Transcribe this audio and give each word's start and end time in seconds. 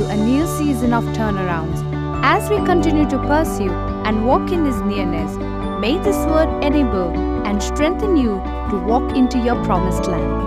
To 0.00 0.08
a 0.08 0.16
new 0.16 0.46
season 0.46 0.94
of 0.94 1.04
turnarounds. 1.14 1.78
As 2.24 2.48
we 2.48 2.56
continue 2.64 3.06
to 3.10 3.18
pursue 3.18 3.70
and 4.06 4.26
walk 4.26 4.50
in 4.50 4.64
His 4.64 4.80
nearness, 4.80 5.36
may 5.78 5.98
this 5.98 6.16
word 6.24 6.64
enable 6.64 7.10
and 7.46 7.62
strengthen 7.62 8.16
you 8.16 8.40
to 8.70 8.78
walk 8.86 9.14
into 9.14 9.38
your 9.38 9.62
promised 9.62 10.08
land. 10.08 10.38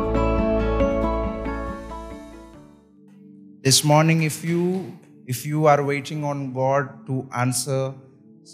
this 3.62 3.84
morning 3.84 4.24
if 4.24 4.44
you 4.44 4.62
if 5.28 5.46
you 5.46 5.68
are 5.74 5.83
waiting 5.89 6.24
on 6.30 6.42
god 6.54 6.89
to 7.10 7.18
answer 7.42 7.94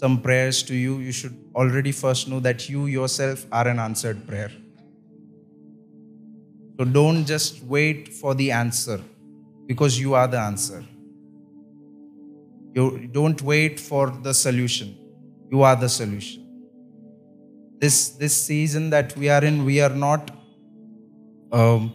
some 0.00 0.18
prayers 0.26 0.62
to 0.62 0.74
you 0.80 0.98
you 1.06 1.14
should 1.20 1.38
already 1.62 1.92
first 2.00 2.28
know 2.32 2.40
that 2.48 2.68
you 2.68 2.84
yourself 2.96 3.46
are 3.60 3.66
an 3.72 3.80
answered 3.86 4.20
prayer 4.28 4.52
so 6.76 6.84
don't 6.98 7.24
just 7.32 7.64
wait 7.76 8.12
for 8.20 8.34
the 8.42 8.50
answer 8.58 9.00
because 9.70 9.98
you 10.04 10.14
are 10.22 10.26
the 10.34 10.40
answer 10.48 10.80
you 12.78 12.84
don't 13.18 13.42
wait 13.52 13.80
for 13.88 14.04
the 14.28 14.34
solution 14.42 14.92
you 15.54 15.62
are 15.70 15.76
the 15.84 15.92
solution 16.00 16.46
this 17.84 17.96
this 18.24 18.36
season 18.50 18.90
that 18.96 19.16
we 19.22 19.32
are 19.36 19.44
in 19.52 19.64
we 19.70 19.80
are 19.86 19.96
not 20.06 20.36
um, 21.52 21.92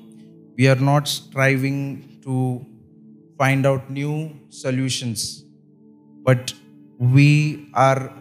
we 0.58 0.68
are 0.68 0.82
not 0.92 1.08
striving 1.08 2.20
to 2.24 2.66
find 3.38 3.66
out 3.66 3.90
new 3.90 4.38
solutions, 4.50 5.44
but 6.24 6.54
we 6.98 7.70
are 7.74 8.12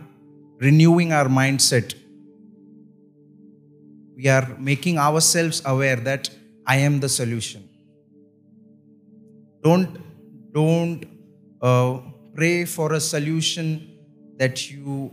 renewing 0.58 1.12
our 1.12 1.27
mindset. 1.27 1.94
We 4.16 4.28
are 4.28 4.56
making 4.58 4.98
ourselves 4.98 5.62
aware 5.64 5.96
that 5.96 6.30
I 6.66 6.77
am 6.77 7.00
the 7.00 7.08
solution. 7.08 7.64
Don't 9.65 9.98
don't 10.53 11.07
uh, 11.62 11.98
pray 12.34 12.67
for 12.67 12.93
a 12.93 13.01
solution 13.01 13.97
that 14.37 14.70
you 14.70 15.11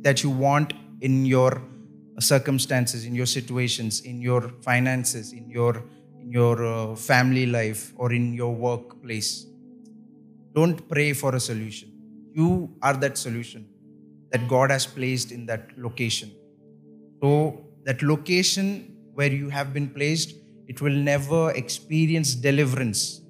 that 0.00 0.24
you 0.24 0.30
want 0.30 0.72
in 1.00 1.24
your 1.24 1.62
circumstances, 2.18 3.04
in 3.04 3.14
your 3.14 3.26
situations, 3.26 4.00
in 4.00 4.20
your 4.20 4.48
finances, 4.62 5.32
in 5.32 5.48
your 5.48 5.84
in 6.20 6.32
your 6.32 6.66
uh, 6.66 6.96
family 6.96 7.46
life 7.46 7.92
or 7.96 8.12
in 8.12 8.34
your 8.34 8.52
workplace. 8.52 9.46
Don't 10.52 10.88
pray 10.88 11.12
for 11.12 11.36
a 11.36 11.40
solution. 11.40 11.92
You 12.32 12.74
are 12.82 12.94
that 12.94 13.16
solution 13.16 13.68
that 14.32 14.48
God 14.48 14.72
has 14.72 14.84
placed 14.84 15.30
in 15.30 15.46
that 15.46 15.70
location. 15.78 16.32
So, 17.22 17.66
that 17.84 18.02
location 18.02 18.96
where 19.14 19.30
you 19.30 19.48
have 19.48 19.72
been 19.72 19.88
placed, 19.90 20.34
it 20.66 20.80
will 20.80 20.98
never 21.10 21.52
experience 21.52 22.34
deliverance 22.34 23.20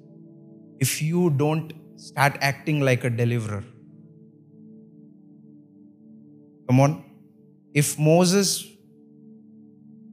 if 0.79 1.01
you 1.01 1.29
don't 1.29 1.73
start 1.97 2.37
acting 2.41 2.81
like 2.81 3.03
a 3.03 3.09
deliverer. 3.09 3.63
Come 6.67 6.79
on. 6.79 7.03
If 7.73 7.97
Moses 7.99 8.65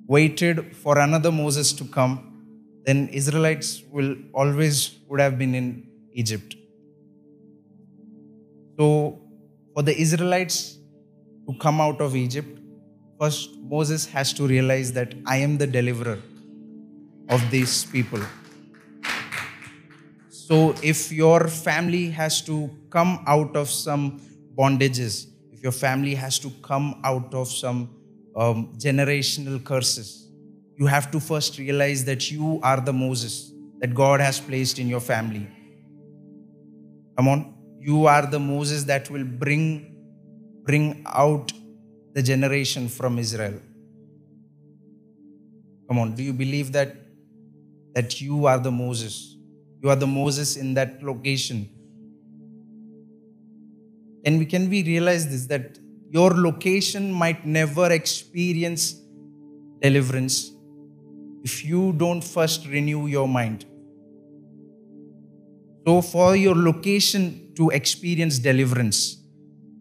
waited 0.07 0.77
for 0.77 0.99
another 0.99 1.33
Moses 1.33 1.73
to 1.73 1.85
come, 1.85 2.29
then 2.85 3.09
Israelites 3.09 3.83
will 3.91 4.17
always 4.33 4.99
would 5.09 5.21
have 5.21 5.39
been 5.39 5.55
in 5.55 5.87
Egypt. 6.13 6.57
So 8.79 9.21
for 9.75 9.83
the 9.83 9.97
Israelites 9.97 10.79
to 11.49 11.55
come 11.59 11.81
out 11.81 12.01
of 12.01 12.17
Egypt, 12.17 12.59
first 13.21 13.51
Moses 13.63 14.07
has 14.07 14.33
to 14.35 14.47
realize 14.47 14.93
that 14.93 15.15
I 15.27 15.37
am 15.39 15.59
the 15.59 15.67
deliverer 15.67 16.19
of 17.29 17.51
these 17.51 17.85
people. 17.85 18.21
So 20.47 20.75
if 20.83 21.13
your 21.13 21.47
family 21.47 22.11
has 22.11 22.43
to 22.43 22.69
come 22.91 23.23
out 23.29 23.55
of 23.55 23.71
some 23.71 24.21
bondages, 24.59 25.29
if 25.53 25.63
your 25.63 25.71
family 25.71 26.17
has 26.17 26.41
to 26.41 26.51
come 26.63 27.01
out 27.05 27.33
of 27.33 27.49
some 27.49 27.89
um, 28.35 28.75
generational 28.77 29.63
curses, 29.65 30.29
you 30.77 30.87
have 30.87 31.13
to 31.13 31.21
first 31.21 31.59
realize 31.59 32.05
that 32.07 32.33
you 32.33 32.59
are 32.65 32.81
the 32.81 32.93
Moses 32.93 33.53
that 33.79 33.95
God 33.95 34.21
has 34.21 34.41
placed 34.41 34.81
in 34.81 34.89
your 34.89 34.99
family. 34.99 35.47
Come 37.17 37.29
on. 37.29 37.55
You 37.79 38.07
are 38.07 38.27
the 38.27 38.41
Moses 38.41 38.83
that 38.85 39.11
will 39.11 39.25
bring, 39.25 39.95
bring 40.65 41.05
out 41.07 41.53
the 42.15 42.23
generation 42.23 42.89
from 42.89 43.19
Israel. 43.21 43.61
Come 45.89 46.01
on. 46.01 46.17
Do 46.17 46.25
you 46.25 46.33
believe 46.33 46.73
that? 46.73 46.97
That 47.95 48.21
you 48.21 48.47
are 48.47 48.59
the 48.59 48.73
Moses. 48.73 49.32
You 49.83 49.91
are 49.91 49.97
the 49.97 50.07
Moses 50.07 50.57
in 50.57 50.75
that 50.75 51.03
location. 51.03 51.69
And 54.25 54.39
we 54.39 54.47
can 54.47 54.71
we 54.71 54.85
realize 54.85 55.29
this 55.29 55.47
that 55.47 55.79
your 56.11 56.31
location 56.31 57.11
might 57.11 57.45
never 57.45 57.91
experience 57.91 58.95
deliverance 59.81 60.53
if 61.43 61.65
you 61.65 61.93
don't 61.95 62.23
first 62.23 62.69
renew 62.69 63.07
your 63.07 63.27
mind. 63.27 63.65
So, 65.85 66.01
for 66.01 66.37
your 66.37 66.55
location 66.55 67.53
to 67.57 67.71
experience 67.71 68.39
deliverance, 68.39 69.17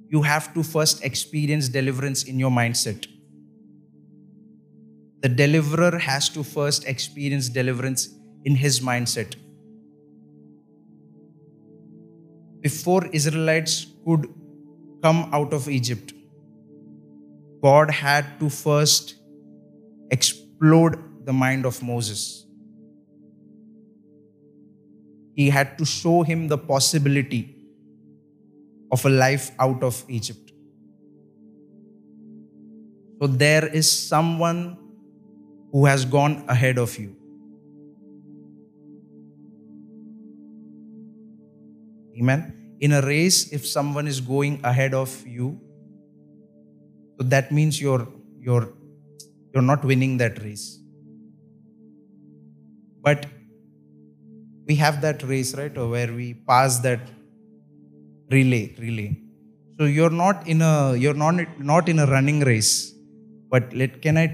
you 0.09 0.23
have 0.23 0.51
to 0.55 0.63
first 0.63 1.03
experience 1.05 1.69
deliverance 1.69 2.23
in 2.23 2.39
your 2.39 2.49
mindset. 2.49 3.05
The 5.21 5.29
deliverer 5.29 5.99
has 5.99 6.29
to 6.29 6.43
first 6.43 6.87
experience 6.87 7.49
deliverance 7.49 8.09
in 8.43 8.55
his 8.55 8.79
mindset. 8.79 9.35
Before 12.61 13.07
Israelites 13.07 13.87
could 14.05 14.27
come 15.03 15.29
out 15.33 15.53
of 15.53 15.67
Egypt, 15.67 16.13
God 17.63 17.89
had 17.91 18.39
to 18.39 18.49
first 18.49 19.15
explode 20.11 21.25
the 21.25 21.33
mind 21.33 21.65
of 21.65 21.81
Moses. 21.81 22.45
He 25.35 25.49
had 25.49 25.77
to 25.77 25.85
show 25.85 26.21
him 26.23 26.47
the 26.47 26.57
possibility 26.57 27.55
of 28.91 29.05
a 29.05 29.09
life 29.09 29.51
out 29.59 29.81
of 29.83 30.03
Egypt. 30.07 30.51
So 33.19 33.27
there 33.27 33.65
is 33.67 33.89
someone 33.89 34.77
who 35.71 35.85
has 35.85 36.05
gone 36.05 36.43
ahead 36.47 36.77
of 36.77 36.97
you. 36.99 37.15
Amen. 42.21 42.41
In 42.79 42.93
a 42.93 43.01
race, 43.01 43.51
if 43.51 43.65
someone 43.65 44.07
is 44.07 44.21
going 44.21 44.59
ahead 44.63 44.93
of 44.93 45.11
you, 45.27 45.59
so 47.17 47.27
that 47.33 47.51
means 47.51 47.81
you're 47.81 48.07
you're 48.39 48.67
you're 49.53 49.67
not 49.71 49.83
winning 49.83 50.17
that 50.17 50.41
race. 50.43 50.79
But 53.01 53.25
we 54.67 54.75
have 54.75 55.01
that 55.01 55.23
race, 55.23 55.55
right, 55.55 55.75
where 55.75 56.13
we 56.13 56.33
pass 56.51 56.79
that 56.79 57.01
relay, 58.29 58.75
relay. 58.77 59.17
So 59.79 59.85
you're 59.85 60.15
not 60.23 60.47
in 60.47 60.61
a 60.61 60.95
you're 60.95 61.19
not 61.25 61.59
not 61.59 61.89
in 61.89 61.99
a 61.99 62.05
running 62.05 62.41
race, 62.41 62.93
but 63.49 63.73
let 63.73 64.01
can 64.01 64.17
I 64.17 64.27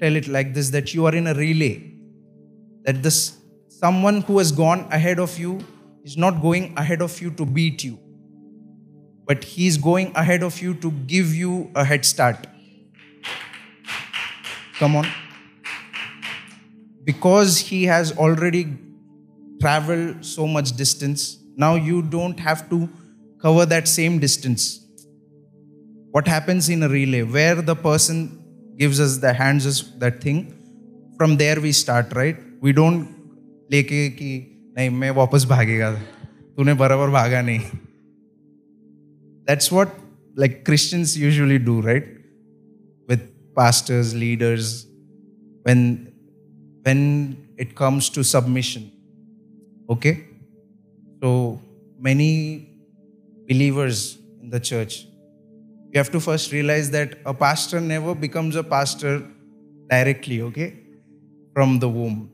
tell 0.00 0.16
it 0.16 0.28
like 0.28 0.54
this 0.54 0.70
that 0.70 0.94
you 0.94 1.06
are 1.06 1.14
in 1.14 1.26
a 1.26 1.34
relay. 1.34 1.74
That 2.84 3.02
this 3.02 3.36
someone 3.68 4.22
who 4.22 4.38
has 4.38 4.52
gone 4.52 4.86
ahead 4.90 5.18
of 5.18 5.38
you 5.38 5.58
is 6.05 6.17
not 6.17 6.41
going 6.41 6.73
ahead 6.77 7.01
of 7.01 7.21
you 7.21 7.31
to 7.31 7.45
beat 7.45 7.83
you, 7.83 7.99
but 9.25 9.43
he's 9.43 9.77
going 9.77 10.11
ahead 10.15 10.43
of 10.43 10.61
you 10.61 10.73
to 10.75 10.91
give 10.91 11.35
you 11.35 11.71
a 11.75 11.83
head 11.85 12.05
start. 12.05 12.47
Come 14.79 14.95
on 14.95 15.05
because 17.03 17.57
he 17.57 17.83
has 17.85 18.15
already 18.17 18.77
traveled 19.59 20.25
so 20.25 20.47
much 20.47 20.75
distance, 20.75 21.37
now 21.55 21.75
you 21.75 22.01
don't 22.01 22.39
have 22.39 22.69
to 22.69 22.89
cover 23.41 23.65
that 23.65 23.87
same 23.87 24.19
distance. 24.19 24.79
What 26.11 26.27
happens 26.27 26.69
in 26.69 26.83
a 26.83 26.89
relay, 26.89 27.23
where 27.23 27.55
the 27.55 27.75
person 27.75 28.43
gives 28.77 28.99
us 28.99 29.17
the 29.17 29.33
hands 29.33 29.65
us 29.65 29.81
that 29.97 30.21
thing, 30.21 30.57
from 31.17 31.37
there 31.37 31.59
we 31.59 31.71
start, 31.71 32.13
right? 32.13 32.37
We 32.61 32.73
don't 32.73 33.17
लेके 33.71 34.09
कि 34.17 34.47
नहीं 34.77 34.89
मैं 34.89 35.09
वापस 35.21 35.45
भागेगा 35.49 35.91
तूने 36.57 36.73
बराबर 36.83 37.09
भागा 37.19 37.41
नहीं 37.49 37.59
that's 39.49 39.71
what 39.75 39.93
like 40.41 40.63
christians 40.67 41.13
usually 41.19 41.57
do 41.69 41.81
right 41.85 42.05
with 43.11 43.23
pastors 43.55 44.13
leaders 44.23 44.67
when 45.63 46.11
when 46.83 47.01
it 47.57 47.75
comes 47.75 48.09
to 48.09 48.23
submission. 48.23 48.91
Okay? 49.89 50.25
So 51.21 51.61
many 51.99 52.69
believers 53.47 54.17
in 54.41 54.49
the 54.49 54.59
church, 54.59 55.05
you 55.91 55.97
have 55.97 56.11
to 56.11 56.19
first 56.19 56.51
realize 56.51 56.89
that 56.91 57.17
a 57.25 57.33
pastor 57.33 57.79
never 57.79 58.15
becomes 58.15 58.55
a 58.55 58.63
pastor 58.63 59.23
directly, 59.89 60.41
okay? 60.41 60.73
From 61.53 61.79
the 61.79 61.89
womb. 61.89 62.31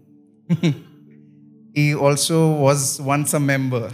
he 1.75 1.95
also 1.95 2.53
was 2.53 3.01
once 3.01 3.35
a 3.35 3.41
member. 3.41 3.91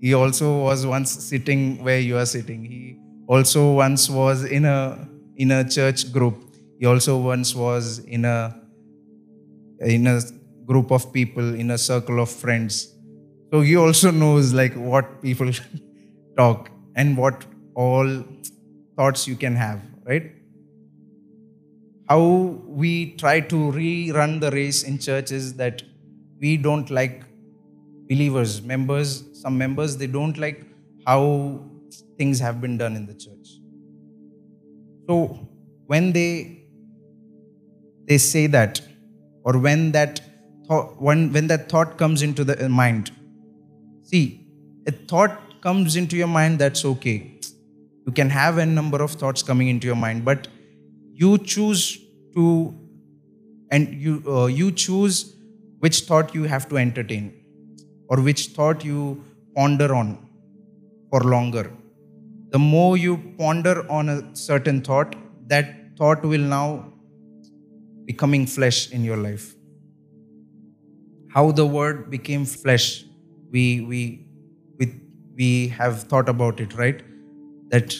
He 0.00 0.14
also 0.14 0.58
was 0.58 0.84
once 0.86 1.10
sitting 1.10 1.82
where 1.82 2.00
you 2.00 2.18
are 2.18 2.26
sitting. 2.26 2.64
He 2.64 2.98
also 3.26 3.72
once 3.72 4.10
was 4.10 4.44
in 4.44 4.64
a 4.64 5.08
in 5.36 5.50
a 5.50 5.68
church 5.68 6.12
group. 6.12 6.56
He 6.78 6.86
also 6.86 7.18
once 7.18 7.54
was 7.54 8.00
in 8.00 8.24
a 8.24 8.60
in 9.80 10.06
a 10.06 10.20
group 10.66 10.90
of 10.90 11.12
people, 11.12 11.54
in 11.54 11.70
a 11.70 11.78
circle 11.78 12.20
of 12.20 12.30
friends. 12.30 12.94
So 13.52 13.60
he 13.60 13.76
also 13.76 14.10
knows 14.10 14.52
like 14.52 14.74
what 14.74 15.22
people 15.22 15.50
talk 16.36 16.70
and 16.96 17.16
what 17.16 17.44
all 17.74 18.24
thoughts 18.96 19.28
you 19.28 19.36
can 19.36 19.54
have, 19.54 19.80
right? 20.04 20.32
How 22.08 22.20
we 22.66 23.12
try 23.12 23.40
to 23.40 23.56
rerun 23.72 24.40
the 24.40 24.50
race 24.50 24.82
in 24.82 24.98
church 24.98 25.32
is 25.32 25.54
that 25.54 25.82
we 26.44 26.56
don't 26.56 26.90
like 26.90 27.22
believers, 28.08 28.60
members, 28.62 29.10
some 29.42 29.56
members, 29.56 29.96
they 29.96 30.06
don't 30.06 30.36
like 30.44 30.64
how 31.06 31.20
things 32.18 32.40
have 32.46 32.60
been 32.60 32.76
done 32.82 32.96
in 32.96 33.06
the 33.06 33.14
church. 33.24 33.48
So 35.06 35.16
when 35.86 36.12
they 36.12 36.30
they 38.08 38.18
say 38.18 38.46
that, 38.48 38.80
or 39.44 39.58
when 39.58 39.92
that 39.92 40.20
thought, 40.68 41.00
when, 41.00 41.32
when 41.32 41.46
that 41.46 41.68
thought 41.70 41.96
comes 41.96 42.22
into 42.22 42.44
the 42.44 42.68
mind, 42.68 43.10
see, 44.02 44.46
a 44.86 44.92
thought 44.92 45.62
comes 45.62 45.96
into 45.96 46.16
your 46.16 46.26
mind, 46.26 46.58
that's 46.58 46.84
okay. 46.84 47.16
You 48.06 48.12
can 48.12 48.28
have 48.28 48.58
a 48.58 48.66
number 48.66 49.02
of 49.02 49.12
thoughts 49.12 49.42
coming 49.42 49.68
into 49.68 49.86
your 49.86 49.96
mind, 49.96 50.24
but 50.26 50.48
you 51.12 51.38
choose 51.38 51.98
to, 52.34 52.74
and 53.70 53.94
you 53.94 54.22
uh, 54.28 54.46
you 54.46 54.70
choose 54.72 55.34
which 55.84 56.00
thought 56.08 56.34
you 56.36 56.44
have 56.54 56.66
to 56.70 56.76
entertain, 56.86 57.24
or 58.08 58.20
which 58.26 58.42
thought 58.56 58.84
you 58.90 58.98
ponder 59.56 59.88
on 60.00 60.08
for 61.10 61.20
longer. 61.34 61.64
The 62.54 62.58
more 62.58 62.96
you 62.96 63.14
ponder 63.38 63.74
on 63.98 64.08
a 64.14 64.18
certain 64.34 64.80
thought, 64.88 65.16
that 65.52 65.72
thought 65.98 66.22
will 66.32 66.46
now 66.58 66.66
becoming 68.10 68.46
flesh 68.46 68.78
in 68.90 69.04
your 69.08 69.16
life. 69.16 69.46
How 71.34 71.44
the 71.60 71.66
word 71.66 72.10
became 72.10 72.44
flesh, 72.44 72.86
we 73.50 73.64
we 73.90 74.00
we, 74.78 74.86
we 75.40 75.50
have 75.80 76.04
thought 76.12 76.28
about 76.28 76.60
it, 76.66 76.76
right? 76.82 77.02
That 77.74 77.96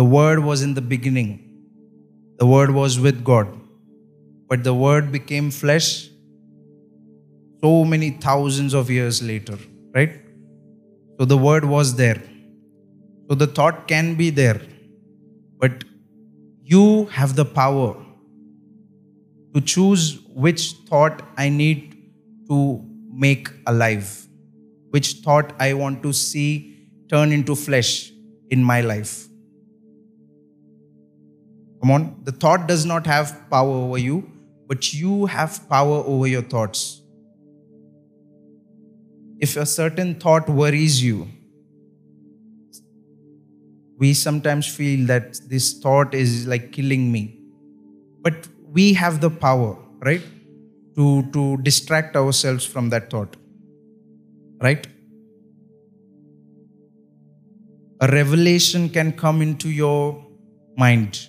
the 0.00 0.04
word 0.04 0.40
was 0.50 0.62
in 0.62 0.74
the 0.74 0.86
beginning. 0.94 1.30
The 2.40 2.46
word 2.46 2.72
was 2.80 2.98
with 3.06 3.24
God. 3.32 3.48
But 4.48 4.64
the 4.64 4.74
word 4.74 5.10
became 5.12 5.50
flesh 5.50 5.88
so 7.60 7.84
many 7.84 8.10
thousands 8.10 8.74
of 8.74 8.90
years 8.90 9.22
later, 9.22 9.58
right? 9.94 10.20
So 11.18 11.24
the 11.24 11.36
word 11.36 11.64
was 11.64 11.96
there. 11.96 12.22
So 13.28 13.34
the 13.34 13.46
thought 13.46 13.88
can 13.88 14.14
be 14.14 14.30
there. 14.30 14.60
But 15.58 15.84
you 16.62 17.06
have 17.06 17.36
the 17.36 17.44
power 17.44 17.96
to 19.54 19.60
choose 19.60 20.20
which 20.28 20.72
thought 20.88 21.22
I 21.36 21.48
need 21.48 21.96
to 22.48 22.84
make 23.10 23.48
alive, 23.66 24.26
which 24.90 25.14
thought 25.24 25.54
I 25.58 25.72
want 25.74 26.02
to 26.02 26.12
see 26.12 26.88
turn 27.08 27.32
into 27.32 27.54
flesh 27.54 28.12
in 28.50 28.62
my 28.62 28.80
life. 28.80 29.26
Come 31.80 31.90
on, 31.90 32.20
the 32.24 32.32
thought 32.32 32.66
does 32.66 32.84
not 32.84 33.06
have 33.06 33.48
power 33.50 33.70
over 33.70 33.98
you, 33.98 34.30
but 34.66 34.92
you 34.92 35.26
have 35.26 35.68
power 35.68 36.02
over 36.04 36.26
your 36.26 36.42
thoughts. 36.42 37.00
If 39.38 39.56
a 39.56 39.66
certain 39.66 40.14
thought 40.14 40.48
worries 40.48 41.02
you, 41.02 41.28
we 43.98 44.14
sometimes 44.14 44.66
feel 44.66 45.06
that 45.06 45.38
this 45.48 45.78
thought 45.78 46.14
is 46.14 46.46
like 46.46 46.72
killing 46.72 47.10
me. 47.12 47.38
But 48.22 48.48
we 48.68 48.94
have 48.94 49.20
the 49.20 49.30
power, 49.30 49.76
right? 50.00 50.22
To, 50.96 51.30
to 51.32 51.58
distract 51.58 52.16
ourselves 52.16 52.64
from 52.64 52.90
that 52.90 53.10
thought. 53.10 53.36
Right? 54.60 54.86
A 58.00 58.08
revelation 58.08 58.88
can 58.88 59.12
come 59.12 59.40
into 59.40 59.70
your 59.70 60.26
mind, 60.76 61.28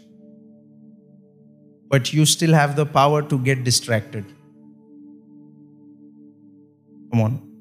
but 1.89 2.11
you 2.11 2.25
still 2.25 2.53
have 2.53 2.75
the 2.75 2.85
power 2.85 3.21
to 3.21 3.39
get 3.39 3.63
distracted. 3.63 4.25
Come 7.11 7.21
on. 7.21 7.56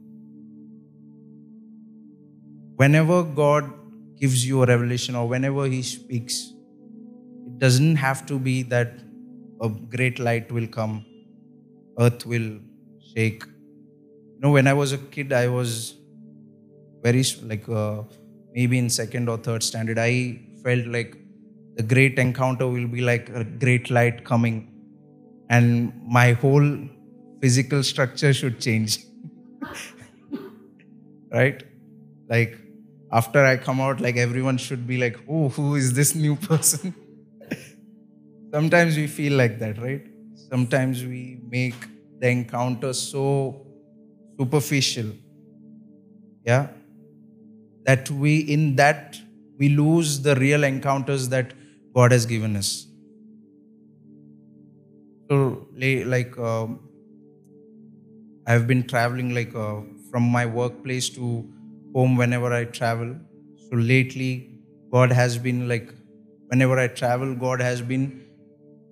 Whenever 2.77 3.23
God 3.23 3.73
gives 4.21 4.47
you 4.47 4.63
a 4.63 4.67
revelation 4.67 5.15
or 5.15 5.29
whenever 5.29 5.67
He 5.67 5.83
speaks, 5.83 6.53
it 7.47 7.59
doesn't 7.59 7.97
have 7.97 8.27
to 8.27 8.39
be 8.39 8.63
that 8.65 8.93
a 9.61 9.69
great 9.69 10.19
light 10.19 10.51
will 10.53 10.67
come, 10.67 11.05
earth 11.99 12.27
will 12.27 12.59
shake. 13.15 13.45
You 13.45 14.41
know, 14.41 14.51
when 14.51 14.67
I 14.67 14.75
was 14.75 14.93
a 14.93 14.99
kid, 14.99 15.33
I 15.33 15.49
was 15.49 15.95
very 17.03 17.25
like 17.43 17.69
uh, 17.69 18.03
maybe 18.55 18.79
in 18.79 18.91
second 18.91 19.29
or 19.29 19.39
third 19.39 19.63
standard, 19.63 19.99
I 19.99 20.41
felt 20.63 20.87
like 20.87 21.17
the 21.77 21.83
great 21.83 22.19
encounter 22.19 22.67
will 22.67 22.89
be 22.89 23.01
like 23.01 23.29
a 23.31 23.45
great 23.45 23.91
light 23.91 24.25
coming, 24.25 24.69
and 25.49 25.93
my 26.07 26.33
whole 26.33 26.79
physical 27.41 27.83
structure 27.83 28.33
should 28.35 28.61
change. 28.61 28.99
right? 31.33 31.63
Like 32.29 32.59
after 33.13 33.45
I 33.45 33.57
come 33.57 33.81
out, 33.81 34.01
like 34.01 34.17
everyone 34.17 34.59
should 34.59 34.87
be 34.87 34.99
like, 34.99 35.17
oh, 35.29 35.49
who 35.51 35.77
is 35.77 35.93
this 35.95 36.15
new 36.15 36.37
person? 36.51 36.95
Sometimes 38.53 38.97
we 38.97 39.07
feel 39.07 39.35
like 39.35 39.59
that, 39.59 39.79
right? 39.81 40.03
Sometimes 40.35 41.05
we 41.05 41.41
make 41.49 41.75
the 42.21 42.29
encounter 42.29 42.93
so 42.93 43.67
superficial. 44.39 45.13
Yeah? 46.45 46.69
That 47.85 48.11
we, 48.11 48.39
in 48.39 48.77
that, 48.77 49.19
we 49.59 49.69
lose 49.69 50.23
the 50.23 50.35
real 50.37 50.65
encounters 50.65 51.29
that 51.31 51.53
God 51.95 52.13
has 52.13 52.27
given 52.27 52.57
us. 52.57 52.87
So, 55.29 55.69
like, 55.75 56.39
um, 56.39 56.81
I've 58.47 58.67
been 58.67 58.87
traveling 58.87 59.35
like 59.35 59.55
uh, 59.55 59.81
from 60.11 60.23
my 60.23 60.47
workplace 60.47 61.09
to 61.11 61.53
home 61.97 62.17
whenever 62.17 62.53
I 62.53 62.65
travel. 62.65 63.15
So 63.65 63.77
lately, 63.77 64.33
God 64.93 65.13
has 65.13 65.39
been 65.39 65.69
like, 65.69 65.93
whenever 66.49 66.79
I 66.79 66.89
travel, 66.89 67.35
God 67.35 67.61
has 67.61 67.81
been 67.81 68.05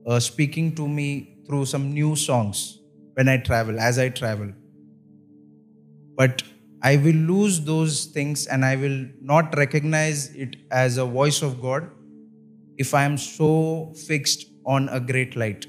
uh, 0.06 0.20
speaking 0.20 0.74
to 0.76 0.88
me 0.88 1.08
through 1.46 1.66
some 1.66 1.92
new 1.92 2.16
songs 2.16 2.78
when 3.14 3.28
I 3.28 3.36
travel, 3.36 3.78
as 3.78 3.98
I 3.98 4.08
travel. 4.08 4.52
But 6.16 6.42
I 6.82 6.96
will 6.96 7.20
lose 7.32 7.60
those 7.60 8.06
things 8.06 8.46
and 8.46 8.64
I 8.64 8.76
will 8.76 9.06
not 9.20 9.56
recognize 9.56 10.34
it 10.34 10.56
as 10.70 10.98
a 10.98 11.04
voice 11.04 11.42
of 11.42 11.60
God 11.60 11.90
if 12.76 12.94
I 12.94 13.04
am 13.04 13.16
so 13.18 13.92
fixed 14.06 14.46
on 14.66 14.88
a 14.88 15.00
great 15.00 15.36
light. 15.36 15.66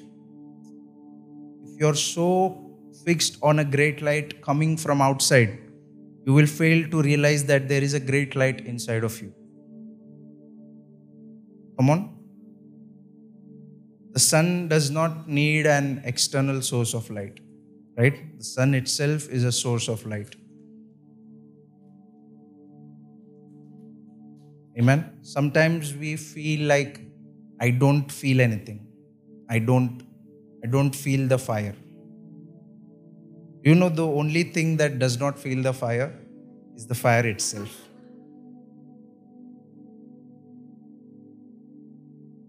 If 1.63 1.79
you're 1.79 1.95
so 1.95 2.29
fixed 3.05 3.37
on 3.41 3.59
a 3.59 3.65
great 3.65 4.01
light 4.01 4.41
coming 4.41 4.77
from 4.77 5.01
outside, 5.01 5.64
you 6.25 6.33
will 6.33 6.47
fail 6.47 6.89
to 6.89 7.01
realize 7.01 7.45
that 7.45 7.67
there 7.67 7.83
is 7.83 7.93
a 7.93 7.99
great 7.99 8.35
light 8.35 8.61
inside 8.65 9.03
of 9.03 9.21
you. 9.21 9.33
Come 11.77 11.89
on. 11.89 12.11
The 14.13 14.19
sun 14.19 14.69
does 14.69 14.89
not 14.89 15.27
need 15.27 15.67
an 15.67 16.01
external 16.05 16.61
source 16.61 16.93
of 16.93 17.09
light, 17.09 17.39
right? 17.97 18.37
The 18.37 18.43
sun 18.43 18.73
itself 18.73 19.29
is 19.29 19.43
a 19.43 19.51
source 19.51 19.87
of 19.87 20.05
light. 20.05 20.35
Amen. 24.79 25.17
Sometimes 25.21 25.93
we 25.93 26.15
feel 26.15 26.67
like 26.67 27.01
I 27.59 27.69
don't 27.69 28.11
feel 28.11 28.41
anything. 28.41 28.87
I 29.49 29.59
don't 29.59 30.01
I 30.63 30.67
don't 30.67 30.95
feel 30.95 31.27
the 31.27 31.37
fire. 31.37 31.75
You 33.65 33.73
know, 33.73 33.89
the 33.89 34.05
only 34.05 34.43
thing 34.43 34.77
that 34.77 34.99
does 34.99 35.19
not 35.19 35.39
feel 35.39 35.63
the 35.63 35.73
fire 35.73 36.13
is 36.75 36.85
the 36.85 36.93
fire 36.95 37.25
itself. 37.25 37.81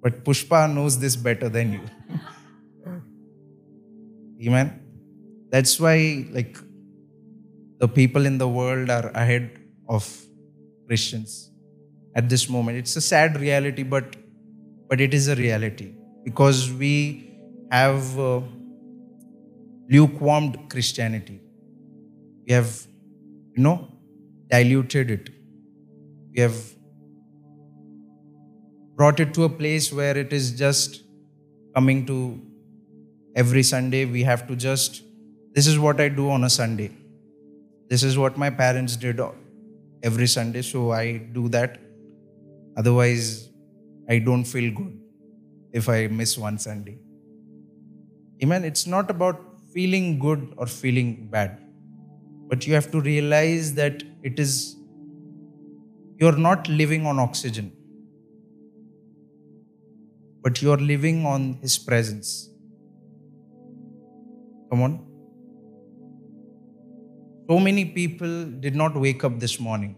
But 0.03 0.25
Pushpa 0.25 0.73
knows 0.73 0.99
this 0.99 1.17
better 1.17 1.49
than 1.49 1.73
you. 1.73 1.81
Amen. 4.47 4.81
That's 5.51 5.81
why, 5.81 6.27
like, 6.31 6.59
the 7.79 7.89
people 7.89 8.27
in 8.27 8.39
the 8.39 8.49
world 8.49 8.91
are 8.91 9.11
ahead 9.11 9.51
of 9.89 10.05
Christians 10.87 11.51
at 12.15 12.29
this 12.29 12.49
moment. 12.49 12.79
It's 12.79 12.97
a 12.97 13.01
sad 13.01 13.41
reality, 13.41 13.83
but 13.83 14.17
but 14.89 15.01
it 15.01 15.15
is 15.15 15.29
a 15.29 15.35
reality 15.37 15.93
because 16.25 16.73
we 16.73 16.95
have 17.71 18.19
uh, 18.19 18.41
lukewarm 19.91 20.69
Christianity. 20.69 21.41
We 22.47 22.53
have, 22.53 22.87
you 23.57 23.63
know, 23.63 23.89
diluted 24.51 25.11
it. 25.11 25.31
We 26.35 26.41
have 26.41 26.57
brought 28.95 29.21
it 29.21 29.35
to 29.35 29.45
a 29.45 29.49
place 29.49 29.93
where 29.93 30.17
it 30.17 30.33
is 30.33 30.53
just 30.53 31.03
coming 31.75 32.07
to 32.07 32.41
every 33.35 33.63
Sunday. 33.63 34.05
We 34.05 34.23
have 34.23 34.47
to 34.49 34.57
just, 34.57 35.03
this 35.55 35.67
is 35.67 35.79
what 35.79 36.01
I 36.01 36.09
do 36.09 36.31
on 36.31 36.45
a 36.45 36.51
Sunday. 36.51 36.91
This 37.89 38.03
is 38.03 38.19
what 38.19 38.37
my 38.37 38.51
parents 38.51 38.97
did 38.97 39.21
every 40.03 40.27
Sunday, 40.27 40.63
so 40.63 40.93
I 40.93 41.19
do 41.19 41.49
that. 41.51 41.79
Otherwise, 42.77 43.49
I 44.09 44.19
don't 44.19 44.45
feel 44.45 44.73
good 44.73 44.99
if 45.73 45.89
I 45.89 46.07
miss 46.07 46.37
one 46.37 46.59
Sunday. 46.59 46.99
Amen. 48.43 48.65
It's 48.65 48.87
not 48.87 49.11
about 49.11 49.41
feeling 49.77 50.19
good 50.19 50.43
or 50.57 50.67
feeling 50.67 51.09
bad, 51.31 51.59
but 52.49 52.67
you 52.67 52.73
have 52.73 52.91
to 52.91 53.01
realize 53.01 53.75
that 53.75 54.03
it 54.23 54.39
is, 54.39 54.77
you're 56.19 56.39
not 56.45 56.69
living 56.69 57.05
on 57.05 57.19
oxygen, 57.19 57.71
but 60.43 60.63
you're 60.63 60.79
living 60.79 61.27
on 61.27 61.59
His 61.61 61.77
presence. 61.77 62.49
Come 64.71 64.81
on. 64.87 64.95
So 67.51 67.59
many 67.59 67.85
people 67.85 68.47
did 68.47 68.75
not 68.75 68.97
wake 68.97 69.25
up 69.25 69.39
this 69.39 69.61
morning. 69.61 69.95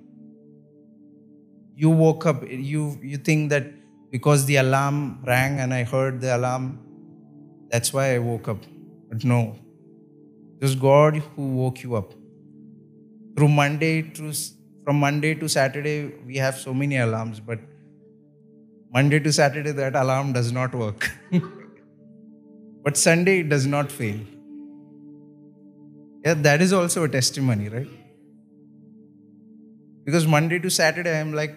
You 1.77 1.91
woke 1.91 2.27
up, 2.27 2.43
you, 2.49 2.99
you 3.01 3.19
think 3.19 3.51
that 3.51 3.67
because 4.11 4.45
the 4.47 4.57
alarm 4.57 5.23
rang 5.25 5.61
and 5.61 5.73
I 5.73 5.85
heard 5.85 6.21
the 6.21 6.37
alarm, 6.37 6.81
that's 7.71 7.93
why 7.93 8.17
I 8.17 8.19
woke 8.19 8.49
up. 8.49 8.59
But 9.09 9.25
no, 9.25 9.57
was 10.61 10.75
God 10.75 11.17
who 11.17 11.49
woke 11.57 11.83
you 11.83 11.97
up. 11.97 12.15
Through 13.37 13.49
Monday 13.49 14.03
to 14.03 14.33
from 14.85 15.01
Monday 15.01 15.35
to 15.35 15.49
Saturday, 15.49 16.15
we 16.27 16.37
have 16.37 16.57
so 16.57 16.73
many 16.73 16.97
alarms, 16.97 17.41
but 17.41 17.59
Monday 18.93 19.21
to 19.21 19.33
Saturday, 19.33 19.73
that 19.73 19.95
alarm 19.95 20.33
does 20.33 20.51
not 20.51 20.75
work. 20.75 21.11
but 22.85 22.97
Sunday, 22.97 23.41
it 23.41 23.49
does 23.51 23.67
not 23.67 23.93
fail. 23.93 24.19
Yeah, 26.25 26.35
that 26.35 26.63
is 26.63 26.73
also 26.73 27.05
a 27.05 27.09
testimony, 27.09 27.69
right? 27.69 27.89
Because 30.05 30.27
Monday 30.27 30.59
to 30.59 30.71
Saturday, 30.71 31.21
I'm 31.21 31.35
like, 31.35 31.55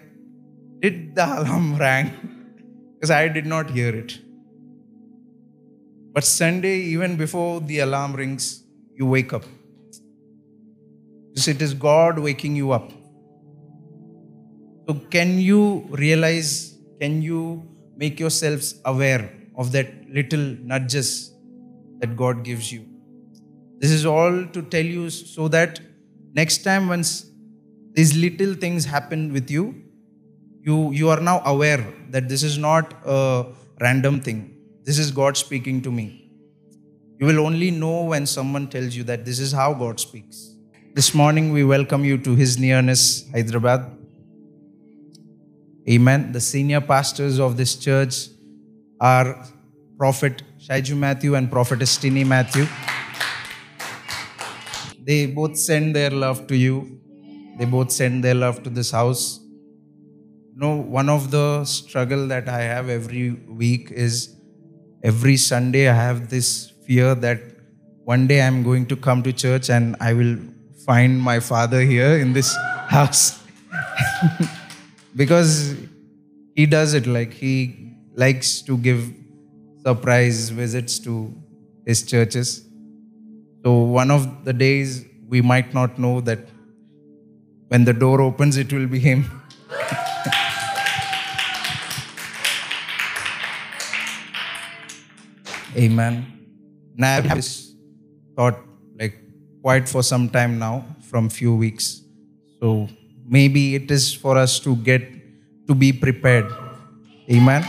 did 0.80 1.14
the 1.14 1.24
alarm 1.24 1.76
rang? 1.86 2.32
because 3.02 3.10
I 3.10 3.26
did 3.26 3.46
not 3.46 3.70
hear 3.70 3.92
it. 3.92 4.20
But 6.12 6.22
Sunday, 6.22 6.76
even 6.82 7.16
before 7.16 7.60
the 7.60 7.80
alarm 7.80 8.14
rings, 8.14 8.61
you 8.94 9.06
wake 9.06 9.32
up. 9.32 9.44
Because 11.30 11.48
it 11.48 11.62
is 11.62 11.74
God 11.74 12.18
waking 12.18 12.56
you 12.56 12.72
up. 12.72 12.90
So, 14.86 14.94
can 15.10 15.38
you 15.38 15.86
realize, 15.90 16.76
can 17.00 17.22
you 17.22 17.62
make 17.96 18.20
yourselves 18.20 18.80
aware 18.84 19.32
of 19.56 19.72
that 19.72 19.88
little 20.10 20.40
nudges 20.40 21.32
that 22.00 22.16
God 22.16 22.44
gives 22.44 22.72
you? 22.72 22.86
This 23.78 23.90
is 23.90 24.04
all 24.04 24.44
to 24.46 24.62
tell 24.62 24.84
you 24.84 25.10
so 25.10 25.48
that 25.48 25.80
next 26.34 26.58
time, 26.58 26.88
once 26.88 27.30
these 27.94 28.16
little 28.16 28.54
things 28.54 28.84
happen 28.84 29.32
with 29.32 29.50
you, 29.50 29.82
you, 30.62 30.92
you 30.92 31.08
are 31.10 31.20
now 31.20 31.42
aware 31.44 31.84
that 32.10 32.28
this 32.28 32.42
is 32.42 32.58
not 32.58 32.94
a 33.04 33.46
random 33.80 34.20
thing. 34.20 34.56
This 34.84 34.98
is 34.98 35.10
God 35.10 35.36
speaking 35.36 35.82
to 35.82 35.90
me. 35.90 36.21
You 37.22 37.28
will 37.28 37.46
only 37.46 37.70
know 37.70 38.02
when 38.06 38.26
someone 38.26 38.66
tells 38.66 38.96
you 38.96 39.04
that 39.04 39.24
this 39.24 39.38
is 39.38 39.52
how 39.52 39.74
God 39.74 40.00
speaks. 40.00 40.56
This 40.92 41.14
morning, 41.14 41.52
we 41.52 41.62
welcome 41.62 42.04
you 42.04 42.18
to 42.18 42.34
His 42.34 42.58
nearness, 42.58 43.30
Hyderabad. 43.30 43.84
Amen. 45.88 46.32
The 46.32 46.40
senior 46.40 46.80
pastors 46.80 47.38
of 47.38 47.56
this 47.56 47.76
church 47.76 48.26
are 49.00 49.46
Prophet 49.96 50.42
Shaiju 50.58 50.96
Matthew 50.96 51.36
and 51.36 51.48
Prophetess 51.48 51.96
Tini 51.96 52.24
Matthew. 52.24 52.66
They 54.98 55.26
both 55.26 55.56
send 55.56 55.94
their 55.94 56.10
love 56.10 56.48
to 56.48 56.56
you. 56.56 57.00
They 57.56 57.66
both 57.66 57.92
send 57.92 58.24
their 58.24 58.34
love 58.34 58.64
to 58.64 58.68
this 58.70 58.90
house. 58.90 59.38
You 60.54 60.60
know, 60.60 60.74
one 60.74 61.08
of 61.08 61.30
the 61.30 61.64
struggle 61.66 62.26
that 62.26 62.48
I 62.48 62.62
have 62.62 62.88
every 62.88 63.30
week 63.30 63.92
is 63.92 64.34
every 65.04 65.36
Sunday 65.36 65.88
I 65.88 65.94
have 65.94 66.28
this 66.28 66.71
fear 66.86 67.14
that 67.14 67.40
one 68.04 68.26
day 68.26 68.42
I'm 68.42 68.62
going 68.62 68.86
to 68.86 68.96
come 68.96 69.22
to 69.22 69.32
church 69.32 69.70
and 69.70 69.96
I 70.00 70.12
will 70.12 70.36
find 70.84 71.20
my 71.20 71.40
father 71.40 71.80
here 71.80 72.18
in 72.18 72.32
this 72.32 72.54
house. 72.88 73.42
because 75.16 75.76
he 76.54 76.66
does 76.66 76.94
it 76.94 77.06
like 77.06 77.32
he 77.32 77.94
likes 78.14 78.60
to 78.62 78.76
give 78.76 79.12
surprise 79.84 80.50
visits 80.50 80.98
to 81.00 81.34
his 81.86 82.02
churches. 82.02 82.66
So 83.64 83.78
one 83.78 84.10
of 84.10 84.44
the 84.44 84.52
days 84.52 85.04
we 85.28 85.40
might 85.40 85.72
not 85.72 85.98
know 85.98 86.20
that 86.22 86.40
when 87.68 87.84
the 87.84 87.92
door 87.92 88.20
opens, 88.20 88.56
it 88.56 88.72
will 88.72 88.86
be 88.86 88.98
him. 88.98 89.24
Amen. 95.76 96.41
Now 96.96 97.16
I 97.16 97.20
have 97.20 97.46
thought 98.36 98.58
like 98.98 99.18
quite 99.62 99.88
for 99.88 100.02
some 100.02 100.28
time 100.28 100.58
now, 100.58 100.84
from 101.00 101.28
few 101.28 101.54
weeks. 101.54 102.02
So 102.60 102.88
maybe 103.26 103.74
it 103.74 103.90
is 103.90 104.12
for 104.12 104.36
us 104.36 104.58
to 104.60 104.76
get 104.76 105.02
to 105.66 105.74
be 105.74 105.92
prepared. 105.92 106.52
Amen. 107.30 107.66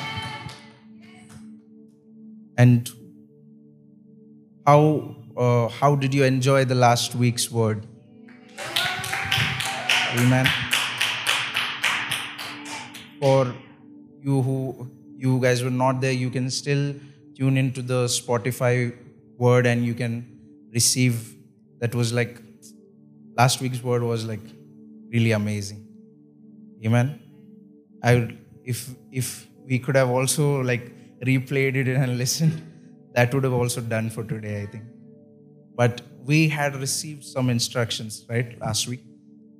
And 2.57 2.89
how 4.65 5.15
uh, 5.37 5.67
how 5.69 5.95
did 5.95 6.13
you 6.13 6.23
enjoy 6.23 6.65
the 6.65 6.75
last 6.75 7.15
week's 7.15 7.51
word? 7.51 7.85
Amen. 10.17 10.47
For 13.19 13.53
you 14.21 14.41
who 14.41 14.91
you 15.17 15.39
guys 15.39 15.63
were 15.63 15.71
not 15.71 16.01
there, 16.01 16.11
you 16.11 16.29
can 16.29 16.49
still 16.49 16.93
tune 17.35 17.57
into 17.57 17.81
the 17.81 18.05
Spotify 18.05 18.93
word 19.45 19.65
and 19.65 19.85
you 19.85 19.93
can 19.93 20.13
receive. 20.73 21.15
That 21.81 21.95
was 22.01 22.13
like 22.19 22.33
last 23.37 23.61
week's 23.61 23.83
word 23.83 24.03
was 24.03 24.25
like 24.25 24.45
really 25.13 25.31
amazing. 25.31 25.81
Amen. 26.85 27.19
I 28.01 28.15
would, 28.15 28.37
if 28.63 28.89
if 29.11 29.47
we 29.65 29.79
could 29.79 29.95
have 29.95 30.09
also 30.09 30.61
like 30.61 30.91
replayed 31.31 31.75
it 31.75 31.87
and 31.87 32.17
listened, 32.23 32.61
that 33.15 33.33
would 33.33 33.43
have 33.43 33.53
also 33.61 33.81
done 33.81 34.09
for 34.09 34.23
today, 34.23 34.55
I 34.63 34.65
think. 34.65 34.85
But 35.75 36.01
we 36.31 36.47
had 36.49 36.75
received 36.75 37.23
some 37.23 37.49
instructions, 37.49 38.25
right, 38.29 38.59
last 38.59 38.87
week. 38.87 39.03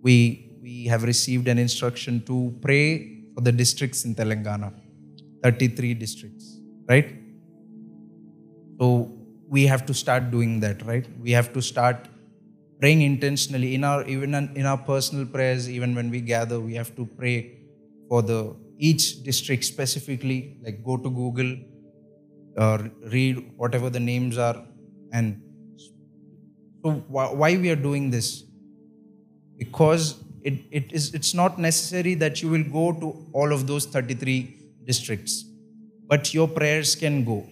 We 0.01 0.15
we 0.61 0.85
have 0.85 1.03
received 1.03 1.47
an 1.53 1.57
instruction 1.57 2.21
to 2.31 2.37
pray 2.61 2.85
for 3.35 3.41
the 3.41 3.51
districts 3.51 4.05
in 4.05 4.15
Telangana, 4.15 4.71
33 5.43 5.93
districts, 5.93 6.59
right? 6.87 7.09
So 8.79 8.89
we 9.53 9.67
have 9.71 9.85
to 9.85 9.93
start 9.93 10.31
doing 10.31 10.59
that, 10.61 10.83
right? 10.89 11.07
We 11.21 11.31
have 11.31 11.53
to 11.53 11.61
start 11.61 12.07
praying 12.79 13.01
intentionally 13.01 13.75
in 13.75 13.83
our 13.89 14.03
even 14.13 14.33
in 14.61 14.65
our 14.71 14.81
personal 14.91 15.27
prayers. 15.35 15.69
Even 15.77 15.93
when 15.99 16.09
we 16.15 16.21
gather, 16.33 16.59
we 16.59 16.73
have 16.81 16.91
to 16.95 17.05
pray 17.19 17.35
for 18.09 18.21
the 18.31 18.39
each 18.89 19.05
district 19.29 19.69
specifically. 19.69 20.39
Like 20.65 20.83
go 20.89 20.97
to 21.05 21.13
Google, 21.21 21.53
or 22.57 22.89
read 23.17 23.43
whatever 23.63 23.91
the 23.99 24.03
names 24.09 24.41
are, 24.49 24.57
and 25.11 25.39
so 26.83 26.91
why 27.43 27.55
we 27.55 27.69
are 27.69 27.81
doing 27.87 28.09
this? 28.17 28.43
Because 29.63 30.15
it, 30.41 30.61
it 30.71 30.91
is 30.91 31.13
it's 31.13 31.33
not 31.33 31.59
necessary 31.69 32.15
that 32.25 32.41
you 32.41 32.49
will 32.49 32.69
go 32.81 32.91
to 33.05 33.15
all 33.33 33.53
of 33.53 33.67
those 33.67 33.85
33 33.85 34.39
districts, 34.93 35.43
but 36.07 36.33
your 36.33 36.47
prayers 36.47 36.95
can 36.95 37.23
go. 37.23 37.43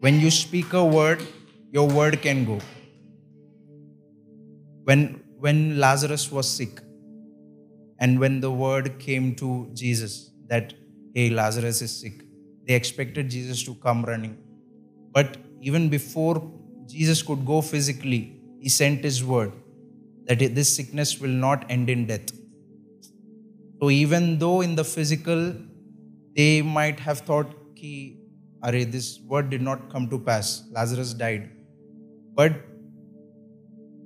When 0.00 0.18
you 0.18 0.30
speak 0.30 0.72
a 0.72 0.82
word, 0.82 1.22
your 1.70 1.86
word 1.86 2.22
can 2.22 2.46
go. 2.46 2.58
When 4.84 5.22
when 5.38 5.78
Lazarus 5.78 6.32
was 6.32 6.48
sick, 6.48 6.80
and 7.98 8.18
when 8.18 8.40
the 8.40 8.50
word 8.50 8.98
came 8.98 9.34
to 9.36 9.70
Jesus 9.74 10.30
that 10.48 10.72
hey 11.14 11.28
Lazarus 11.28 11.82
is 11.82 12.00
sick, 12.00 12.22
they 12.66 12.74
expected 12.74 13.28
Jesus 13.28 13.62
to 13.64 13.74
come 13.74 14.02
running. 14.02 14.38
But 15.12 15.36
even 15.60 15.90
before 15.90 16.50
Jesus 16.86 17.20
could 17.22 17.44
go 17.44 17.60
physically, 17.60 18.40
he 18.58 18.70
sent 18.70 19.04
his 19.04 19.22
word 19.22 19.52
that 20.24 20.38
this 20.54 20.74
sickness 20.74 21.20
will 21.20 21.36
not 21.46 21.66
end 21.68 21.90
in 21.90 22.06
death. 22.06 22.32
So 23.82 23.90
even 23.90 24.38
though 24.38 24.62
in 24.62 24.76
the 24.76 24.84
physical 24.84 25.54
they 26.34 26.62
might 26.62 26.98
have 27.00 27.20
thought 27.20 27.52
ki, 27.76 28.19
Are, 28.62 28.72
this 28.72 29.20
word 29.20 29.50
did 29.50 29.62
not 29.62 29.90
come 29.90 30.08
to 30.10 30.18
pass, 30.18 30.64
Lazarus 30.70 31.14
died. 31.14 31.50
But 32.34 32.52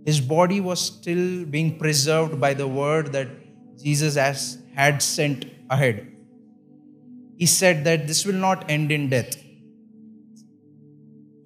his 0.04 0.20
body 0.20 0.61
was 0.61 0.80
still 0.80 1.44
being 1.44 1.78
preserved 1.78 2.40
by 2.40 2.54
the 2.54 2.68
word 2.68 3.12
that 3.12 3.28
Jesus 3.82 4.14
has, 4.16 4.58
had 4.75 5.02
sent 5.02 5.46
ahead. 5.70 6.06
He 7.37 7.46
said 7.46 7.84
that 7.84 8.06
this 8.06 8.25
will 8.25 8.34
not 8.34 8.70
end 8.70 8.92
in 8.92 9.08
death. 9.08 9.37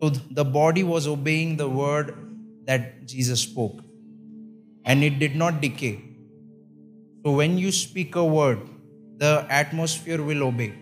So 0.02 0.10
the 0.10 0.44
body 0.44 0.84
was 0.84 1.06
obeying 1.06 1.56
the 1.56 1.68
word 1.68 2.14
that 2.66 3.06
Jesus 3.06 3.40
spoke, 3.40 3.80
and 4.84 5.02
it 5.02 5.18
did 5.18 5.34
not 5.34 5.60
decay. 5.60 6.04
So 7.24 7.32
when 7.32 7.58
you 7.58 7.72
speak 7.72 8.14
a 8.14 8.24
word, 8.24 8.60
the 9.16 9.46
atmosphere 9.48 10.22
will 10.22 10.42
obey. 10.44 10.74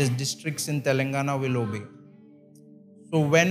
The 0.00 0.08
districts 0.08 0.68
in 0.72 0.80
Telangana 0.80 1.38
will 1.38 1.56
obey. 1.62 1.82
So 3.10 3.20
when 3.20 3.48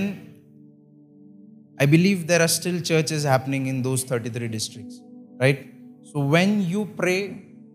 I 1.78 1.86
believe 1.86 2.26
there 2.26 2.42
are 2.42 2.48
still 2.48 2.80
churches 2.80 3.22
happening 3.24 3.66
in 3.72 3.82
those 3.82 4.02
33 4.02 4.48
districts, 4.48 5.00
right? 5.38 5.60
So 6.12 6.18
when 6.34 6.62
you 6.72 6.86
pray, 6.96 7.20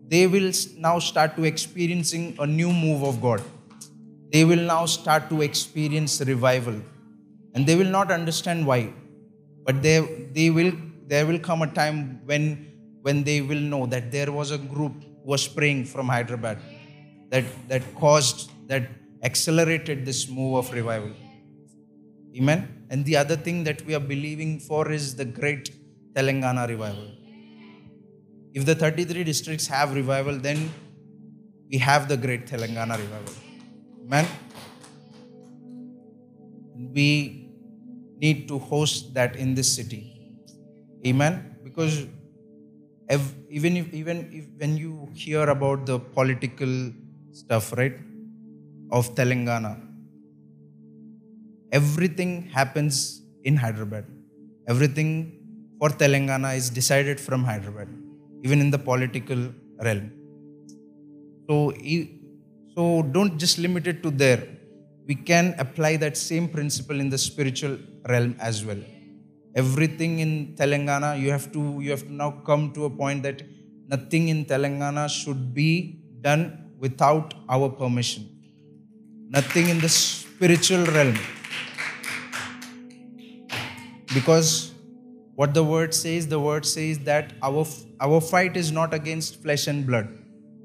they 0.08 0.28
will 0.28 0.52
now 0.78 1.00
start 1.00 1.38
to 1.38 1.46
experiencing 1.46 2.36
a 2.38 2.46
new 2.46 2.72
move 2.72 3.04
of 3.04 3.22
God. 3.22 3.42
They 4.34 4.44
will 4.44 4.66
now 4.74 4.86
start 4.88 5.30
to 5.30 5.42
experience 5.42 6.20
revival. 6.22 6.82
And 7.54 7.66
they 7.66 7.76
will 7.76 7.94
not 8.00 8.12
understand 8.12 8.68
why. 8.68 8.94
But 9.64 9.82
they, 9.82 10.00
they 10.34 10.50
will, 10.50 10.74
there 11.08 11.26
will 11.26 11.40
come 11.40 11.62
a 11.62 11.68
time 11.68 12.20
when, 12.26 12.44
when 13.04 13.24
they 13.24 13.40
will 13.42 13.64
know 13.74 13.86
that 13.86 14.12
there 14.12 14.32
was 14.32 14.52
a 14.52 14.58
group 14.58 15.02
who 15.02 15.32
was 15.32 15.48
praying 15.48 15.86
from 15.86 16.10
Hyderabad 16.10 16.60
that, 17.30 17.46
that 17.70 17.84
caused, 17.96 18.52
that 18.68 18.90
accelerated 19.24 20.06
this 20.06 20.30
move 20.30 20.56
of 20.56 20.74
revival. 20.74 21.12
Amen. 22.38 22.86
And 22.90 23.06
the 23.06 23.18
other 23.18 23.36
thing 23.36 23.64
that 23.64 23.86
we 23.86 23.96
are 23.96 24.00
believing 24.00 24.60
for 24.60 24.92
is 24.92 25.16
the 25.16 25.26
great 25.26 25.70
Telangana 26.14 26.68
revival. 26.68 27.12
If 28.54 28.66
the 28.66 28.76
33 28.76 29.24
districts 29.24 29.68
have 29.68 29.96
revival, 29.96 30.38
then 30.38 30.72
we 31.70 31.78
have 31.78 32.08
the 32.08 32.18
great 32.18 32.46
Telangana 32.46 32.98
revival. 32.98 33.34
Amen. 34.06 34.28
We 36.94 37.50
need 38.18 38.48
to 38.48 38.60
host 38.60 39.14
that 39.14 39.36
in 39.36 39.56
this 39.56 39.74
city. 39.74 40.02
Amen. 41.06 41.58
Because 41.64 42.08
even 43.50 43.78
if 43.78 43.94
even 43.94 44.30
if 44.32 44.46
when 44.58 44.78
you 44.78 45.10
hear 45.14 45.50
about 45.50 45.86
the 45.86 46.00
political 46.00 46.92
stuff, 47.32 47.74
right, 47.74 47.98
of 48.98 49.14
Telangana, 49.20 49.74
everything 51.80 52.32
happens 52.58 53.22
in 53.44 53.56
Hyderabad. 53.58 54.06
Everything 54.68 55.10
for 55.80 55.90
Telangana 55.90 56.56
is 56.56 56.70
decided 56.70 57.20
from 57.20 57.44
Hyderabad, 57.44 57.90
even 58.44 58.60
in 58.66 58.70
the 58.76 58.82
political 58.92 59.42
realm. 59.86 60.06
So, 61.48 61.56
so 62.76 63.04
don't 63.16 63.38
just 63.38 63.58
limit 63.66 63.86
it 63.88 64.02
to 64.04 64.12
there. 64.12 64.44
We 65.08 65.16
can 65.16 65.56
apply 65.60 65.98
that 65.98 66.16
same 66.18 66.48
principle 66.50 67.00
in 67.00 67.10
the 67.10 67.18
spiritual 67.18 67.78
realm 68.10 68.36
as 68.40 68.66
well. 68.66 68.82
Everything 69.56 70.20
in 70.20 70.56
Telangana, 70.60 71.20
you 71.22 71.30
have 71.32 71.52
to 71.54 71.62
you 71.80 71.92
have 71.92 72.04
to 72.08 72.14
now 72.14 72.32
come 72.50 72.72
to 72.74 72.86
a 72.86 72.90
point 72.90 73.24
that 73.24 73.44
nothing 73.88 74.30
in 74.30 74.46
Telangana 74.46 75.08
should 75.10 75.54
be 75.54 76.00
done 76.22 76.72
without 76.80 77.36
our 77.48 77.70
permission. 77.70 78.35
Nothing 79.36 79.68
in 79.68 79.80
the 79.80 79.90
spiritual 79.90 80.86
realm 80.86 81.18
because 84.14 84.72
what 85.36 85.54
the 85.54 85.64
word 85.64 85.94
says, 85.94 86.26
the 86.26 86.40
word 86.40 86.66
says 86.66 87.00
that 87.00 87.34
our, 87.44 87.66
our 88.00 88.22
fight 88.22 88.56
is 88.56 88.72
not 88.72 88.94
against 88.94 89.42
flesh 89.44 89.68
and 89.68 89.86
blood. 89.86 90.08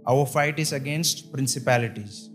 Our 0.06 0.24
fight 0.24 0.60
is 0.60 0.72
against 0.72 1.32
principalities. 1.32 2.30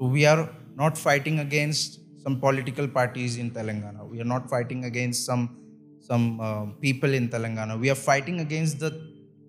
So 0.00 0.06
we 0.06 0.26
are 0.26 0.50
not 0.74 0.98
fighting 0.98 1.38
against 1.38 2.00
some 2.20 2.40
political 2.40 2.88
parties 2.88 3.36
in 3.38 3.52
Telangana. 3.52 4.08
We 4.08 4.20
are 4.20 4.30
not 4.34 4.50
fighting 4.50 4.86
against 4.86 5.24
some, 5.24 5.56
some 6.00 6.40
uh, 6.40 6.66
people 6.80 7.14
in 7.14 7.28
Telangana. 7.28 7.78
We 7.78 7.90
are 7.90 8.00
fighting 8.10 8.40
against 8.40 8.80
the 8.80 8.90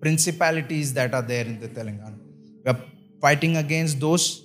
principalities 0.00 0.94
that 0.94 1.14
are 1.14 1.22
there 1.22 1.44
in 1.44 1.58
the 1.58 1.68
Telangana. 1.68 2.20
We 2.64 2.70
are 2.70 2.80
fighting 3.20 3.56
against 3.56 3.98
those 3.98 4.44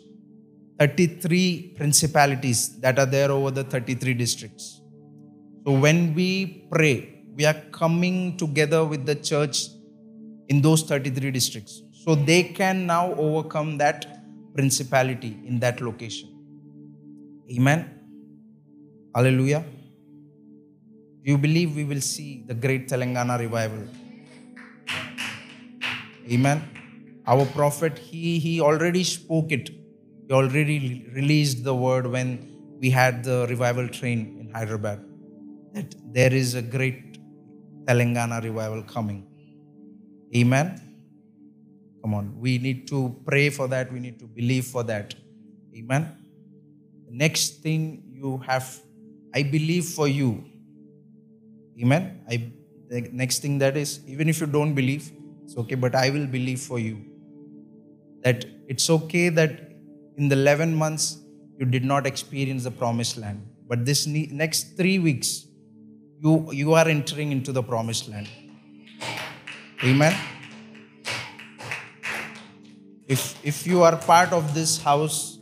33 0.84 1.76
principalities 1.78 2.60
that 2.80 3.00
are 3.00 3.06
there 3.06 3.32
over 3.32 3.52
the 3.52 3.64
33 3.64 4.14
districts. 4.14 4.82
So 5.66 5.72
when 5.86 6.14
we 6.14 6.68
pray, 6.72 6.96
we 7.38 7.46
are 7.46 7.60
coming 7.72 8.36
together 8.38 8.84
with 8.84 9.06
the 9.06 9.16
church 9.16 9.70
in 10.50 10.62
those 10.62 10.84
33 10.84 11.32
districts. 11.32 11.82
So 12.04 12.16
they 12.16 12.44
can 12.44 12.86
now 12.86 13.14
overcome 13.14 13.78
that 13.78 14.00
principality 14.56 15.38
in 15.46 15.60
that 15.62 15.80
location. 15.80 16.30
Amen. 17.56 17.80
Hallelujah. 19.16 19.64
Do 21.24 21.32
you 21.32 21.38
believe 21.38 21.78
we 21.78 21.86
will 21.86 22.02
see 22.02 22.44
the 22.46 22.54
great 22.54 22.90
Telangana 22.90 23.40
revival? 23.40 23.88
Amen. 26.30 26.62
Our 27.26 27.46
prophet, 27.46 27.98
he, 27.98 28.38
he 28.40 28.60
already 28.60 29.06
spoke 29.06 29.54
it. 29.54 29.70
He 30.34 30.38
already 30.38 31.06
released 31.14 31.64
the 31.64 31.76
word 31.76 32.08
when 32.08 32.30
we 32.82 32.90
had 32.90 33.24
the 33.24 33.46
revival 33.48 33.88
train 33.88 34.20
in 34.40 34.50
Hyderabad 34.52 35.00
that 35.74 35.94
there 36.12 36.34
is 36.34 36.56
a 36.56 36.62
great 36.64 37.20
Telangana 37.86 38.42
revival 38.44 38.82
coming. 38.82 39.28
Amen. 40.36 40.82
Come 42.02 42.16
on, 42.16 42.40
we 42.40 42.58
need 42.58 42.88
to 42.88 43.16
pray 43.28 43.52
for 43.52 43.68
that, 43.68 43.94
we 43.94 44.00
need 44.00 44.18
to 44.22 44.26
believe 44.26 44.66
for 44.66 44.82
that. 44.86 45.14
Amen. 45.78 46.18
The 47.06 47.16
next 47.16 47.62
thing 47.62 48.02
you 48.12 48.40
have, 48.48 48.68
I 49.36 49.44
believe 49.44 49.86
for 49.86 50.08
you. 50.08 50.44
Amen. 51.80 52.22
I 52.28 52.52
the 52.90 53.02
next 53.12 53.44
thing 53.44 53.60
that 53.60 53.78
is, 53.78 54.00
even 54.08 54.28
if 54.30 54.42
you 54.42 54.48
don't 54.48 54.74
believe, 54.74 55.12
it's 55.44 55.56
okay, 55.58 55.76
but 55.76 55.94
I 55.94 56.10
will 56.10 56.26
believe 56.26 56.60
for 56.60 56.80
you. 56.80 57.06
That 58.24 58.46
it's 58.68 58.90
okay 58.90 59.30
that 59.30 59.73
in 60.18 60.30
the 60.30 60.36
11 60.36 60.76
months 60.76 61.18
you 61.58 61.66
did 61.66 61.84
not 61.84 62.06
experience 62.06 62.64
the 62.64 62.72
promised 62.72 63.18
land. 63.18 63.48
But 63.68 63.86
this 63.86 64.06
next 64.08 64.78
three 64.78 65.00
weeks, 65.00 65.46
you, 66.20 66.52
you 66.52 66.74
are 66.74 66.88
entering 66.88 67.32
into 67.32 67.52
the 67.52 67.64
promised 67.64 68.10
land. 68.10 68.30
Amen. 69.84 70.16
If, 73.08 73.46
if 73.46 73.68
you 73.68 73.84
are 73.84 73.98
part 73.98 74.32
of 74.32 74.54
this 74.54 74.82
house, 74.82 75.40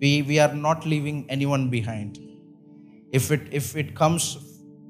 we, 0.00 0.22
we 0.22 0.38
are 0.38 0.54
not 0.54 0.86
leaving 0.86 1.26
anyone 1.28 1.68
behind. 1.68 2.18
If 3.12 3.30
it, 3.30 3.42
if 3.50 3.76
it 3.76 3.94
comes, 3.94 4.38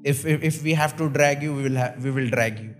if, 0.03 0.25
if, 0.25 0.43
if 0.43 0.63
we 0.63 0.73
have 0.73 0.95
to 0.97 1.09
drag 1.09 1.43
you, 1.43 1.53
we 1.53 1.63
will, 1.63 1.77
ha- 1.77 1.93
we 2.01 2.11
will 2.11 2.29
drag 2.29 2.59
you. 2.59 2.75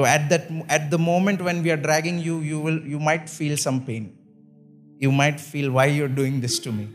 So 0.00 0.06
at 0.06 0.30
that 0.30 0.44
at 0.70 0.90
the 0.90 0.98
moment 0.98 1.42
when 1.42 1.62
we 1.62 1.70
are 1.70 1.76
dragging 1.76 2.20
you, 2.20 2.40
you 2.40 2.58
will 2.58 2.78
you 2.92 2.98
might 2.98 3.28
feel 3.28 3.58
some 3.58 3.80
pain. 3.84 4.04
You 4.98 5.12
might 5.12 5.38
feel 5.38 5.72
why 5.72 5.84
you're 5.96 6.14
doing 6.20 6.40
this 6.40 6.58
to 6.60 6.72
me. 6.72 6.88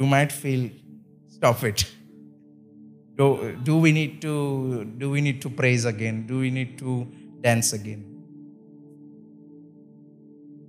You 0.00 0.06
might 0.06 0.32
feel 0.32 0.70
stop 1.26 1.62
it. 1.64 1.84
Do, 3.18 3.58
do 3.62 3.76
we 3.76 3.92
need 3.92 4.22
to 4.22 4.86
do 4.96 5.10
we 5.10 5.20
need 5.20 5.42
to 5.42 5.50
praise 5.50 5.84
again? 5.84 6.26
Do 6.26 6.38
we 6.38 6.50
need 6.50 6.78
to 6.78 7.06
dance 7.42 7.74
again? 7.74 8.06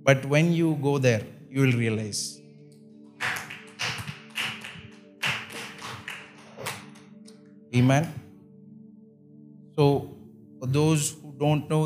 But 0.04 0.26
when 0.26 0.52
you 0.52 0.76
go 0.82 0.98
there 0.98 1.22
you 1.48 1.62
will 1.62 1.72
realize. 1.72 2.38
Amen. 7.74 8.12
So 9.74 10.14
for 10.60 10.66
those 10.66 11.12
who 11.12 11.29
don't 11.44 11.68
know 11.72 11.82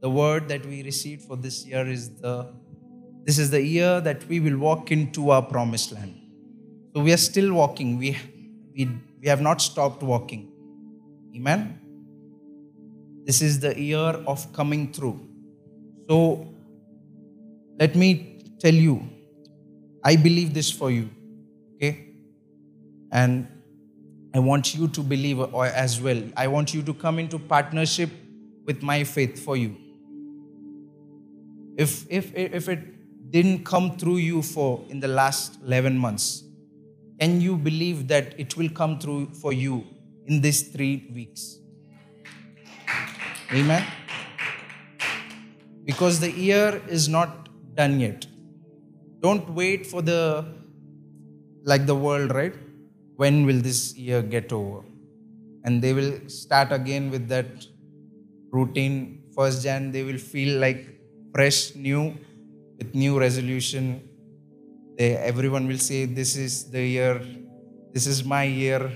the 0.00 0.10
word 0.20 0.48
that 0.48 0.64
we 0.72 0.82
received 0.82 1.22
for 1.28 1.36
this 1.36 1.66
year 1.66 1.86
is 1.96 2.08
the 2.24 2.34
this 3.28 3.38
is 3.44 3.50
the 3.50 3.62
year 3.62 4.00
that 4.00 4.26
we 4.28 4.40
will 4.40 4.58
walk 4.58 4.90
into 4.96 5.30
our 5.30 5.42
promised 5.54 5.92
land 5.92 6.14
so 6.94 7.02
we 7.08 7.12
are 7.12 7.24
still 7.30 7.52
walking 7.62 7.98
we 8.04 8.16
we 8.74 8.88
we 9.20 9.28
have 9.28 9.40
not 9.40 9.60
stopped 9.60 10.02
walking. 10.02 10.50
Amen. 11.36 11.78
This 13.26 13.42
is 13.42 13.60
the 13.60 13.78
year 13.78 13.98
of 14.26 14.50
coming 14.52 14.92
through. 14.92 15.20
So 16.08 16.48
let 17.78 17.94
me 17.94 18.42
tell 18.58 18.74
you, 18.74 19.08
I 20.02 20.16
believe 20.16 20.54
this 20.54 20.70
for 20.70 20.90
you. 20.90 21.10
Okay? 21.76 22.06
And 23.12 23.46
I 24.34 24.38
want 24.38 24.74
you 24.74 24.88
to 24.88 25.00
believe 25.02 25.40
as 25.54 26.00
well. 26.00 26.22
I 26.36 26.46
want 26.46 26.72
you 26.72 26.82
to 26.82 26.94
come 26.94 27.18
into 27.18 27.38
partnership 27.38 28.10
with 28.66 28.82
my 28.82 29.04
faith 29.04 29.42
for 29.42 29.56
you. 29.56 29.76
If, 31.76 32.06
if, 32.10 32.34
if 32.34 32.68
it 32.68 33.30
didn't 33.30 33.64
come 33.64 33.96
through 33.96 34.16
you 34.16 34.42
for 34.42 34.84
in 34.88 35.00
the 35.00 35.08
last 35.08 35.58
11 35.64 35.96
months, 35.96 36.44
can 37.20 37.40
you 37.40 37.56
believe 37.56 38.08
that 38.08 38.38
it 38.38 38.56
will 38.56 38.68
come 38.68 38.98
through 38.98 39.26
for 39.34 39.52
you 39.52 39.84
in 40.30 40.40
these 40.40 40.62
three 40.74 41.10
weeks. 41.12 41.58
Amen. 43.52 43.84
Because 45.84 46.20
the 46.20 46.30
year 46.30 46.80
is 46.88 47.08
not 47.08 47.48
done 47.74 47.98
yet. 48.00 48.26
Don't 49.20 49.50
wait 49.50 49.86
for 49.86 50.02
the, 50.02 50.46
like 51.64 51.86
the 51.86 51.94
world, 51.94 52.32
right? 52.32 52.54
When 53.16 53.44
will 53.44 53.60
this 53.60 53.96
year 53.96 54.22
get 54.22 54.52
over? 54.52 54.82
And 55.64 55.82
they 55.82 55.92
will 55.92 56.12
start 56.28 56.72
again 56.72 57.10
with 57.10 57.28
that 57.28 57.66
routine. 58.50 59.22
First 59.34 59.62
Jan, 59.62 59.92
they 59.92 60.02
will 60.02 60.18
feel 60.18 60.60
like 60.60 60.86
fresh, 61.34 61.74
new, 61.74 62.16
with 62.78 62.94
new 62.94 63.18
resolution. 63.18 64.08
They, 64.98 65.16
everyone 65.16 65.66
will 65.66 65.78
say, 65.78 66.04
This 66.06 66.36
is 66.36 66.70
the 66.70 66.82
year, 66.82 67.22
this 67.92 68.06
is 68.06 68.24
my 68.24 68.44
year. 68.44 68.90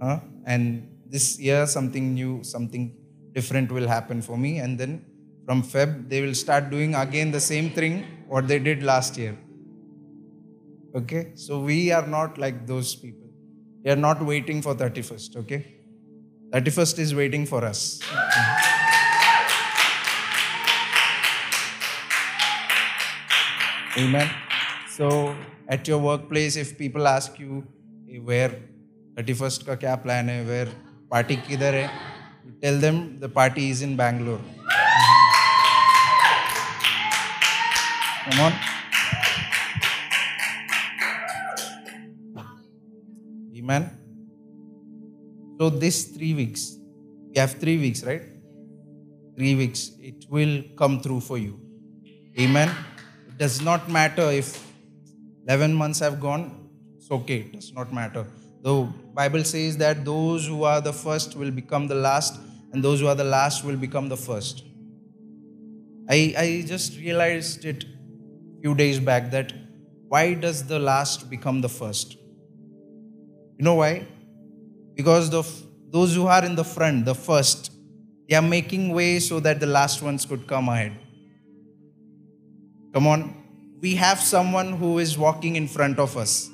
Huh? 0.00 0.20
And 0.44 0.88
this 1.08 1.38
year, 1.38 1.66
something 1.66 2.14
new, 2.14 2.44
something 2.44 2.94
different 3.32 3.72
will 3.72 3.88
happen 3.88 4.20
for 4.22 4.36
me. 4.36 4.58
And 4.58 4.78
then 4.78 5.04
from 5.46 5.62
Feb, 5.62 6.08
they 6.08 6.20
will 6.22 6.34
start 6.34 6.70
doing 6.70 6.94
again 6.94 7.30
the 7.30 7.40
same 7.40 7.70
thing 7.70 8.04
what 8.28 8.48
they 8.48 8.58
did 8.58 8.82
last 8.82 9.16
year. 9.16 9.36
Okay? 10.94 11.32
So 11.34 11.60
we 11.60 11.92
are 11.92 12.06
not 12.06 12.38
like 12.38 12.66
those 12.66 12.94
people. 12.94 13.28
We 13.84 13.90
are 13.90 13.96
not 13.96 14.20
waiting 14.20 14.62
for 14.62 14.74
31st, 14.74 15.36
okay? 15.36 15.75
31st 16.53 16.99
is 16.99 17.15
waiting 17.15 17.45
for 17.45 17.65
us. 17.65 17.99
Amen. 23.97 24.29
So 24.97 25.35
at 25.69 25.87
your 25.87 25.99
workplace, 25.99 26.57
if 26.57 26.77
people 26.77 27.07
ask 27.07 27.39
you 27.39 27.63
"Hey, 28.07 28.19
where 28.29 28.49
31st 29.17 29.65
का 29.65 29.75
क्या 29.75 30.03
plan 30.03 30.29
है, 30.29 30.45
where 30.47 30.67
party 31.13 31.37
किधर 31.47 31.75
है, 31.75 31.89
you 32.45 32.53
tell 32.65 32.81
them 32.85 32.99
the 33.23 33.29
party 33.39 33.69
is 33.71 33.81
in 33.87 33.95
Bangalore. 33.95 34.41
Come 38.25 38.39
on. 38.39 38.53
Amen. 43.61 44.04
So 45.58 45.70
this 45.70 46.04
three 46.04 46.34
weeks, 46.34 46.76
we 47.28 47.38
have 47.38 47.52
three 47.52 47.78
weeks, 47.78 48.04
right? 48.04 48.22
Three 49.36 49.54
weeks, 49.54 49.92
it 50.00 50.26
will 50.28 50.62
come 50.76 51.00
through 51.00 51.20
for 51.20 51.38
you. 51.38 51.58
Amen. 52.38 52.70
It 53.28 53.38
does 53.38 53.62
not 53.62 53.88
matter 53.88 54.30
if 54.30 54.62
11 55.46 55.74
months 55.74 56.00
have 56.00 56.20
gone, 56.20 56.68
it's 56.96 57.10
okay, 57.10 57.38
it 57.38 57.52
does 57.52 57.72
not 57.72 57.92
matter. 57.92 58.26
The 58.62 58.88
Bible 59.14 59.44
says 59.44 59.76
that 59.78 60.04
those 60.04 60.46
who 60.46 60.64
are 60.64 60.80
the 60.80 60.92
first 60.92 61.36
will 61.36 61.50
become 61.50 61.86
the 61.86 61.94
last, 61.94 62.38
and 62.72 62.82
those 62.82 63.00
who 63.00 63.06
are 63.06 63.14
the 63.14 63.24
last 63.24 63.64
will 63.64 63.76
become 63.76 64.08
the 64.08 64.16
first. 64.16 64.64
I, 66.08 66.34
I 66.36 66.64
just 66.66 66.98
realized 66.98 67.64
it 67.64 67.84
few 68.60 68.74
days 68.74 68.98
back 68.98 69.30
that 69.30 69.52
why 70.08 70.34
does 70.34 70.64
the 70.66 70.78
last 70.78 71.30
become 71.30 71.60
the 71.60 71.68
first? 71.68 72.14
You 73.58 73.64
know 73.64 73.74
why? 73.74 74.06
Because 74.96 75.30
the, 75.30 75.44
those 75.90 76.14
who 76.14 76.26
are 76.26 76.44
in 76.44 76.56
the 76.56 76.64
front, 76.64 77.04
the 77.04 77.14
first, 77.14 77.70
they 78.28 78.34
are 78.34 78.42
making 78.42 78.92
way 78.92 79.20
so 79.20 79.38
that 79.40 79.60
the 79.60 79.66
last 79.66 80.02
ones 80.02 80.24
could 80.24 80.46
come 80.46 80.68
ahead. 80.68 80.92
Come 82.92 83.06
on. 83.06 83.34
We 83.80 83.94
have 83.96 84.20
someone 84.20 84.72
who 84.72 84.98
is 84.98 85.16
walking 85.16 85.54
in 85.54 85.68
front 85.68 85.98
of 85.98 86.16
us. 86.16 86.50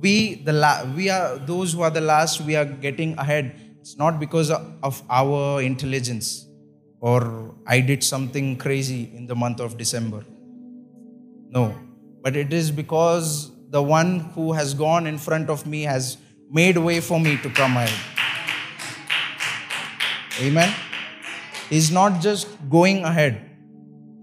We, 0.00 0.34
the 0.34 0.52
la- 0.52 0.84
we 0.84 1.08
are 1.08 1.38
those 1.38 1.72
who 1.72 1.82
are 1.82 1.90
the 1.90 2.00
last, 2.00 2.40
we 2.42 2.56
are 2.56 2.64
getting 2.66 3.16
ahead. 3.16 3.54
It's 3.80 3.96
not 3.96 4.18
because 4.18 4.50
of 4.50 5.02
our 5.08 5.62
intelligence 5.62 6.46
or 7.00 7.54
I 7.66 7.80
did 7.80 8.02
something 8.02 8.56
crazy 8.56 9.10
in 9.14 9.26
the 9.26 9.34
month 9.34 9.60
of 9.60 9.78
December. 9.78 10.24
No. 11.50 11.78
But 12.22 12.34
it 12.34 12.52
is 12.52 12.70
because 12.70 13.50
the 13.74 13.82
one 13.82 14.10
who 14.34 14.52
has 14.52 14.72
gone 14.72 15.04
in 15.04 15.18
front 15.18 15.50
of 15.50 15.66
me 15.66 15.82
has 15.82 16.16
made 16.48 16.76
way 16.78 17.00
for 17.00 17.18
me 17.18 17.36
to 17.38 17.50
come 17.50 17.76
ahead. 17.76 17.98
Amen. 20.40 20.72
He's 21.70 21.90
not 21.90 22.20
just 22.22 22.46
going 22.70 23.02
ahead, 23.04 23.50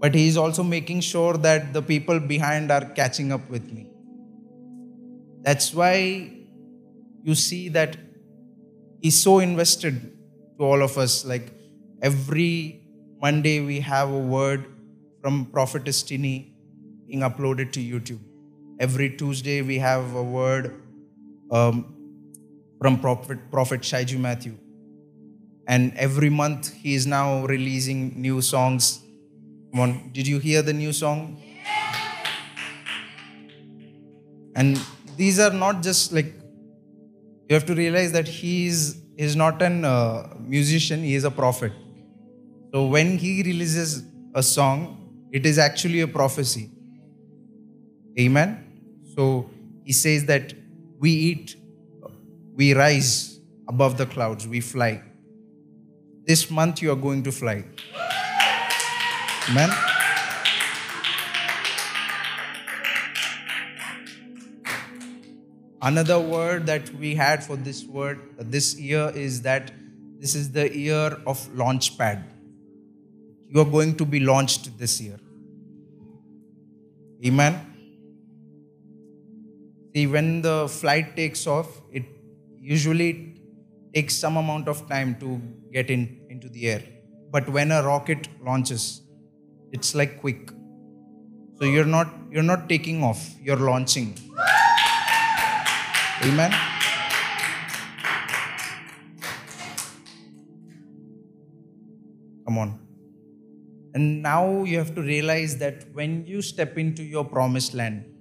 but 0.00 0.14
he's 0.14 0.38
also 0.38 0.62
making 0.62 1.02
sure 1.02 1.36
that 1.48 1.74
the 1.74 1.82
people 1.82 2.18
behind 2.18 2.72
are 2.72 2.86
catching 3.00 3.30
up 3.30 3.50
with 3.50 3.70
me. 3.70 3.90
That's 5.42 5.74
why 5.74 6.32
you 7.22 7.34
see 7.34 7.68
that 7.76 7.98
he's 9.02 9.22
so 9.22 9.38
invested 9.40 10.16
to 10.58 10.64
all 10.64 10.82
of 10.82 10.96
us. 10.96 11.26
Like 11.26 11.52
every 12.00 12.80
Monday, 13.20 13.60
we 13.60 13.80
have 13.80 14.10
a 14.10 14.18
word 14.18 14.64
from 15.20 15.44
Prophetess 15.44 16.02
Tini 16.02 16.54
being 17.06 17.20
uploaded 17.20 17.72
to 17.72 17.80
YouTube. 17.80 18.31
Every 18.82 19.10
Tuesday, 19.10 19.62
we 19.62 19.78
have 19.78 20.16
a 20.16 20.22
word 20.24 20.82
um, 21.52 21.94
from 22.80 22.98
Prophet, 22.98 23.38
Prophet 23.48 23.82
Shaiju 23.82 24.18
Matthew. 24.18 24.58
And 25.68 25.92
every 25.96 26.28
month, 26.28 26.72
he 26.72 26.96
is 26.96 27.06
now 27.06 27.46
releasing 27.46 28.20
new 28.20 28.40
songs. 28.40 29.00
Come 29.70 29.80
on, 29.82 30.10
did 30.12 30.26
you 30.26 30.40
hear 30.40 30.62
the 30.62 30.72
new 30.72 30.92
song? 30.92 31.40
And 34.56 34.80
these 35.16 35.38
are 35.38 35.52
not 35.52 35.80
just 35.84 36.12
like, 36.12 36.34
you 37.48 37.54
have 37.54 37.66
to 37.66 37.76
realize 37.76 38.10
that 38.10 38.26
he 38.26 38.66
is, 38.66 39.00
is 39.16 39.36
not 39.36 39.62
an 39.62 39.84
uh, 39.84 40.34
musician, 40.40 41.04
he 41.04 41.14
is 41.14 41.22
a 41.22 41.30
prophet. 41.30 41.70
So 42.74 42.86
when 42.86 43.16
he 43.16 43.44
releases 43.44 44.02
a 44.34 44.42
song, 44.42 45.28
it 45.30 45.46
is 45.46 45.56
actually 45.56 46.00
a 46.00 46.08
prophecy. 46.08 46.68
Amen. 48.18 48.61
So 49.14 49.50
he 49.84 49.92
says 49.92 50.24
that 50.26 50.54
we 50.98 51.10
eat, 51.10 51.56
we 52.54 52.74
rise 52.74 53.40
above 53.68 53.98
the 53.98 54.06
clouds, 54.06 54.46
we 54.46 54.60
fly. 54.60 55.02
This 56.24 56.50
month 56.50 56.80
you 56.80 56.92
are 56.92 56.96
going 56.96 57.22
to 57.24 57.32
fly. 57.32 57.64
Amen. 59.50 59.70
Another 65.84 66.20
word 66.20 66.66
that 66.66 66.94
we 66.94 67.16
had 67.16 67.42
for 67.42 67.56
this 67.56 67.84
word 67.84 68.20
this 68.38 68.78
year 68.78 69.10
is 69.14 69.42
that 69.42 69.72
this 70.20 70.36
is 70.36 70.52
the 70.52 70.74
year 70.74 71.18
of 71.26 71.52
launch 71.56 71.98
pad. 71.98 72.24
You 73.48 73.60
are 73.60 73.64
going 73.64 73.96
to 73.96 74.04
be 74.04 74.20
launched 74.20 74.78
this 74.78 75.00
year. 75.00 75.18
Amen. 77.26 77.71
See, 79.94 80.06
when 80.06 80.40
the 80.40 80.68
flight 80.68 81.16
takes 81.16 81.46
off, 81.46 81.68
it 81.92 82.04
usually 82.58 83.36
takes 83.94 84.14
some 84.14 84.38
amount 84.38 84.68
of 84.68 84.88
time 84.88 85.16
to 85.20 85.40
get 85.70 85.90
in, 85.90 86.20
into 86.30 86.48
the 86.48 86.68
air. 86.68 86.82
But 87.30 87.48
when 87.48 87.70
a 87.70 87.82
rocket 87.82 88.28
launches, 88.42 89.02
it's 89.70 89.94
like 89.94 90.20
quick. 90.20 90.50
So 91.58 91.64
you're 91.66 91.84
not 91.84 92.08
you're 92.30 92.42
not 92.42 92.68
taking 92.68 93.02
off, 93.04 93.34
you're 93.40 93.56
launching. 93.56 94.16
Amen. 96.24 96.52
Come 102.46 102.58
on. 102.58 102.78
And 103.94 104.22
now 104.22 104.64
you 104.64 104.78
have 104.78 104.94
to 104.94 105.02
realize 105.02 105.58
that 105.58 105.84
when 105.92 106.26
you 106.26 106.40
step 106.42 106.78
into 106.78 107.02
your 107.02 107.24
promised 107.24 107.74
land, 107.74 108.11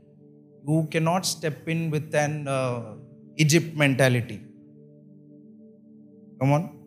you 0.68 0.88
cannot 0.92 1.26
step 1.26 1.68
in 1.68 1.90
with 1.90 2.14
an 2.14 2.48
uh, 2.48 2.96
Egypt 3.38 3.76
mentality. 3.76 4.42
Come 6.40 6.52
on. 6.52 6.80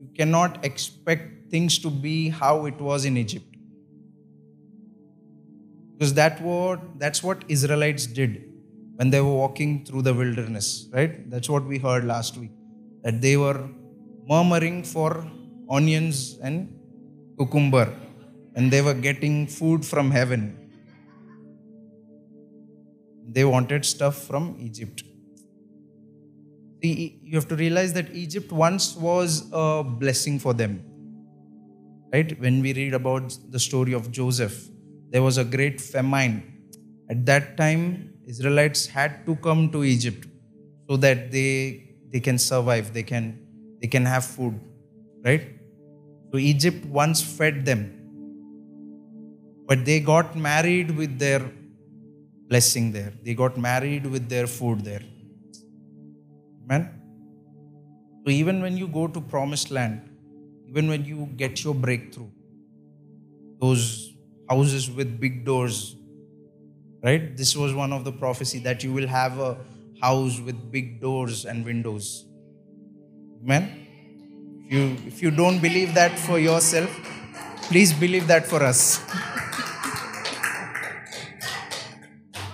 You 0.00 0.08
cannot 0.16 0.64
expect 0.64 1.50
things 1.50 1.78
to 1.80 1.90
be 1.90 2.28
how 2.28 2.66
it 2.66 2.80
was 2.80 3.04
in 3.04 3.16
Egypt. 3.16 3.46
Because 5.92 6.14
that 6.14 6.40
what, 6.40 6.98
that's 6.98 7.22
what 7.22 7.44
Israelites 7.48 8.06
did 8.06 8.44
when 8.96 9.10
they 9.10 9.20
were 9.20 9.34
walking 9.34 9.84
through 9.84 10.02
the 10.02 10.14
wilderness, 10.14 10.88
right? 10.92 11.28
That's 11.30 11.48
what 11.48 11.64
we 11.64 11.78
heard 11.78 12.04
last 12.04 12.36
week. 12.36 12.50
That 13.02 13.20
they 13.20 13.36
were 13.36 13.68
murmuring 14.28 14.82
for 14.82 15.24
onions 15.70 16.38
and 16.42 16.74
cucumber, 17.36 17.94
and 18.54 18.70
they 18.70 18.82
were 18.82 18.94
getting 18.94 19.46
food 19.46 19.84
from 19.84 20.10
heaven. 20.10 20.57
They 23.30 23.44
wanted 23.44 23.84
stuff 23.84 24.24
from 24.26 24.56
Egypt. 24.58 25.02
You 26.80 27.34
have 27.34 27.48
to 27.48 27.56
realize 27.56 27.92
that 27.92 28.14
Egypt 28.14 28.52
once 28.52 28.96
was 28.96 29.48
a 29.52 29.82
blessing 29.84 30.38
for 30.38 30.54
them. 30.54 30.82
Right? 32.12 32.38
When 32.40 32.62
we 32.62 32.72
read 32.72 32.94
about 32.94 33.36
the 33.50 33.58
story 33.58 33.92
of 33.92 34.10
Joseph, 34.10 34.68
there 35.10 35.22
was 35.22 35.38
a 35.38 35.44
great 35.44 35.80
famine. 35.80 36.42
At 37.10 37.26
that 37.26 37.56
time, 37.56 38.14
Israelites 38.26 38.86
had 38.86 39.26
to 39.26 39.36
come 39.36 39.70
to 39.72 39.84
Egypt 39.84 40.26
so 40.88 40.96
that 40.96 41.30
they 41.30 41.84
they 42.12 42.20
can 42.20 42.38
survive, 42.38 42.92
they 42.94 43.02
can 43.02 43.38
they 43.80 43.88
can 43.88 44.04
have 44.04 44.24
food, 44.24 44.58
right? 45.24 45.46
So 46.32 46.38
Egypt 46.38 46.84
once 46.86 47.22
fed 47.22 47.64
them, 47.64 47.82
but 49.66 49.84
they 49.84 50.00
got 50.00 50.36
married 50.36 50.90
with 50.96 51.18
their 51.18 51.50
blessing 52.48 52.92
there. 52.92 53.12
They 53.22 53.34
got 53.34 53.56
married 53.58 54.06
with 54.06 54.28
their 54.28 54.46
food 54.46 54.84
there. 54.84 55.02
Amen. 56.64 56.90
So 58.24 58.30
even 58.30 58.60
when 58.62 58.76
you 58.76 58.88
go 58.88 59.06
to 59.06 59.20
promised 59.20 59.70
land, 59.70 60.02
even 60.68 60.88
when 60.88 61.04
you 61.04 61.28
get 61.36 61.64
your 61.64 61.74
breakthrough, 61.74 62.28
those 63.60 64.12
houses 64.48 64.90
with 64.90 65.18
big 65.20 65.44
doors, 65.44 65.96
right? 67.02 67.36
This 67.36 67.56
was 67.56 67.74
one 67.74 67.92
of 67.92 68.04
the 68.04 68.12
prophecy 68.12 68.58
that 68.60 68.84
you 68.84 68.92
will 68.92 69.08
have 69.08 69.38
a 69.38 69.58
house 70.00 70.40
with 70.40 70.70
big 70.70 71.00
doors 71.00 71.44
and 71.44 71.64
windows. 71.64 72.26
Amen. 73.42 73.86
If 74.66 74.72
you 74.72 74.96
if 75.06 75.22
you 75.22 75.30
don't 75.30 75.60
believe 75.60 75.94
that 75.94 76.18
for 76.18 76.38
yourself, 76.38 76.90
please 77.62 77.92
believe 77.92 78.26
that 78.26 78.46
for 78.46 78.62
us. 78.62 79.00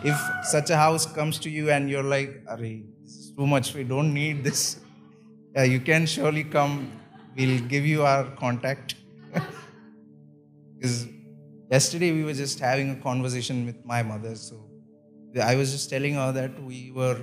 If 0.05 0.17
such 0.45 0.71
a 0.71 0.77
house 0.77 1.07
comes 1.07 1.38
to 1.40 1.51
you 1.51 1.71
and 1.71 1.90
you're 1.90 2.03
like, 2.03 2.43
Are 2.47 2.57
this 2.59 3.17
is 3.17 3.33
too 3.37 3.47
much, 3.47 3.75
we 3.75 3.85
don't 3.85 4.12
need 4.14 4.45
this. 4.45 4.81
Yeah, 5.57 5.62
you 5.62 5.79
can 5.79 6.05
surely 6.05 6.43
come. 6.43 7.01
We'll 7.37 7.61
give 7.61 7.87
you 7.87 8.03
our 8.03 8.25
contact. 8.25 8.97
Because 10.75 11.07
yesterday 11.71 12.11
we 12.11 12.25
were 12.25 12.33
just 12.33 12.59
having 12.59 12.90
a 12.90 12.97
conversation 12.97 13.64
with 13.64 13.85
my 13.85 14.03
mother. 14.03 14.35
So 14.35 14.69
I 15.40 15.55
was 15.55 15.71
just 15.71 15.90
telling 15.90 16.14
her 16.14 16.33
that 16.33 16.61
we 16.61 16.90
were 16.90 17.21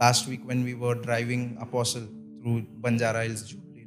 last 0.00 0.26
week 0.26 0.40
when 0.44 0.64
we 0.64 0.74
were 0.74 0.96
driving 0.96 1.56
Apostle 1.60 2.08
through 2.42 2.66
Banjara 2.80 3.24
Hills, 3.24 3.44
Jubilee. 3.44 3.86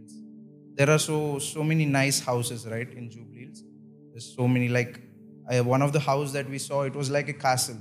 There 0.75 0.89
are 0.89 0.99
so 0.99 1.39
so 1.39 1.63
many 1.63 1.85
nice 1.85 2.19
houses, 2.19 2.65
right, 2.65 2.89
in 2.93 3.09
Jubilee 3.09 3.45
Hills. 3.45 3.63
There's 4.11 4.33
so 4.33 4.47
many 4.47 4.69
like 4.69 5.01
I, 5.49 5.61
one 5.61 5.81
of 5.81 5.91
the 5.91 5.99
houses 5.99 6.33
that 6.33 6.49
we 6.49 6.57
saw, 6.59 6.83
it 6.83 6.95
was 6.95 7.09
like 7.09 7.29
a 7.29 7.33
castle. 7.33 7.77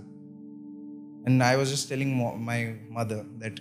And 1.26 1.42
I 1.42 1.56
was 1.56 1.70
just 1.70 1.88
telling 1.88 2.16
my 2.16 2.74
mother 2.88 3.26
that 3.38 3.58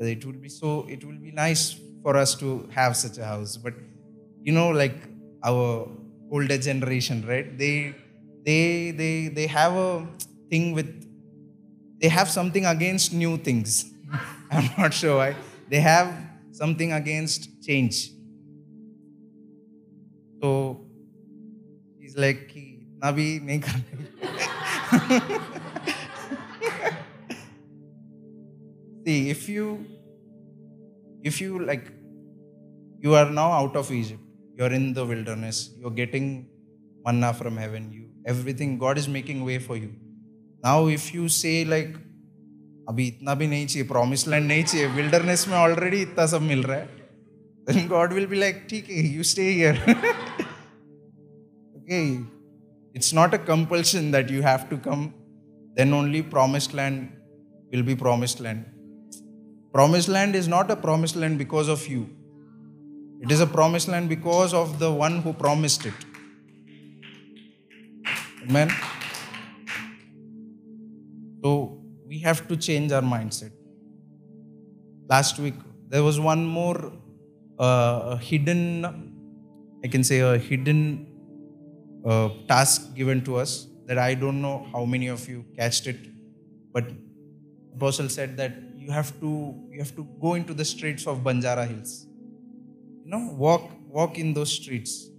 it 0.00 0.24
would 0.24 0.40
be 0.40 0.48
so, 0.48 0.86
it 0.88 1.04
will 1.04 1.18
be 1.18 1.30
nice 1.30 1.78
for 2.02 2.16
us 2.16 2.34
to 2.36 2.66
have 2.72 2.96
such 2.96 3.18
a 3.18 3.24
house. 3.24 3.58
But 3.58 3.74
you 4.42 4.52
know, 4.52 4.70
like 4.70 4.96
our 5.44 5.86
older 6.30 6.56
generation, 6.56 7.22
right? 7.28 7.58
They 7.58 7.94
they 8.44 8.92
they 8.92 9.28
they 9.28 9.46
have 9.46 9.74
a 9.74 10.06
thing 10.48 10.72
with 10.72 10.88
they 12.00 12.08
have 12.08 12.30
something 12.30 12.64
against 12.64 13.12
new 13.12 13.36
things. 13.36 13.92
I'm 14.50 14.70
not 14.78 14.94
sure 14.94 15.18
why. 15.18 15.36
They 15.68 15.80
have 15.80 16.14
something 16.52 16.92
against 16.92 17.62
change. 17.62 18.10
So 20.42 20.80
he's 22.00 22.16
like, 22.16 22.56
Nabi 23.02 23.44
nahi 23.44 23.60
See, 29.09 29.29
if 29.29 29.47
you 29.49 29.85
if 31.23 31.41
you 31.41 31.59
like 31.59 31.85
you 32.99 33.15
are 33.15 33.29
now 33.29 33.51
out 33.51 33.75
of 33.75 33.91
Egypt, 33.91 34.21
you're 34.57 34.73
in 34.79 34.93
the 34.93 35.05
wilderness, 35.05 35.69
you're 35.79 35.97
getting 36.01 36.47
manna 37.05 37.33
from 37.33 37.57
heaven, 37.57 37.91
you 37.91 38.09
everything, 38.25 38.77
God 38.77 38.97
is 38.97 39.07
making 39.07 39.45
way 39.45 39.59
for 39.59 39.77
you. 39.77 39.93
Now 40.63 40.87
if 40.87 41.13
you 41.13 41.29
say 41.29 41.63
like 41.65 41.95
अभी 42.89 43.05
इतना 43.07 43.33
भी 43.35 43.47
नहीं 43.47 43.65
चाहिए 43.67 43.87
promise 43.87 44.27
land 44.27 44.45
नहीं 44.47 44.63
चाहिए 44.63 44.87
wilderness 44.95 45.47
में 45.47 45.55
already 45.57 46.01
इतना 46.01 46.25
सब 46.33 46.41
मिल 46.41 46.61
रहा 46.63 46.77
है 46.77 47.05
then 47.67 47.87
God 47.87 48.13
will 48.13 48.27
be 48.27 48.39
like, 48.39 48.67
ठीक 48.69 48.89
है, 48.89 49.03
you 49.15 49.23
stay 49.23 49.53
here. 49.53 49.77
okay, 51.77 52.19
it's 52.93 53.11
not 53.11 53.33
a 53.33 53.39
compulsion 53.39 54.11
that 54.11 54.29
you 54.29 54.43
have 54.43 54.69
to 54.69 54.77
come. 54.77 55.13
Then 55.75 55.93
only 55.93 56.21
promised 56.21 56.73
land 56.73 57.11
will 57.71 57.83
be 57.83 57.95
promised 57.95 58.39
land. 58.39 58.65
Promised 59.72 60.08
land 60.08 60.34
is 60.34 60.48
not 60.48 60.70
a 60.70 60.76
promised 60.76 61.16
land 61.16 61.38
because 61.38 61.68
of 61.68 61.86
you. 61.86 62.08
It 63.20 63.30
is 63.30 63.40
a 63.40 63.46
promised 63.46 63.88
land 63.88 64.08
because 64.08 64.52
of 64.52 64.78
the 64.78 64.90
one 64.90 65.20
who 65.22 65.32
promised 65.32 65.86
it. 65.86 65.94
Amen. 68.48 68.70
So 71.42 71.82
we 72.06 72.18
have 72.20 72.48
to 72.48 72.56
change 72.56 72.90
our 72.92 73.02
mindset. 73.02 73.52
Last 75.08 75.38
week, 75.38 75.54
there 75.88 76.02
was 76.02 76.18
one 76.18 76.46
more 76.46 76.92
uh, 77.58 78.16
hidden, 78.16 78.84
I 79.84 79.88
can 79.88 80.02
say, 80.02 80.20
a 80.20 80.38
hidden 80.38 81.06
uh, 82.04 82.30
task 82.48 82.94
given 82.94 83.22
to 83.24 83.36
us 83.36 83.66
that 83.86 83.98
I 83.98 84.14
don't 84.14 84.40
know 84.40 84.66
how 84.72 84.84
many 84.84 85.08
of 85.08 85.28
you 85.28 85.44
catched 85.56 85.86
it, 85.86 85.98
but 86.72 86.84
Apostle 87.74 88.08
said 88.08 88.36
that 88.38 88.52
you 88.79 88.91
have 88.91 89.11
to 89.19 89.31
you 89.71 89.79
have 89.79 89.95
to 89.95 90.03
go 90.21 90.33
into 90.35 90.53
the 90.53 90.65
streets 90.65 91.07
of 91.07 91.19
Banjara 91.19 91.67
Hills. 91.67 92.07
You 93.03 93.11
know, 93.11 93.23
walk 93.45 93.69
walk 93.87 94.19
in 94.19 94.33
those 94.33 94.51
streets. 94.51 95.09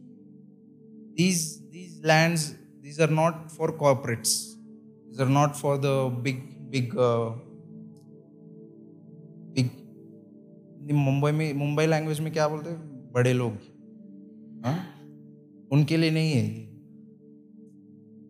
These 1.14 1.62
these 1.70 2.00
lands 2.04 2.54
these 2.82 3.00
are 3.00 3.12
not 3.22 3.50
for 3.50 3.72
corporates. 3.72 4.54
These 5.08 5.20
are 5.20 5.32
not 5.40 5.56
for 5.56 5.78
the 5.78 6.10
big 6.22 6.70
big 6.70 6.96
uh, 6.96 7.32
big 9.54 9.70
Mumbai 10.92 11.30
में 11.32 11.52
Mumbai 11.58 11.86
language 11.86 12.20
में 12.20 12.32
क्या 12.32 12.46
बोलते 12.48 12.70
हैं 12.70 13.12
बड़े 13.12 13.32
लोग 13.32 13.54
हाँ 14.64 14.76
उनके 15.72 15.96
लिए 15.96 16.10
नहीं 16.10 16.32
है 16.32 16.66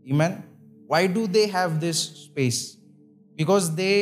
Amen. 0.06 0.44
Why 0.86 1.06
do 1.08 1.26
they 1.26 1.48
have 1.48 1.80
this 1.80 1.98
space? 1.98 2.76
Because 3.41 3.73
they 3.75 3.93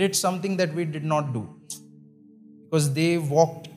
did 0.00 0.16
something 0.16 0.56
that 0.60 0.74
we 0.74 0.84
did 0.96 1.04
not 1.04 1.32
do. 1.32 1.42
Because 2.64 2.92
they 2.98 3.18
walked 3.18 3.68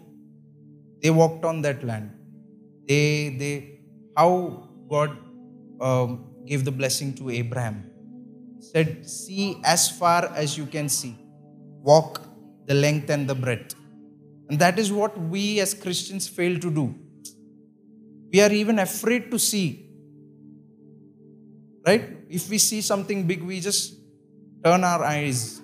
they 1.01 1.09
walked 1.09 1.43
on 1.49 1.61
that 1.65 1.83
land. 1.89 2.11
They 2.87 3.35
they 3.41 3.53
how 4.15 4.31
god 4.93 5.17
um, 5.87 6.13
gave 6.45 6.63
the 6.69 6.75
blessing 6.79 7.13
to 7.19 7.29
abraham. 7.41 7.83
He 8.55 8.65
said 8.69 8.95
see 9.17 9.49
as 9.73 9.89
far 9.99 10.21
as 10.43 10.57
you 10.61 10.65
can 10.77 10.89
see. 10.99 11.13
Walk 11.91 12.21
the 12.71 12.79
length 12.85 13.09
and 13.09 13.27
the 13.33 13.35
breadth. 13.43 13.75
And 14.49 14.57
that 14.59 14.79
is 14.79 14.91
what 15.01 15.19
we 15.35 15.45
as 15.59 15.73
christians 15.85 16.27
fail 16.39 16.59
to 16.65 16.71
do. 16.81 16.87
We 18.31 18.41
are 18.47 18.51
even 18.63 18.79
afraid 18.87 19.31
to 19.31 19.39
see. 19.51 19.67
Right? 21.85 22.09
If 22.29 22.49
we 22.49 22.57
see 22.71 22.81
something 22.81 23.25
big 23.27 23.43
we 23.51 23.59
just 23.71 23.98
turn 24.63 24.83
our 24.83 25.03
eyes 25.03 25.61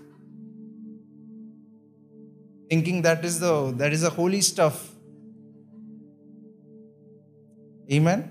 thinking 2.70 3.02
that 3.02 3.24
is 3.24 3.40
the 3.40 3.72
that 3.78 3.94
is 3.94 4.02
the 4.02 4.10
holy 4.10 4.42
stuff. 4.42 4.92
Amen? 7.92 8.22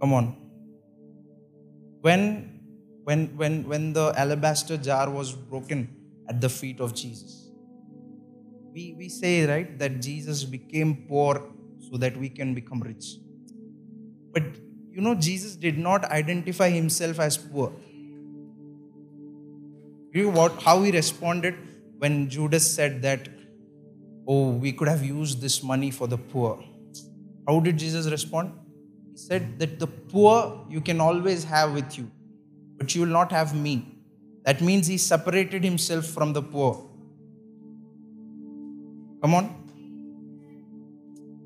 Come 0.00 0.12
on. 0.14 0.36
When 2.00 2.22
when 3.04 3.26
when 3.36 3.68
when 3.68 3.92
the 3.92 4.12
alabaster 4.16 4.76
jar 4.76 5.10
was 5.10 5.32
broken 5.32 5.88
at 6.28 6.40
the 6.40 6.48
feet 6.48 6.80
of 6.80 6.92
jesus 6.92 7.34
we 8.72 8.94
we 8.98 9.08
say 9.08 9.46
right 9.50 9.78
that 9.82 10.00
jesus 10.06 10.42
became 10.54 10.94
poor 11.10 11.34
so 11.88 11.96
that 11.96 12.16
we 12.16 12.28
can 12.28 12.52
become 12.52 12.80
rich. 12.80 13.06
But 14.32 14.42
you 14.90 15.02
know 15.02 15.14
jesus 15.14 15.54
did 15.56 15.78
not 15.78 16.04
identify 16.06 16.68
himself 16.68 17.20
as 17.20 17.36
poor 17.36 17.72
you 20.16 20.28
what 20.30 20.62
how 20.62 20.82
he 20.82 20.90
responded 20.90 21.54
when 21.98 22.28
Judas 22.28 22.70
said 22.70 23.02
that, 23.02 23.28
oh, 24.28 24.50
we 24.50 24.72
could 24.72 24.88
have 24.88 25.04
used 25.04 25.40
this 25.40 25.62
money 25.62 25.90
for 25.90 26.06
the 26.06 26.18
poor. 26.18 26.62
How 27.48 27.60
did 27.60 27.78
Jesus 27.78 28.10
respond? 28.10 28.52
He 29.12 29.16
said 29.16 29.58
that 29.58 29.78
the 29.78 29.86
poor 29.86 30.66
you 30.68 30.80
can 30.80 31.00
always 31.00 31.44
have 31.44 31.72
with 31.72 31.96
you, 31.98 32.10
but 32.76 32.94
you 32.94 33.02
will 33.02 33.08
not 33.08 33.30
have 33.32 33.54
me. 33.54 33.94
That 34.44 34.60
means 34.60 34.86
he 34.86 34.98
separated 34.98 35.64
himself 35.64 36.06
from 36.06 36.32
the 36.32 36.42
poor. 36.42 36.88
Come 39.22 39.34
on. 39.34 39.62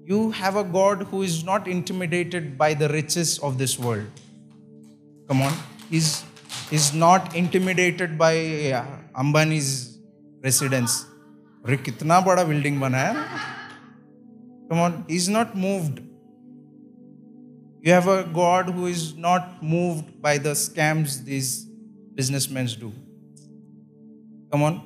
You 0.04 0.33
have 0.33 0.56
a 0.56 0.64
God 0.64 1.04
who 1.04 1.22
is 1.22 1.44
not 1.44 1.68
intimidated 1.68 2.59
by 2.59 2.74
the 2.74 2.88
riches 2.88 3.38
of 3.38 3.59
this 3.59 3.78
world. 3.78 4.06
Come 5.28 5.42
on. 5.42 5.52
He's 5.88 6.24
is 6.71 6.93
not 6.93 7.36
intimidated 7.36 8.17
by 8.17 8.34
Ambani's 9.23 9.99
residence. 10.43 11.03
अरे 11.65 11.77
कितना 11.86 12.19
बड़ा 12.25 12.43
building 12.43 12.79
बना 12.81 12.97
है 12.97 13.53
Come 14.69 14.79
on, 14.79 14.93
he's 15.08 15.29
not 15.29 15.55
moved. 15.55 16.01
You 17.86 17.91
have 17.93 18.08
a 18.08 18.23
God 18.38 18.69
who 18.69 18.88
is 18.88 19.15
not 19.15 19.62
moved 19.62 20.21
by 20.21 20.38
the 20.39 20.53
scams 20.62 21.17
these 21.23 21.51
businessmen 22.15 22.65
do. 22.79 22.91
Come 24.51 24.63
on. 24.63 24.81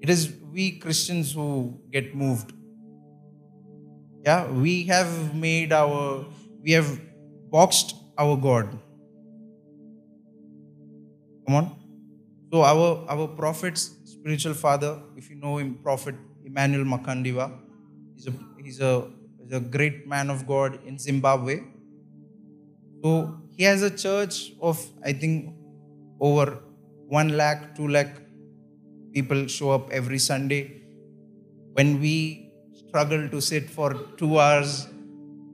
It 0.00 0.10
is 0.10 0.32
we 0.56 0.78
Christians 0.78 1.32
who 1.32 1.78
get 1.92 2.14
moved. 2.14 2.52
Yeah, 4.24 4.50
we 4.50 4.84
have 4.84 5.34
made 5.34 5.72
our, 5.72 6.24
we 6.62 6.72
have 6.72 6.88
boxed 7.50 7.94
our 8.18 8.36
God. 8.36 8.78
Come 11.45 11.55
on. 11.55 11.75
So 12.51 12.63
our 12.63 13.05
our 13.09 13.27
prophet's 13.27 13.95
spiritual 14.05 14.53
father, 14.53 14.99
if 15.15 15.29
you 15.29 15.35
know 15.35 15.57
him, 15.57 15.75
Prophet 15.81 16.15
Emmanuel 16.45 16.85
Makandiwa, 16.85 17.51
he's 18.15 18.27
a 18.27 18.33
he's 18.63 18.79
a 18.81 19.07
he's 19.39 19.53
a 19.53 19.59
great 19.59 20.07
man 20.07 20.29
of 20.29 20.45
God 20.47 20.79
in 20.85 20.97
Zimbabwe. 20.99 21.61
So 23.03 23.39
he 23.55 23.63
has 23.63 23.81
a 23.81 23.89
church 23.89 24.53
of 24.61 24.85
I 25.03 25.13
think 25.13 25.55
over 26.19 26.59
one 27.07 27.29
lakh, 27.37 27.75
two 27.75 27.87
lakh 27.87 28.21
people 29.13 29.47
show 29.47 29.71
up 29.71 29.89
every 29.91 30.19
Sunday. 30.19 30.81
When 31.73 31.99
we 31.99 32.51
struggle 32.73 33.27
to 33.29 33.41
sit 33.41 33.69
for 33.69 33.93
two 34.17 34.39
hours, 34.39 34.87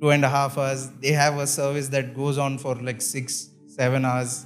two 0.01 0.09
and 0.09 0.25
a 0.25 0.29
half 0.29 0.57
hours, 0.57 0.89
they 0.99 1.11
have 1.11 1.37
a 1.37 1.47
service 1.47 1.87
that 1.89 2.15
goes 2.15 2.37
on 2.37 2.57
for 2.57 2.75
like 2.75 3.01
six, 3.01 3.49
seven 3.67 4.03
hours 4.03 4.45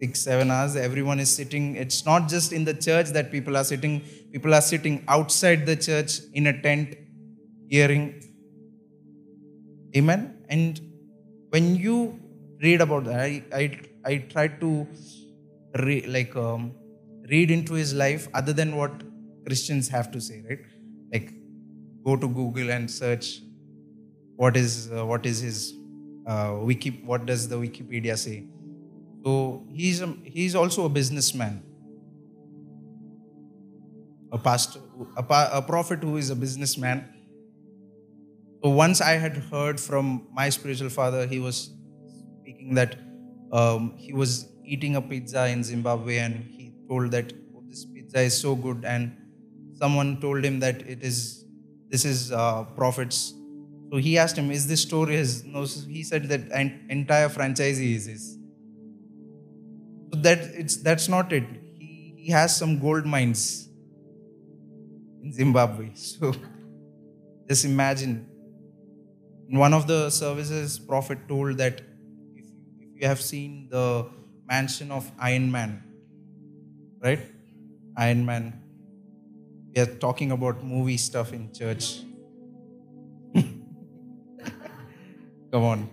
six, 0.00 0.20
seven 0.20 0.50
hours. 0.50 0.76
Everyone 0.76 1.20
is 1.20 1.30
sitting. 1.30 1.76
It's 1.76 2.04
not 2.04 2.28
just 2.28 2.52
in 2.52 2.64
the 2.64 2.74
church 2.74 3.08
that 3.10 3.30
people 3.30 3.56
are 3.56 3.64
sitting, 3.64 4.00
people 4.32 4.54
are 4.54 4.60
sitting 4.60 5.04
outside 5.08 5.66
the 5.66 5.76
church 5.76 6.20
in 6.32 6.46
a 6.46 6.60
tent, 6.62 6.96
hearing. 7.68 8.22
Amen. 9.96 10.44
And 10.48 10.80
when 11.50 11.76
you 11.76 12.20
read 12.62 12.80
about 12.80 13.04
that, 13.04 13.20
I, 13.20 13.42
I, 13.52 13.80
I 14.04 14.18
tried 14.18 14.60
to 14.60 14.86
re, 15.78 16.04
like 16.06 16.34
um, 16.36 16.72
read 17.30 17.50
into 17.50 17.74
his 17.74 17.94
life 17.94 18.28
other 18.34 18.52
than 18.52 18.76
what 18.76 19.02
Christians 19.46 19.88
have 19.88 20.10
to 20.12 20.20
say, 20.20 20.42
right? 20.48 20.60
Like 21.12 21.32
go 22.04 22.16
to 22.16 22.28
Google 22.28 22.70
and 22.70 22.90
search 22.90 23.40
what 24.36 24.56
is 24.56 24.90
uh, 24.96 25.04
what 25.04 25.26
is 25.26 25.40
his 25.40 25.74
uh, 26.26 26.56
wiki 26.60 26.90
what 27.04 27.26
does 27.26 27.48
the 27.48 27.56
Wikipedia 27.56 28.16
say 28.16 28.44
so 29.24 29.66
he's, 29.70 30.00
a, 30.00 30.14
he's 30.24 30.54
also 30.54 30.84
a 30.84 30.88
businessman, 30.88 31.62
a 34.32 34.38
pastor, 34.38 34.80
a, 35.16 35.48
a 35.52 35.62
prophet 35.62 36.02
who 36.02 36.16
is 36.16 36.30
a 36.30 36.36
businessman. 36.36 37.08
So 38.62 38.70
once 38.70 39.00
I 39.00 39.12
had 39.12 39.36
heard 39.36 39.80
from 39.80 40.26
my 40.32 40.48
spiritual 40.48 40.88
father, 40.88 41.26
he 41.26 41.38
was 41.38 41.70
speaking 42.40 42.74
that 42.74 42.96
um, 43.52 43.94
he 43.96 44.12
was 44.12 44.48
eating 44.64 44.96
a 44.96 45.02
pizza 45.02 45.48
in 45.48 45.64
Zimbabwe 45.64 46.18
and 46.18 46.44
he 46.44 46.72
told 46.88 47.10
that 47.12 47.32
oh, 47.54 47.62
this 47.68 47.84
pizza 47.84 48.20
is 48.20 48.38
so 48.38 48.54
good 48.54 48.84
and 48.84 49.16
someone 49.74 50.20
told 50.20 50.44
him 50.44 50.60
that 50.60 50.82
it 50.82 51.02
is 51.02 51.44
this 51.88 52.04
is 52.04 52.32
uh, 52.32 52.64
prophets. 52.76 53.34
So 53.90 53.96
he 53.96 54.18
asked 54.18 54.36
him, 54.36 54.50
"Is 54.50 54.66
this 54.68 54.82
story 54.82 55.16
his?" 55.16 55.44
No, 55.44 55.64
he 55.64 56.02
said 56.02 56.28
that 56.28 56.50
entire 56.90 57.30
franchise 57.30 57.80
is 57.80 58.06
his. 58.06 58.37
That 60.12 60.38
it's 60.54 60.76
that's 60.76 61.08
not 61.08 61.32
it. 61.32 61.44
He, 61.78 62.14
he 62.16 62.30
has 62.32 62.56
some 62.56 62.78
gold 62.78 63.06
mines 63.06 63.68
in 65.22 65.32
Zimbabwe. 65.32 65.90
So 65.94 66.34
just 67.48 67.64
imagine. 67.64 68.26
In 69.48 69.58
one 69.58 69.72
of 69.72 69.86
the 69.86 70.10
services, 70.10 70.78
Prophet 70.78 71.26
told 71.26 71.56
that 71.58 71.80
if 72.36 72.44
you, 72.44 72.60
if 72.80 73.00
you 73.02 73.06
have 73.08 73.20
seen 73.20 73.68
the 73.70 74.06
mansion 74.46 74.90
of 74.90 75.10
Iron 75.18 75.50
Man, 75.50 75.82
right? 77.02 77.20
Iron 77.96 78.24
Man. 78.26 78.62
We 79.74 79.82
are 79.82 79.86
talking 79.86 80.32
about 80.32 80.64
movie 80.64 80.96
stuff 80.96 81.32
in 81.32 81.52
church. 81.52 82.00
Come 83.34 83.64
on. 85.64 85.88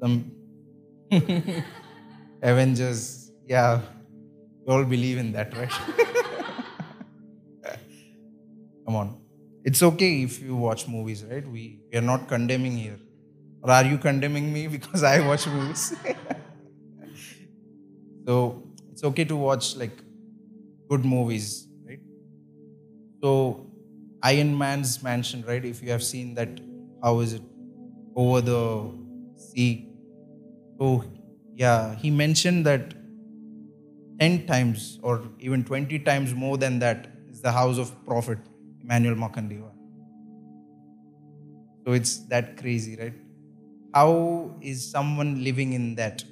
Some 0.00 0.30
Avengers. 2.44 3.32
Yeah, 3.46 3.80
we 4.66 4.72
all 4.72 4.84
believe 4.84 5.18
in 5.18 5.32
that, 5.32 5.56
right? 5.56 5.72
Come 8.86 8.96
on. 8.96 9.16
It's 9.64 9.82
okay 9.82 10.22
if 10.22 10.42
you 10.42 10.56
watch 10.56 10.86
movies, 10.88 11.24
right? 11.24 11.46
We, 11.46 11.80
we 11.90 11.98
are 11.98 12.02
not 12.02 12.28
condemning 12.28 12.76
here. 12.76 12.98
Or 13.62 13.70
are 13.70 13.84
you 13.84 13.98
condemning 13.98 14.52
me 14.52 14.66
because 14.76 15.02
I 15.02 15.26
watch 15.26 15.46
movies? 15.46 15.94
so 18.26 18.62
it's 18.92 19.04
okay 19.04 19.24
to 19.24 19.36
watch 19.36 19.76
like 19.76 19.96
good 20.88 21.04
movies, 21.04 21.66
right? 21.86 22.00
So 23.22 23.66
Iron 24.22 24.56
Man's 24.56 25.02
mansion, 25.02 25.44
right? 25.46 25.64
If 25.64 25.82
you 25.82 25.90
have 25.90 26.02
seen 26.02 26.34
that, 26.34 26.60
how 27.02 27.20
is 27.20 27.34
it 27.34 27.42
over 28.16 28.40
the 28.40 28.90
sea? 29.36 29.88
So 30.78 31.04
yeah, 31.56 31.94
he 31.94 32.10
mentioned 32.10 32.66
that 32.66 32.94
10 34.18 34.46
times 34.46 34.98
or 35.02 35.22
even 35.38 35.64
20 35.64 35.98
times 36.00 36.34
more 36.34 36.56
than 36.56 36.78
that 36.78 37.08
is 37.30 37.40
the 37.40 37.52
house 37.52 37.78
of 37.78 37.92
Prophet 38.04 38.38
Emmanuel 38.82 39.14
Makandiwa. 39.14 39.70
So 41.86 41.92
it's 41.92 42.18
that 42.28 42.56
crazy, 42.56 42.96
right? 42.96 43.14
How 43.92 44.54
is 44.60 44.90
someone 44.90 45.44
living 45.44 45.72
in 45.74 45.94
that? 45.96 46.24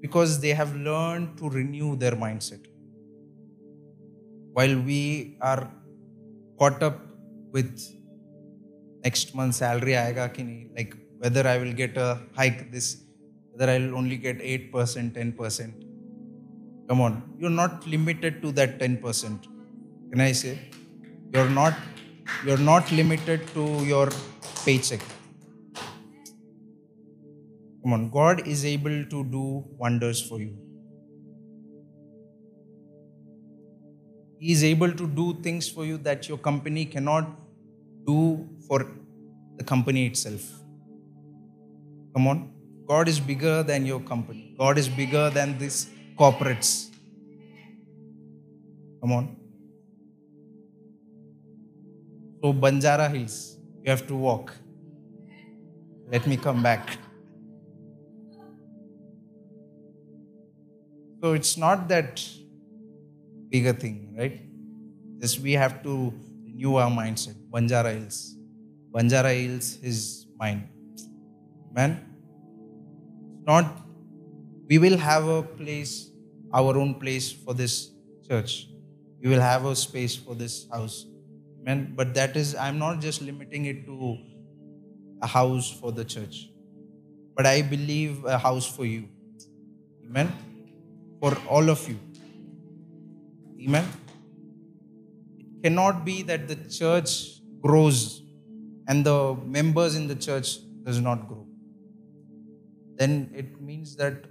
Because 0.00 0.40
they 0.40 0.50
have 0.50 0.76
learned 0.76 1.36
to 1.38 1.48
renew 1.48 1.96
their 1.96 2.12
mindset. 2.12 2.64
While 4.52 4.80
we 4.80 5.36
are 5.40 5.70
caught 6.58 6.82
up 6.82 7.00
with 7.50 7.80
next 9.04 9.34
month's 9.34 9.58
salary, 9.58 9.94
like 10.76 10.94
whether 11.18 11.46
I 11.48 11.58
will 11.58 11.72
get 11.72 11.96
a 11.96 12.20
hike 12.36 12.70
this 12.70 13.05
whether 13.56 13.72
I'll 13.72 13.96
only 13.96 14.16
get 14.16 14.38
8%, 14.38 14.70
10%. 14.70 15.72
Come 16.88 17.00
on, 17.00 17.22
you're 17.38 17.50
not 17.50 17.86
limited 17.86 18.42
to 18.42 18.52
that 18.52 18.78
10%. 18.78 19.46
Can 20.10 20.20
I 20.20 20.32
say? 20.32 20.58
You're 21.32 21.48
not 21.48 21.74
you're 22.44 22.58
not 22.58 22.90
limited 22.90 23.46
to 23.54 23.64
your 23.84 24.10
paycheck. 24.64 25.00
Come 27.82 27.92
on, 27.92 28.10
God 28.10 28.46
is 28.46 28.64
able 28.64 29.04
to 29.04 29.24
do 29.24 29.64
wonders 29.78 30.20
for 30.20 30.40
you. 30.40 30.56
He 34.38 34.52
is 34.52 34.64
able 34.64 34.92
to 34.92 35.06
do 35.06 35.34
things 35.40 35.68
for 35.68 35.84
you 35.84 35.98
that 35.98 36.28
your 36.28 36.38
company 36.38 36.84
cannot 36.84 37.28
do 38.06 38.48
for 38.68 38.86
the 39.56 39.64
company 39.64 40.06
itself. 40.06 40.42
Come 42.14 42.26
on. 42.28 42.55
God 42.86 43.08
is 43.08 43.18
bigger 43.18 43.62
than 43.62 43.84
your 43.84 44.00
company. 44.00 44.54
God 44.58 44.78
is 44.78 44.88
bigger 44.88 45.28
than 45.30 45.58
these 45.58 45.88
corporates. 46.16 46.90
Come 49.00 49.12
on. 49.12 49.36
So, 52.42 52.52
Banjara 52.52 53.10
Hills, 53.10 53.56
you 53.82 53.90
have 53.90 54.06
to 54.06 54.14
walk. 54.14 54.54
Let 56.12 56.26
me 56.26 56.36
come 56.36 56.62
back. 56.62 56.96
So, 61.20 61.32
it's 61.32 61.56
not 61.56 61.88
that 61.88 62.24
bigger 63.48 63.72
thing, 63.72 64.14
right? 64.16 64.40
Just 65.20 65.40
we 65.40 65.52
have 65.52 65.82
to 65.82 66.12
renew 66.44 66.76
our 66.76 66.90
mindset. 66.90 67.34
Banjara 67.50 67.92
Hills. 67.98 68.36
Banjara 68.92 69.34
Hills 69.34 69.78
is 69.82 70.26
mine. 70.38 70.68
Man, 71.72 72.15
not 73.46 73.82
we 74.68 74.78
will 74.78 74.96
have 74.98 75.26
a 75.28 75.42
place 75.42 76.10
our 76.52 76.76
own 76.78 76.94
place 76.94 77.30
for 77.32 77.54
this 77.54 77.90
church. 78.26 78.68
We 79.22 79.30
will 79.30 79.40
have 79.40 79.64
a 79.64 79.74
space 79.76 80.16
for 80.16 80.34
this 80.34 80.66
house. 80.70 81.06
Amen. 81.60 81.94
But 81.96 82.14
that 82.14 82.36
is 82.36 82.54
i'm 82.54 82.78
not 82.78 83.00
just 83.00 83.22
limiting 83.22 83.66
it 83.66 83.84
to 83.86 84.16
a 85.22 85.26
house 85.26 85.70
for 85.80 85.90
the 85.92 86.04
church 86.04 86.50
but 87.34 87.46
i 87.46 87.62
believe 87.62 88.24
a 88.24 88.38
house 88.38 88.66
for 88.76 88.84
you. 88.84 89.08
Amen. 90.04 90.32
For 91.20 91.36
all 91.48 91.70
of 91.70 91.88
you. 91.88 91.98
Amen. 93.62 93.88
It 95.38 95.62
cannot 95.64 96.04
be 96.04 96.22
that 96.22 96.46
the 96.46 96.56
church 96.78 97.40
grows 97.60 98.22
and 98.86 99.04
the 99.04 99.34
members 99.58 99.96
in 99.96 100.06
the 100.06 100.14
church 100.14 100.58
does 100.84 101.00
not 101.00 101.26
grow 101.26 101.46
then 102.96 103.30
it 103.34 103.60
means 103.60 103.96
that 103.96 104.24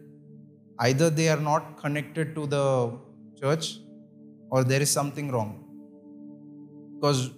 either 0.79 1.09
they 1.09 1.29
are 1.29 1.39
not 1.39 1.77
connected 1.77 2.35
to 2.35 2.45
the 2.47 2.91
church 3.39 3.79
or 4.49 4.63
there 4.63 4.81
is 4.81 4.89
something 4.89 5.31
wrong. 5.31 5.61
Because 6.95 7.31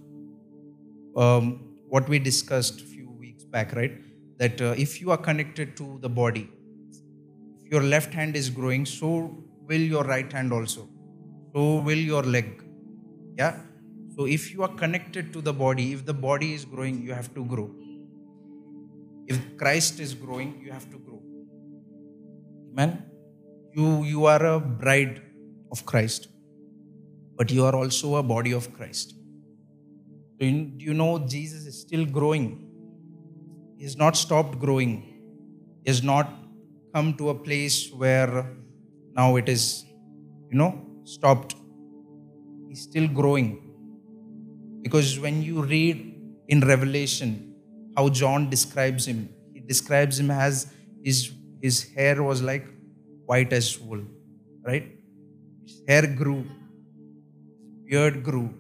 um, 1.16 1.60
what 1.90 2.08
we 2.08 2.20
discussed 2.20 2.82
a 2.82 2.84
few 2.84 3.10
weeks 3.12 3.44
back, 3.44 3.76
right? 3.76 3.94
That 4.38 4.62
uh, 4.62 4.76
if 4.78 5.02
you 5.02 5.12
are 5.12 5.18
connected 5.18 5.76
to 5.78 5.98
the 6.02 6.10
body, 6.10 6.50
if 7.60 7.72
your 7.72 7.82
left 7.82 8.14
hand 8.14 8.36
is 8.36 8.50
growing, 8.50 8.86
so 8.86 9.36
will 9.68 9.88
your 9.96 10.04
right 10.04 10.32
hand 10.32 10.54
also. 10.54 10.88
So 11.54 11.78
will 11.78 11.98
your 11.98 12.24
leg. 12.24 12.64
Yeah. 13.38 13.58
So 14.16 14.26
if 14.26 14.54
you 14.54 14.64
are 14.64 14.74
connected 14.76 15.34
to 15.34 15.42
the 15.42 15.54
body, 15.54 15.94
if 15.94 16.06
the 16.06 16.14
body 16.14 16.54
is 16.54 16.66
growing, 16.66 17.02
you 17.02 17.14
have 17.14 17.34
to 17.36 17.46
grow. 17.46 17.70
If 19.28 19.58
Christ 19.58 20.00
is 20.00 20.14
growing, 20.14 20.62
you 20.64 20.72
have 20.72 20.90
to 20.90 20.98
grow. 20.98 21.22
Amen. 22.72 23.04
You 23.74 24.04
you 24.04 24.26
are 24.26 24.44
a 24.46 24.60
bride 24.60 25.22
of 25.72 25.86
Christ, 25.86 26.30
but 27.36 27.52
you 27.52 27.66
are 27.66 27.76
also 27.76 28.16
a 28.16 28.24
body 28.24 28.54
of 28.54 28.74
Christ. 28.74 29.14
So 30.40 30.46
you, 30.46 30.72
you 30.78 30.94
know 30.94 31.20
Jesus 31.20 31.66
is 31.66 31.82
still 31.82 32.06
growing. 32.06 32.48
He 33.78 33.84
has 33.84 33.98
not 33.98 34.16
stopped 34.16 34.60
growing. 34.60 34.96
He 35.84 35.92
has 35.92 36.02
not 36.04 36.32
come 36.94 37.14
to 37.16 37.30
a 37.30 37.36
place 37.36 37.92
where 37.92 38.50
now 39.16 39.36
it 39.36 39.50
is, 39.50 39.84
you 40.50 40.58
know, 40.58 40.86
stopped. 41.04 41.56
He's 42.70 42.84
still 42.84 43.08
growing. 43.08 43.50
Because 44.82 45.20
when 45.20 45.42
you 45.42 45.64
read 45.64 46.16
in 46.48 46.62
Revelation 46.62 47.47
how 47.98 48.10
John 48.10 48.50
describes 48.50 49.08
him, 49.08 49.28
he 49.54 49.60
describes 49.60 50.20
him 50.20 50.30
as 50.30 50.68
his, 51.04 51.32
his 51.62 51.84
hair 51.96 52.22
was 52.22 52.44
like 52.44 52.68
white 53.26 53.52
as 53.52 53.80
wool, 53.80 54.04
right? 54.64 54.88
His 55.66 55.82
hair 55.88 56.06
grew, 56.06 56.46
his 57.66 57.74
beard 57.90 58.24
grew. 58.24 58.54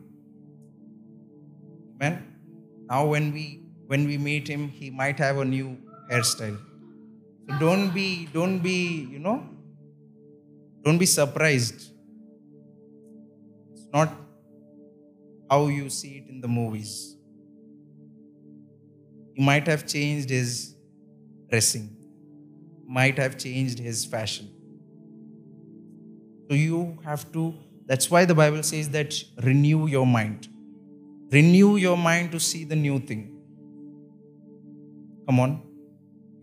Amen. 1.95 2.23
Now 2.89 3.05
when 3.05 3.31
we 3.31 3.63
when 3.87 4.05
we 4.05 4.17
meet 4.17 4.47
him, 4.47 4.67
he 4.67 4.89
might 4.89 5.17
have 5.17 5.37
a 5.37 5.45
new 5.45 5.77
hairstyle. 6.11 6.57
So 7.47 7.57
don't 7.59 7.93
be, 7.93 8.27
don't 8.33 8.59
be, 8.59 9.07
you 9.09 9.19
know, 9.19 9.47
don't 10.83 10.97
be 10.97 11.05
surprised. 11.05 11.91
It's 13.71 13.87
not 13.93 14.13
how 15.49 15.67
you 15.67 15.89
see 15.89 16.17
it 16.17 16.29
in 16.29 16.41
the 16.41 16.49
movies. 16.49 17.16
He 19.37 19.43
might 19.43 19.67
have 19.67 19.85
changed 19.85 20.31
his 20.31 20.73
dressing, 21.51 21.95
might 22.87 23.19
have 23.19 23.37
changed 23.37 23.77
his 23.77 24.03
fashion. 24.03 24.49
So 26.49 26.55
you 26.55 26.97
have 27.03 27.31
to, 27.33 27.53
that's 27.85 28.09
why 28.09 28.25
the 28.25 28.33
Bible 28.33 28.63
says 28.63 28.89
that 28.89 29.13
renew 29.43 29.85
your 29.85 30.07
mind. 30.07 30.47
Renew 31.31 31.75
your 31.75 31.95
mind 31.95 32.31
to 32.31 32.39
see 32.39 32.63
the 32.63 32.75
new 32.75 32.97
thing. 32.97 33.39
Come 35.27 35.39
on. 35.39 35.61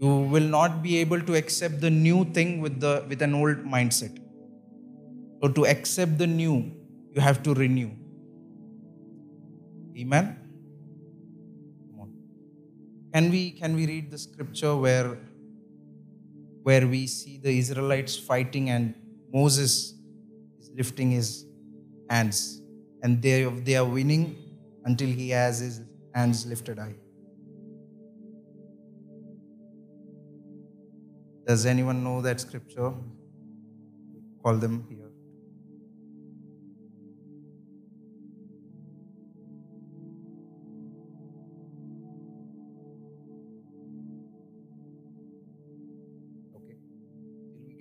You 0.00 0.14
will 0.14 0.48
not 0.56 0.80
be 0.80 0.98
able 0.98 1.20
to 1.20 1.34
accept 1.34 1.80
the 1.80 1.90
new 1.90 2.24
thing 2.26 2.60
with, 2.60 2.78
the, 2.78 3.04
with 3.08 3.22
an 3.22 3.34
old 3.34 3.64
mindset. 3.64 4.16
So, 5.42 5.48
to 5.48 5.66
accept 5.66 6.18
the 6.18 6.28
new, 6.28 6.70
you 7.12 7.20
have 7.20 7.42
to 7.42 7.54
renew. 7.54 7.90
Amen. 9.98 10.43
Can 13.14 13.30
we 13.30 13.52
can 13.52 13.76
we 13.76 13.86
read 13.86 14.10
the 14.10 14.18
scripture 14.18 14.74
where 14.74 15.16
where 16.64 16.84
we 16.94 17.06
see 17.06 17.38
the 17.38 17.52
Israelites 17.56 18.16
fighting 18.16 18.70
and 18.70 18.94
Moses 19.32 19.94
is 20.60 20.70
lifting 20.74 21.12
his 21.12 21.46
hands 22.10 22.60
and 23.02 23.22
they, 23.22 23.44
they 23.44 23.76
are 23.76 23.84
winning 23.84 24.24
until 24.84 25.08
he 25.08 25.28
has 25.30 25.60
his 25.60 25.82
hands 26.14 26.44
lifted 26.46 26.78
high. 26.78 26.96
Does 31.46 31.66
anyone 31.66 32.02
know 32.02 32.20
that 32.22 32.40
scripture? 32.40 32.92
Call 34.42 34.56
them 34.56 34.86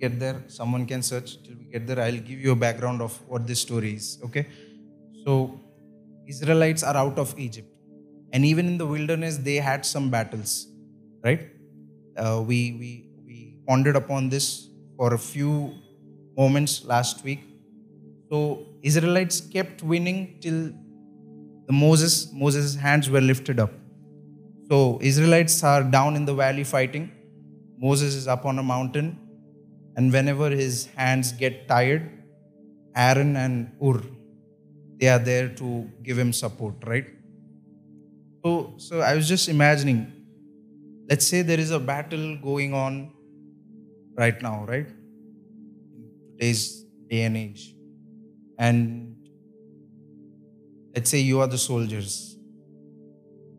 get 0.00 0.18
there, 0.18 0.42
someone 0.48 0.86
can 0.86 1.02
search. 1.02 1.42
Till 1.42 1.56
we 1.56 1.64
get 1.64 1.86
there, 1.86 2.00
I'll 2.00 2.12
give 2.12 2.40
you 2.40 2.52
a 2.52 2.56
background 2.56 3.02
of 3.02 3.12
what 3.28 3.46
this 3.46 3.60
story 3.60 3.94
is. 3.94 4.18
Okay. 4.24 4.46
So, 5.24 5.60
Israelites 6.26 6.82
are 6.82 6.96
out 6.96 7.18
of 7.18 7.38
Egypt. 7.38 7.68
And 8.32 8.44
even 8.44 8.66
in 8.66 8.78
the 8.78 8.86
wilderness, 8.86 9.36
they 9.36 9.56
had 9.56 9.86
some 9.86 10.10
battles, 10.10 10.66
right? 11.22 11.48
Uh, 12.16 12.42
we, 12.46 12.72
we, 12.72 13.08
we 13.24 13.58
pondered 13.66 13.96
upon 13.96 14.28
this 14.28 14.68
for 14.96 15.14
a 15.14 15.18
few 15.18 15.74
moments 16.36 16.84
last 16.84 17.24
week. 17.24 17.40
So, 18.30 18.66
Israelites 18.82 19.40
kept 19.40 19.82
winning 19.82 20.38
till 20.40 20.72
the 21.66 21.72
Moses, 21.72 22.30
Moses' 22.32 22.74
hands 22.74 23.08
were 23.08 23.20
lifted 23.20 23.58
up. 23.60 23.72
So, 24.68 24.98
Israelites 25.00 25.62
are 25.62 25.82
down 25.82 26.16
in 26.16 26.24
the 26.24 26.34
valley 26.34 26.64
fighting. 26.64 27.10
Moses 27.78 28.14
is 28.14 28.28
up 28.28 28.44
on 28.46 28.58
a 28.58 28.62
mountain. 28.62 29.18
And 29.96 30.12
whenever 30.12 30.50
his 30.50 30.86
hands 30.96 31.32
get 31.32 31.68
tired, 31.68 32.10
Aaron 32.96 33.36
and 33.36 33.72
Hur, 33.80 34.02
they 34.98 35.08
are 35.08 35.18
there 35.18 35.48
to 35.60 35.90
give 36.02 36.18
him 36.18 36.32
support, 36.32 36.74
right? 36.86 37.06
So, 38.44 38.74
so 38.76 39.00
I 39.00 39.14
was 39.14 39.28
just 39.28 39.48
imagining, 39.48 40.12
let's 41.08 41.26
say 41.26 41.42
there 41.42 41.60
is 41.60 41.70
a 41.70 41.78
battle 41.80 42.36
going 42.36 42.74
on 42.74 43.12
right 44.16 44.40
now, 44.42 44.64
right? 44.66 44.86
In 44.88 46.36
today's 46.38 46.84
day 47.08 47.22
and 47.22 47.36
age. 47.36 47.74
And 48.58 49.16
let's 50.94 51.10
say 51.10 51.20
you 51.20 51.40
are 51.40 51.46
the 51.46 51.58
soldiers. 51.58 52.36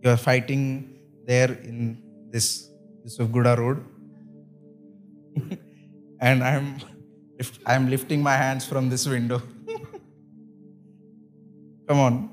You 0.04 0.12
are 0.12 0.18
fighting 0.18 1.00
there 1.26 1.52
in 1.52 2.02
this 2.32 2.70
Yusufguda 3.06 3.58
road. 3.58 3.84
and 6.25 6.45
I'm 6.45 6.77
I'm 7.66 7.89
lifting 7.91 8.23
my 8.23 8.37
hands 8.37 8.66
from 8.66 8.89
this 8.91 9.07
window. 9.07 9.43
Come 11.89 11.99
on. 11.99 12.31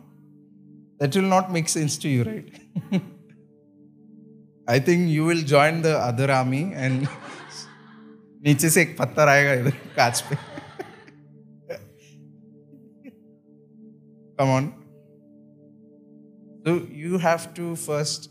That 0.99 1.15
will 1.15 1.23
not 1.23 1.51
make 1.51 1.69
sense 1.69 1.97
to 1.99 2.09
you, 2.09 2.23
right? 2.23 2.49
I 4.67 4.79
think 4.79 5.09
you 5.09 5.25
will 5.25 5.41
join 5.41 5.81
the 5.81 5.97
other 5.97 6.31
army 6.31 6.73
and 6.73 7.07
नीचे 8.45 8.69
से 8.69 8.81
एक 8.81 8.97
पत्थर 8.97 9.27
आएगा 9.27 9.53
इधर 9.61 9.77
कांच 9.95 10.21
पे 10.29 10.37
Come 14.39 14.49
on. 14.55 14.65
So 16.65 16.73
you 16.91 17.17
have 17.17 17.53
to 17.55 17.75
first 17.75 18.29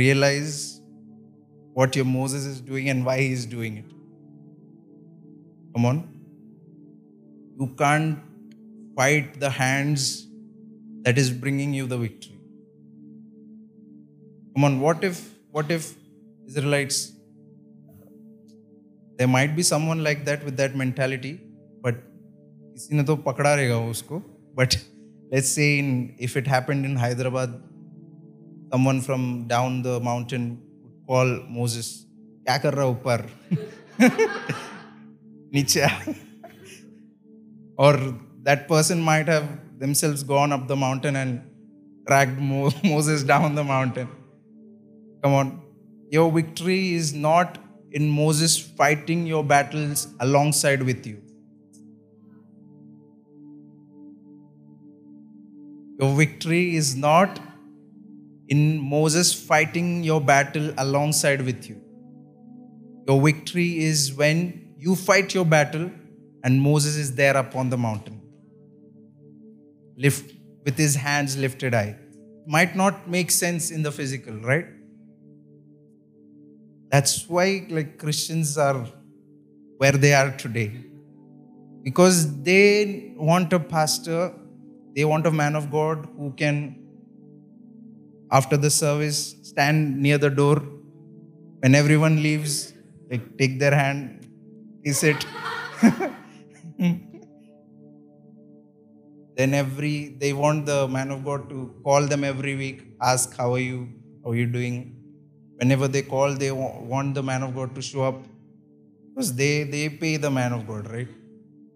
realize 0.00 0.80
what 1.72 1.96
your 1.96 2.04
Moses 2.04 2.44
is 2.44 2.60
doing 2.60 2.90
and 2.90 3.06
why 3.06 3.18
he 3.20 3.32
is 3.32 3.46
doing 3.46 3.78
it. 3.78 3.92
Come 5.76 5.86
on. 5.86 6.02
You 7.58 7.68
can't 7.78 8.18
fight 8.96 9.40
the 9.40 9.50
hands 9.50 10.26
that 11.02 11.18
is 11.18 11.30
bringing 11.30 11.72
you 11.74 11.86
the 11.86 11.98
victory. 11.98 12.38
Come 14.54 14.64
on, 14.64 14.80
what 14.80 15.02
if 15.02 15.18
what 15.50 15.70
if 15.70 15.94
Israelites 16.46 17.12
there 19.16 19.28
might 19.28 19.54
be 19.56 19.62
someone 19.62 20.02
like 20.02 20.24
that 20.24 20.44
with 20.44 20.56
that 20.56 20.74
mentality, 20.74 21.32
but 21.82 21.94
किसी 22.74 22.94
ने 22.94 23.04
तो 23.04 23.16
पकड़ा 23.26 23.54
रहेगा 23.54 23.78
उसको. 23.90 24.22
But 24.54 24.76
let's 25.30 25.48
say 25.48 25.78
in, 25.78 26.14
if 26.18 26.36
it 26.36 26.46
happened 26.46 26.84
in 26.84 26.96
Hyderabad, 26.96 27.60
someone 28.72 29.00
from 29.00 29.46
down 29.46 29.82
the 29.82 30.00
mountain 30.00 30.58
would 30.82 30.96
call 31.06 31.28
Moses, 31.58 32.06
क्या 32.46 32.58
कर 32.62 32.74
रहा 32.74 32.86
ऊपर? 32.96 33.28
Niche. 35.51 35.77
or 37.77 38.15
that 38.43 38.67
person 38.67 39.01
might 39.01 39.27
have 39.27 39.47
themselves 39.79 40.23
gone 40.23 40.51
up 40.51 40.67
the 40.67 40.75
mountain 40.75 41.15
and 41.15 41.41
dragged 42.07 42.39
Mo- 42.39 42.71
Moses 42.83 43.23
down 43.23 43.55
the 43.55 43.63
mountain. 43.63 44.09
Come 45.23 45.33
on. 45.33 45.61
Your 46.09 46.31
victory 46.31 46.93
is 46.93 47.13
not 47.13 47.57
in 47.91 48.09
Moses 48.09 48.57
fighting 48.59 49.25
your 49.25 49.43
battles 49.43 50.07
alongside 50.19 50.83
with 50.83 51.05
you. 51.05 51.21
Your 55.99 56.15
victory 56.15 56.75
is 56.75 56.95
not 56.95 57.39
in 58.47 58.79
Moses 58.79 59.33
fighting 59.33 60.03
your 60.03 60.21
battle 60.21 60.73
alongside 60.77 61.41
with 61.41 61.67
you. 61.67 61.81
Your 63.07 63.21
victory 63.21 63.83
is 63.83 64.13
when 64.13 64.66
you 64.77 64.95
fight 64.95 65.33
your 65.33 65.45
battle 65.45 65.91
and 66.43 66.61
Moses 66.61 66.95
is 66.97 67.15
there 67.15 67.37
upon 67.37 67.69
the 67.69 67.77
mountain. 67.77 68.21
Lift 69.97 70.33
with 70.65 70.77
his 70.77 70.95
hands 70.95 71.37
lifted 71.37 71.73
high. 71.73 71.97
Might 72.47 72.75
not 72.75 73.09
make 73.09 73.31
sense 73.31 73.71
in 73.71 73.83
the 73.83 73.91
physical, 73.91 74.35
right? 74.41 74.65
That's 76.91 77.27
why 77.27 77.65
like 77.69 77.97
Christians 77.97 78.57
are 78.57 78.87
where 79.77 79.91
they 79.91 80.13
are 80.13 80.31
today. 80.31 80.71
because 81.87 82.41
they 82.43 83.13
want 83.15 83.53
a 83.53 83.59
pastor, 83.59 84.33
they 84.95 85.05
want 85.05 85.25
a 85.25 85.31
man 85.31 85.55
of 85.55 85.71
God 85.71 86.07
who 86.17 86.31
can, 86.33 86.55
after 88.31 88.57
the 88.57 88.69
service, 88.69 89.35
stand 89.43 89.97
near 90.01 90.17
the 90.17 90.29
door 90.29 90.61
when 91.59 91.75
everyone 91.75 92.21
leaves, 92.21 92.73
like 93.09 93.37
take 93.37 93.57
their 93.59 93.73
hand, 93.73 94.16
kiss 94.87 95.03
it. 95.03 95.25
then 99.37 99.53
every 99.63 99.95
they 100.21 100.31
want 100.41 100.65
the 100.71 100.77
man 100.95 101.09
of 101.15 101.25
god 101.29 101.49
to 101.49 101.57
call 101.87 102.07
them 102.13 102.23
every 102.29 102.53
week 102.61 102.77
ask 103.09 103.35
how 103.39 103.49
are 103.55 103.65
you? 103.71 103.79
How 104.23 104.31
are 104.31 104.39
you 104.41 104.47
doing? 104.57 104.77
Whenever 105.59 105.87
they 105.95 106.03
call 106.13 106.35
they 106.43 106.51
want 106.93 107.15
the 107.19 107.23
man 107.31 107.43
of 107.47 107.53
god 107.59 107.75
to 107.75 107.81
show 107.89 108.03
up. 108.11 108.21
Because 109.09 109.33
they 109.41 109.53
they 109.75 109.83
pay 109.89 110.13
the 110.27 110.31
man 110.39 110.53
of 110.57 110.65
god 110.71 110.89
right? 110.95 111.11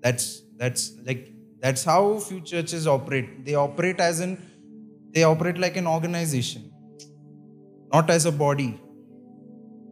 That's 0.04 0.26
that's 0.64 0.84
like 1.10 1.28
that's 1.66 1.84
how 1.84 2.02
few 2.30 2.40
churches 2.54 2.88
operate. 2.96 3.46
They 3.46 3.56
operate 3.66 4.00
as 4.00 4.22
in 4.28 4.38
they 5.14 5.24
operate 5.34 5.58
like 5.66 5.78
an 5.84 5.88
organization 5.98 6.72
not 7.94 8.10
as 8.10 8.26
a 8.26 8.32
body. 8.32 8.72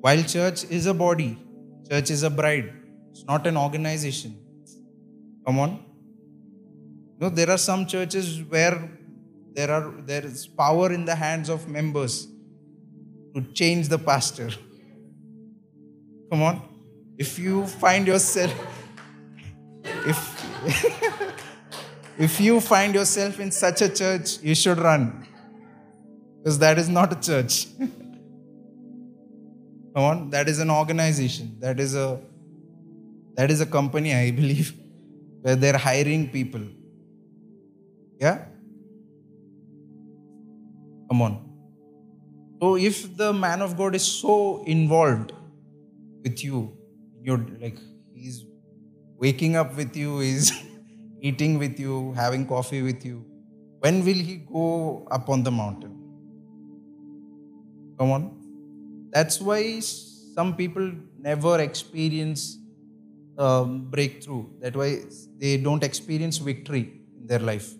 While 0.01 0.23
church 0.23 0.63
is 0.79 0.85
a 0.85 0.93
body 1.05 1.31
church 1.89 2.11
is 2.15 2.21
a 2.23 2.29
bride 2.29 2.78
it's 3.11 3.25
not 3.25 3.45
an 3.47 3.57
organization 3.57 4.35
come 5.45 5.59
on 5.59 5.79
no, 7.19 7.27
there 7.27 7.49
are 7.49 7.57
some 7.57 7.85
churches 7.85 8.41
where 8.43 8.89
there 9.53 9.69
are 9.69 9.91
there 10.05 10.25
is 10.25 10.47
power 10.47 10.91
in 10.93 11.03
the 11.03 11.15
hands 11.15 11.49
of 11.49 11.67
members 11.67 12.27
to 13.35 13.41
change 13.53 13.89
the 13.89 13.99
pastor. 13.99 14.49
Come 16.31 16.41
on. 16.43 16.61
If 17.17 17.37
you 17.37 17.65
find 17.67 18.07
yourself 18.07 18.53
if 19.83 20.19
if 22.17 22.39
you 22.39 22.61
find 22.61 22.95
yourself 22.95 23.41
in 23.41 23.51
such 23.51 23.81
a 23.81 23.89
church, 23.89 24.39
you 24.41 24.55
should 24.55 24.77
run. 24.77 25.27
Because 26.37 26.57
that 26.59 26.79
is 26.79 26.87
not 26.87 27.11
a 27.11 27.19
church. 27.19 27.67
Come 29.93 30.03
on, 30.05 30.29
that 30.29 30.47
is 30.47 30.59
an 30.59 30.69
organization. 30.71 31.57
That 31.59 31.81
is 31.81 31.95
a 31.95 32.21
that 33.35 33.51
is 33.51 33.61
a 33.61 33.65
company, 33.65 34.13
I 34.13 34.31
believe, 34.31 34.73
where 35.41 35.55
they're 35.55 35.77
hiring 35.77 36.29
people. 36.29 36.61
Yeah? 38.19 38.45
Come 41.09 41.21
on. 41.21 41.49
So 42.61 42.75
if 42.75 43.15
the 43.15 43.31
man 43.33 43.61
of 43.61 43.77
God 43.77 43.95
is 43.95 44.03
so 44.03 44.63
involved 44.65 45.31
with 46.23 46.43
you, 46.43 46.77
you're 47.21 47.45
like 47.61 47.77
he's 48.13 48.45
waking 49.17 49.55
up 49.55 49.75
with 49.75 49.95
you, 49.95 50.19
he's 50.19 50.51
eating 51.21 51.57
with 51.57 51.79
you, 51.79 52.13
having 52.13 52.45
coffee 52.45 52.81
with 52.81 53.05
you. 53.05 53.25
When 53.79 54.03
will 54.03 54.21
he 54.29 54.35
go 54.35 55.07
up 55.09 55.29
on 55.29 55.43
the 55.43 55.51
mountain? 55.51 55.95
Come 57.97 58.11
on. 58.11 58.39
That's 59.11 59.39
why 59.39 59.79
some 59.79 60.55
people 60.55 60.91
never 61.17 61.59
experience 61.59 62.57
um, 63.39 63.89
breakthrough. 63.89 64.45
That's 64.59 64.75
why 64.75 64.99
they 65.39 65.57
don't 65.57 65.83
experience 65.83 66.37
victory 66.37 66.85
in 67.19 67.27
their 67.27 67.39
life. 67.39 67.73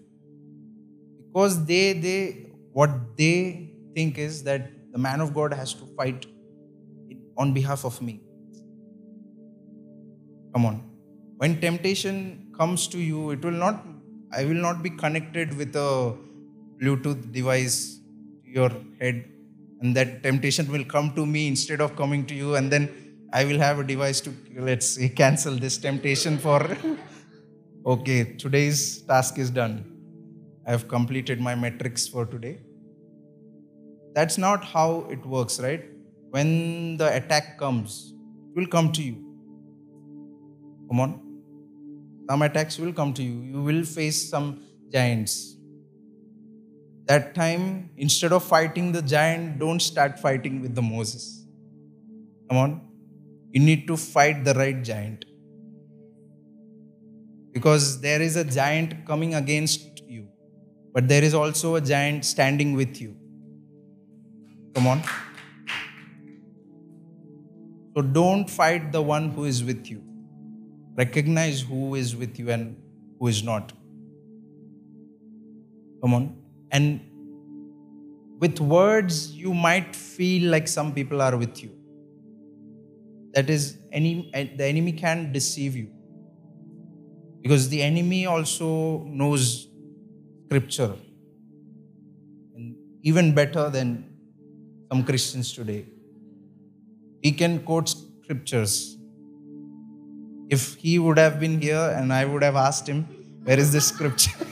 Because 1.28 1.64
they 1.66 1.94
they 1.94 2.48
what 2.72 2.92
they 3.18 3.72
think 3.96 4.18
is 4.18 4.44
that 4.44 4.70
the 4.94 5.00
man 5.08 5.22
of 5.26 5.34
god 5.34 5.54
has 5.54 5.74
to 5.80 5.86
fight 5.98 6.26
on 7.38 7.54
behalf 7.54 7.86
of 7.86 8.02
me. 8.02 8.22
Come 10.54 10.66
on. 10.66 10.78
When 11.38 11.60
temptation 11.62 12.16
comes 12.58 12.88
to 12.94 13.00
you 13.00 13.32
it 13.32 13.44
will 13.46 13.60
not 13.66 13.86
i 14.40 14.44
will 14.46 14.62
not 14.68 14.84
be 14.84 14.90
connected 15.04 15.56
with 15.60 15.76
a 15.76 16.16
bluetooth 16.82 17.32
device 17.32 18.00
to 18.44 18.50
your 18.60 18.72
head. 19.00 19.26
And 19.82 19.96
that 19.96 20.24
temptation 20.24 20.70
will 20.72 20.84
come 20.84 21.14
to 21.16 21.26
me 21.26 21.48
instead 21.48 21.80
of 21.80 21.96
coming 21.96 22.26
to 22.26 22.36
you. 22.36 22.56
And 22.56 22.72
then 22.72 22.90
i 23.34 23.46
will 23.46 23.60
have 23.60 23.80
a 23.80 23.84
device 23.84 24.22
to 24.22 24.34
let's 24.58 24.90
say 24.96 25.10
cancel 25.10 25.56
this 25.56 25.78
temptation 25.78 26.38
for 26.38 26.60
okay 27.86 28.24
today's 28.46 29.02
task 29.04 29.38
is 29.38 29.50
done 29.50 29.78
I 30.70 30.72
have 30.72 30.88
completed 30.88 31.42
my 31.42 31.56
metrics 31.56 32.08
for 32.08 32.28
today. 32.28 32.60
That's 34.14 34.38
not 34.38 34.64
how 34.64 35.08
it 35.10 35.26
works, 35.26 35.60
right? 35.60 35.84
When 36.30 36.96
the 36.98 37.08
attack 37.16 37.58
comes, 37.58 38.14
it 38.52 38.60
will 38.60 38.68
come 38.68 38.92
to 38.92 39.02
you. 39.02 39.16
Come 40.88 41.00
on. 41.00 41.12
Some 42.30 42.44
attacks 42.44 42.78
will 42.78 42.94
come 42.94 43.16
to 43.16 43.24
you. 43.24 43.42
You 43.54 43.64
will 43.64 43.84
face 43.84 44.30
some 44.30 44.62
giants. 44.92 45.56
That 47.06 47.34
time, 47.34 47.90
instead 47.98 48.32
of 48.32 48.44
fighting 48.44 48.92
the 48.92 49.02
giant, 49.02 49.58
don't 49.58 49.80
start 49.80 50.20
fighting 50.20 50.62
with 50.62 50.76
the 50.76 50.84
Moses. 50.84 51.48
Come 52.48 52.58
on. 52.58 52.89
You 53.52 53.62
need 53.62 53.88
to 53.88 53.98
fight 53.98 54.44
the 54.44 54.54
right 54.54 54.84
giant. 54.84 55.26
Because 57.52 58.02
there 58.02 58.22
is 58.22 58.36
a 58.36 58.44
giant 58.44 59.06
coming 59.06 59.34
against 59.36 59.82
you 60.08 60.30
but 60.94 61.08
there 61.08 61.24
is 61.24 61.34
also 61.34 61.76
a 61.76 61.82
giant 61.82 62.26
standing 62.26 62.74
with 62.74 63.00
you. 63.00 63.16
Come 64.74 64.88
on. 64.88 65.04
So 67.96 68.02
don't 68.02 68.50
fight 68.50 68.92
the 68.92 69.02
one 69.02 69.30
who 69.30 69.46
is 69.46 69.64
with 69.64 69.90
you. 69.90 70.04
Recognize 70.96 71.62
who 71.62 71.96
is 71.96 72.16
with 72.16 72.40
you 72.40 72.50
and 72.52 72.76
who 73.20 73.28
is 73.28 73.44
not. 73.44 73.72
Come 76.02 76.14
on. 76.14 76.38
And 76.72 77.02
with 78.40 78.60
words, 78.60 79.32
you 79.32 79.54
might 79.54 79.96
feel 79.96 80.50
like 80.50 80.68
some 80.68 80.94
people 80.94 81.22
are 81.22 81.38
with 81.38 81.62
you. 81.64 81.79
That 83.34 83.50
is, 83.50 83.78
any, 83.92 84.30
eh, 84.34 84.48
the 84.56 84.66
enemy 84.66 84.94
can 84.94 85.32
deceive 85.32 85.76
you. 85.76 85.90
Because 87.42 87.70
the 87.70 87.82
enemy 87.82 88.26
also 88.26 89.04
knows 89.06 89.68
scripture 90.46 90.96
and 92.56 92.76
even 93.04 93.34
better 93.34 93.70
than 93.70 94.06
some 94.92 95.04
Christians 95.04 95.54
today. 95.54 95.86
He 97.22 97.32
can 97.32 97.60
quote 97.60 97.90
scriptures. 97.90 98.98
If 100.50 100.76
he 100.76 100.98
would 100.98 101.20
have 101.20 101.40
been 101.40 101.62
here 101.62 101.94
and 101.96 102.12
I 102.12 102.26
would 102.26 102.44
have 102.44 102.56
asked 102.56 102.88
him, 102.88 103.04
Where 103.44 103.60
is 103.60 103.72
this 103.72 103.88
scripture? 103.88 104.32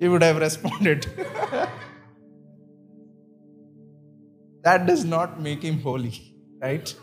he 0.00 0.08
would 0.08 0.22
have 0.22 0.38
responded. 0.38 1.06
that 4.62 4.86
does 4.86 5.04
not 5.04 5.40
make 5.40 5.62
him 5.62 5.80
holy, 5.80 6.34
right? 6.60 6.94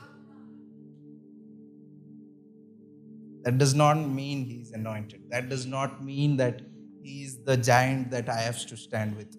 That 3.44 3.58
does 3.58 3.74
not 3.74 3.96
mean 3.96 4.46
he 4.46 4.62
is 4.62 4.72
anointed. 4.72 5.22
That 5.30 5.50
does 5.50 5.66
not 5.66 6.04
mean 6.04 6.38
that 6.38 6.62
he 7.02 7.24
is 7.24 7.44
the 7.44 7.58
giant 7.58 8.12
that 8.12 8.30
I 8.30 8.40
have 8.42 8.66
to 8.68 8.78
stand 8.78 9.16
with. 9.16 9.36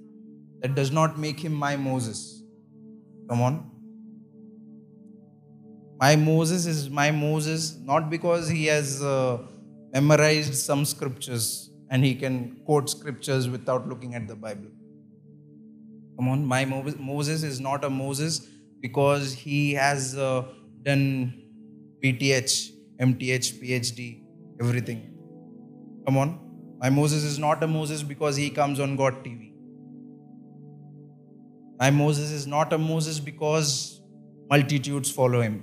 That 0.63 0.75
does 0.75 0.91
not 0.91 1.19
make 1.19 1.41
him 1.41 1.53
my 1.53 1.77
Moses. 1.77 2.43
Come 3.29 3.43
on. 3.43 3.71
My 5.99 6.17
Moses 6.17 6.67
is 6.67 6.89
my 6.89 7.11
Moses 7.11 7.79
not 7.85 8.09
because 8.09 8.49
he 8.49 8.67
has 8.67 9.03
uh, 9.03 9.39
memorized 9.93 10.55
some 10.55 10.85
scriptures 10.85 11.71
and 11.91 12.05
he 12.05 12.15
can 12.15 12.61
quote 12.65 12.89
scriptures 12.89 13.49
without 13.49 13.87
looking 13.89 14.15
at 14.15 14.27
the 14.27 14.35
Bible. 14.35 14.71
Come 16.21 16.29
on, 16.29 16.45
my 16.45 16.67
Mo- 16.67 16.95
Moses 16.99 17.43
is 17.43 17.61
not 17.61 17.83
a 17.83 17.89
Moses 17.89 18.47
because 18.83 19.33
he 19.33 19.73
has 19.73 20.19
uh, 20.19 20.45
done 20.83 21.33
BTH, 22.05 22.73
MTH, 23.01 23.47
PhD, 23.63 24.21
everything. 24.61 25.15
Come 26.05 26.19
on. 26.19 26.39
My 26.79 26.91
Moses 26.91 27.25
is 27.25 27.39
not 27.39 27.63
a 27.63 27.67
Moses 27.67 28.03
because 28.03 28.37
he 28.37 28.51
comes 28.51 28.81
on 28.81 28.97
God 28.97 29.25
TV. 29.25 29.55
My 31.79 31.91
Moses 31.91 32.31
is 32.31 32.47
not 32.47 32.71
a 32.75 32.77
Moses 32.77 33.19
because 33.19 34.03
multitudes 34.51 35.11
follow 35.11 35.41
him. 35.41 35.63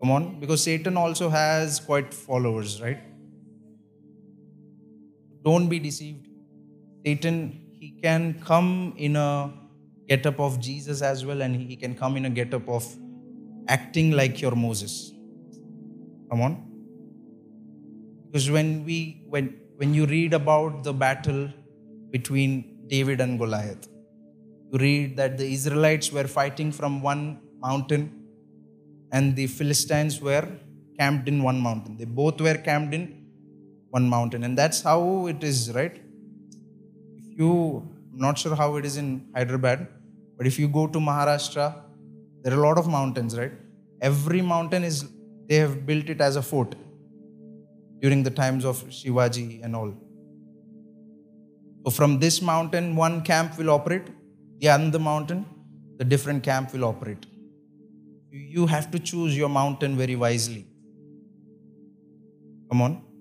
Come 0.00 0.10
on, 0.10 0.40
because 0.40 0.64
Satan 0.64 0.96
also 0.96 1.28
has 1.28 1.78
quite 1.78 2.14
followers, 2.14 2.80
right? 2.80 3.00
Don't 5.44 5.68
be 5.68 5.78
deceived. 5.78 6.26
Satan, 7.04 7.61
he 7.82 7.90
can 8.00 8.34
come 8.48 8.94
in 8.96 9.16
a 9.16 9.52
get-up 10.08 10.38
of 10.38 10.60
Jesus 10.60 11.02
as 11.02 11.24
well, 11.26 11.42
and 11.42 11.56
he 11.70 11.74
can 11.74 11.94
come 11.96 12.16
in 12.16 12.26
a 12.26 12.30
get-up 12.30 12.68
of 12.68 12.84
acting 13.66 14.12
like 14.12 14.40
your 14.40 14.54
Moses. 14.64 14.92
Come 16.30 16.42
on. 16.46 16.52
Because 18.26 18.48
when 18.56 18.84
we 18.84 18.98
when 19.28 19.46
when 19.80 19.92
you 19.94 20.06
read 20.06 20.32
about 20.32 20.84
the 20.84 20.92
battle 20.92 21.42
between 22.12 22.52
David 22.86 23.20
and 23.20 23.36
Goliath, 23.42 23.88
you 24.70 24.78
read 24.78 25.16
that 25.16 25.36
the 25.36 25.48
Israelites 25.56 26.12
were 26.12 26.28
fighting 26.38 26.70
from 26.70 27.02
one 27.02 27.40
mountain 27.66 28.04
and 29.10 29.34
the 29.34 29.48
Philistines 29.48 30.20
were 30.20 30.46
camped 31.00 31.26
in 31.26 31.42
one 31.42 31.60
mountain. 31.68 31.96
They 31.96 32.04
both 32.04 32.40
were 32.40 32.58
camped 32.70 32.94
in 32.94 33.04
one 33.90 34.08
mountain, 34.08 34.44
and 34.44 34.56
that's 34.56 34.82
how 34.82 35.26
it 35.26 35.42
is, 35.42 35.72
right? 35.80 36.00
You, 37.36 37.88
I'm 38.12 38.18
not 38.18 38.38
sure 38.38 38.54
how 38.54 38.76
it 38.76 38.84
is 38.84 38.96
in 38.96 39.26
Hyderabad, 39.34 39.88
but 40.36 40.46
if 40.46 40.58
you 40.58 40.68
go 40.68 40.86
to 40.86 40.98
Maharashtra, 40.98 41.74
there 42.42 42.52
are 42.52 42.56
a 42.56 42.66
lot 42.68 42.78
of 42.78 42.88
mountains, 42.88 43.36
right? 43.36 43.52
Every 44.00 44.42
mountain 44.42 44.84
is, 44.84 45.08
they 45.48 45.56
have 45.56 45.86
built 45.86 46.08
it 46.08 46.20
as 46.20 46.36
a 46.36 46.42
fort 46.42 46.74
during 48.00 48.22
the 48.22 48.30
times 48.30 48.64
of 48.64 48.82
Shivaji 48.88 49.64
and 49.64 49.76
all. 49.76 49.94
So 51.84 51.90
from 51.90 52.18
this 52.18 52.42
mountain, 52.42 52.96
one 52.96 53.22
camp 53.22 53.58
will 53.58 53.70
operate, 53.70 54.08
the 54.58 54.68
other 54.68 54.98
mountain, 54.98 55.46
the 55.98 56.04
different 56.04 56.42
camp 56.42 56.72
will 56.72 56.84
operate. 56.84 57.26
You 58.30 58.66
have 58.66 58.90
to 58.90 58.98
choose 58.98 59.36
your 59.36 59.48
mountain 59.48 59.96
very 59.96 60.16
wisely. 60.16 60.66
Come 62.70 62.82
on. 62.82 63.11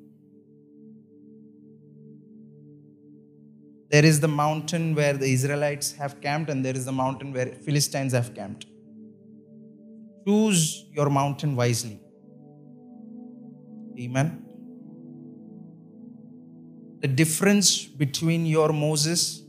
There 3.92 4.06
is 4.06 4.22
the 4.22 4.28
mountain 4.28 4.96
where 4.96 5.14
the 5.14 5.26
Israelites 5.26 5.92
have 5.94 6.22
camped, 6.22 6.50
and 6.50 6.64
there 6.64 6.76
is 6.76 6.86
the 6.86 6.94
mountain 6.94 7.34
where 7.34 7.48
Philistines 7.48 8.14
have 8.14 8.34
camped. 8.34 8.66
Choose 10.26 10.86
your 10.94 11.10
mountain 11.10 11.56
wisely. 11.56 12.00
Amen. 14.00 14.46
The 17.02 17.08
difference 17.08 17.84
between 17.86 18.46
your 18.46 18.70
Moses 18.72 19.42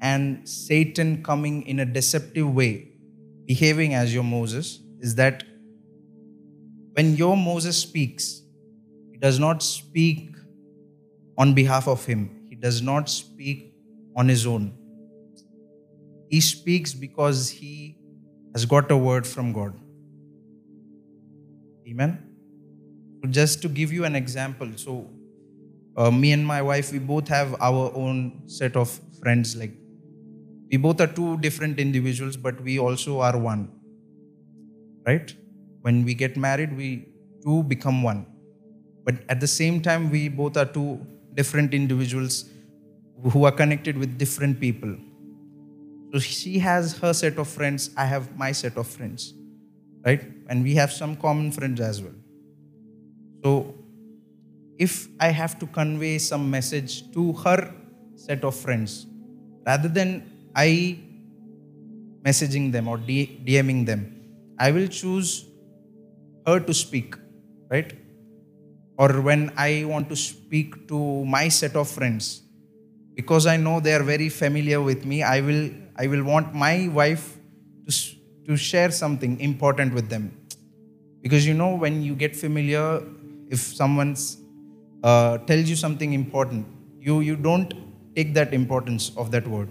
and 0.00 0.48
Satan 0.48 1.22
coming 1.22 1.66
in 1.66 1.80
a 1.80 1.84
deceptive 1.84 2.54
way, 2.54 2.88
behaving 3.46 3.94
as 3.94 4.14
your 4.14 4.22
Moses, 4.22 4.80
is 5.00 5.14
that 5.16 5.42
when 6.92 7.16
your 7.16 7.36
Moses 7.36 7.76
speaks, 7.76 8.42
he 9.10 9.18
does 9.18 9.38
not 9.38 9.62
speak 9.62 10.36
on 11.36 11.54
behalf 11.54 11.88
of 11.88 12.04
him, 12.04 12.33
does 12.64 12.80
not 12.80 13.10
speak 13.10 13.74
on 14.16 14.28
his 14.28 14.46
own. 14.46 14.72
He 16.28 16.40
speaks 16.40 16.94
because 16.94 17.50
he 17.50 17.98
has 18.54 18.64
got 18.64 18.90
a 18.90 18.96
word 18.96 19.26
from 19.26 19.52
God. 19.52 19.74
Amen. 21.88 22.12
Just 23.30 23.60
to 23.62 23.68
give 23.68 23.92
you 23.92 24.04
an 24.04 24.16
example, 24.16 24.70
so 24.76 25.10
uh, 25.96 26.10
me 26.10 26.32
and 26.32 26.46
my 26.46 26.60
wife, 26.62 26.92
we 26.92 26.98
both 26.98 27.28
have 27.28 27.54
our 27.60 27.92
own 27.94 28.42
set 28.46 28.76
of 28.76 28.98
friends. 29.20 29.54
Like 29.56 29.74
we 30.70 30.78
both 30.78 31.00
are 31.00 31.06
two 31.06 31.36
different 31.38 31.78
individuals, 31.78 32.36
but 32.36 32.60
we 32.60 32.78
also 32.78 33.20
are 33.20 33.36
one. 33.36 33.68
Right? 35.06 35.34
When 35.82 36.04
we 36.04 36.14
get 36.14 36.36
married, 36.36 36.76
we 36.76 37.08
two 37.44 37.62
become 37.64 38.02
one. 38.02 38.26
But 39.04 39.16
at 39.28 39.40
the 39.40 39.46
same 39.46 39.80
time, 39.82 40.10
we 40.10 40.28
both 40.28 40.56
are 40.56 40.64
two 40.64 41.06
different 41.34 41.74
individuals 41.74 42.44
who 43.30 43.44
are 43.44 43.52
connected 43.52 43.96
with 43.96 44.18
different 44.18 44.60
people. 44.60 44.94
So 46.12 46.18
she 46.18 46.58
has 46.58 46.98
her 46.98 47.12
set 47.12 47.38
of 47.38 47.48
friends, 47.48 47.90
I 47.96 48.04
have 48.04 48.36
my 48.38 48.52
set 48.52 48.76
of 48.76 48.86
friends. 48.86 49.34
Right? 50.04 50.22
And 50.48 50.62
we 50.62 50.74
have 50.74 50.92
some 50.92 51.16
common 51.16 51.50
friends 51.50 51.80
as 51.80 52.02
well. 52.02 52.12
So 53.42 53.74
if 54.78 55.08
I 55.18 55.28
have 55.28 55.58
to 55.60 55.66
convey 55.66 56.18
some 56.18 56.50
message 56.50 57.10
to 57.12 57.32
her 57.32 57.74
set 58.14 58.44
of 58.44 58.54
friends, 58.54 59.06
rather 59.66 59.88
than 59.88 60.30
I 60.54 60.98
messaging 62.22 62.72
them 62.72 62.88
or 62.88 62.98
DMing 62.98 63.86
them, 63.86 64.14
I 64.58 64.70
will 64.70 64.88
choose 64.88 65.46
her 66.46 66.60
to 66.60 66.74
speak, 66.74 67.16
right? 67.70 67.92
Or 68.98 69.20
when 69.20 69.52
I 69.56 69.84
want 69.84 70.08
to 70.10 70.16
speak 70.16 70.86
to 70.88 71.24
my 71.24 71.48
set 71.48 71.74
of 71.76 71.88
friends, 71.88 72.43
because 73.14 73.46
I 73.46 73.56
know 73.56 73.80
they 73.80 73.94
are 73.94 74.02
very 74.02 74.28
familiar 74.28 74.80
with 74.80 75.04
me, 75.04 75.22
I 75.22 75.40
will 75.40 75.70
I 75.96 76.06
will 76.06 76.24
want 76.24 76.54
my 76.54 76.88
wife 76.88 77.36
to 77.88 77.92
to 78.46 78.56
share 78.56 78.90
something 78.90 79.40
important 79.40 79.94
with 79.94 80.08
them, 80.08 80.36
because 81.22 81.46
you 81.46 81.54
know 81.54 81.74
when 81.74 82.02
you 82.02 82.14
get 82.14 82.36
familiar, 82.36 83.02
if 83.48 83.60
someone 83.60 84.16
uh, 85.02 85.38
tells 85.38 85.68
you 85.68 85.76
something 85.76 86.12
important, 86.12 86.66
you, 86.98 87.20
you 87.20 87.36
don't 87.36 87.72
take 88.16 88.34
that 88.34 88.52
importance 88.52 89.12
of 89.16 89.30
that 89.30 89.46
word. 89.46 89.70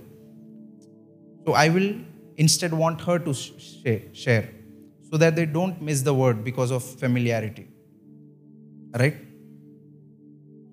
So 1.45 1.53
I 1.53 1.69
will 1.69 1.95
instead 2.37 2.73
want 2.73 3.01
her 3.01 3.19
to 3.19 3.33
share 3.33 4.49
so 5.11 5.17
that 5.17 5.35
they 5.35 5.45
don't 5.45 5.81
miss 5.81 6.01
the 6.01 6.13
word 6.13 6.43
because 6.43 6.71
of 6.71 6.83
familiarity. 6.83 7.67
Right? 8.97 9.17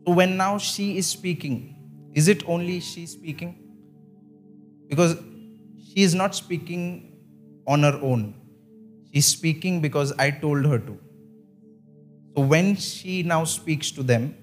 So 0.07 0.13
when 0.13 0.37
now 0.37 0.59
she 0.59 0.97
is 0.97 1.07
speaking, 1.07 1.77
is 2.21 2.29
it 2.29 2.49
only 2.55 2.81
she 2.81 3.07
speaking? 3.07 3.53
Because 4.89 5.17
she 5.89 6.03
is 6.09 6.15
not 6.15 6.35
speaking 6.35 6.83
on 7.67 7.83
her 7.83 7.99
own. 8.03 8.35
She's 9.13 9.27
speaking 9.27 9.81
because 9.81 10.13
I 10.25 10.31
told 10.31 10.67
her 10.67 10.79
to. 10.79 10.99
So 12.35 12.43
when 12.43 12.77
she 12.77 13.23
now 13.23 13.45
speaks 13.45 13.91
to 13.93 14.03
them, 14.03 14.35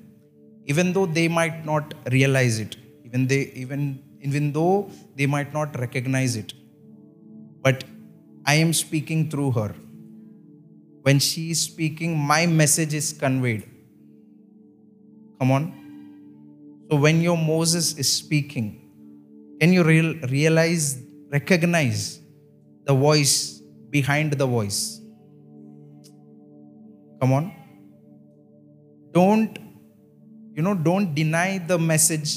even 0.65 0.91
though 0.93 1.05
they 1.05 1.27
might 1.27 1.65
not 1.65 1.93
realize 2.11 2.59
it, 2.59 2.75
even 3.05 3.27
they 3.27 3.41
even 3.63 4.03
even 4.21 4.51
though 4.51 4.89
they 5.15 5.25
might 5.25 5.53
not 5.53 5.79
recognize 5.79 6.35
it, 6.35 6.53
but 7.61 7.83
I 8.45 8.55
am 8.55 8.73
speaking 8.73 9.29
through 9.29 9.51
her. 9.51 9.73
When 11.03 11.19
she 11.19 11.51
is 11.51 11.61
speaking, 11.61 12.17
my 12.17 12.45
message 12.45 12.93
is 12.93 13.13
conveyed. 13.13 13.63
Come 15.39 15.51
on. 15.51 15.86
So 16.89 16.97
when 16.97 17.21
your 17.21 17.37
Moses 17.37 17.97
is 17.97 18.11
speaking, 18.11 18.81
can 19.59 19.73
you 19.73 19.83
real, 19.83 20.13
realize, 20.29 21.01
recognize 21.31 22.19
the 22.85 22.93
voice 22.93 23.61
behind 23.89 24.33
the 24.33 24.45
voice? 24.45 25.01
Come 27.19 27.33
on. 27.33 27.51
Don't 29.11 29.57
you 30.57 30.63
know 30.63 30.73
don't 30.73 31.13
deny 31.13 31.59
the 31.71 31.77
message 31.77 32.31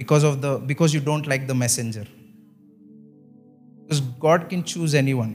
because 0.00 0.26
of 0.28 0.40
the 0.42 0.58
because 0.72 0.94
you 0.94 1.00
don't 1.00 1.26
like 1.32 1.46
the 1.48 1.56
messenger 1.62 2.04
because 3.82 4.00
god 4.26 4.48
can 4.52 4.62
choose 4.72 4.94
anyone 5.00 5.32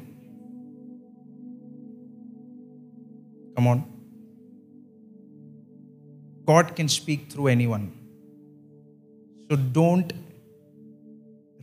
come 3.56 3.68
on 3.74 3.84
god 6.52 6.76
can 6.80 6.94
speak 6.98 7.28
through 7.34 7.50
anyone 7.56 7.90
so 9.52 9.58
don't 9.58 10.14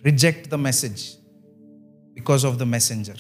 reject 0.05 0.51
the 0.51 0.59
message 0.59 1.17
because 2.15 2.45
of 2.45 2.59
the 2.59 2.67
messenger 2.67 3.15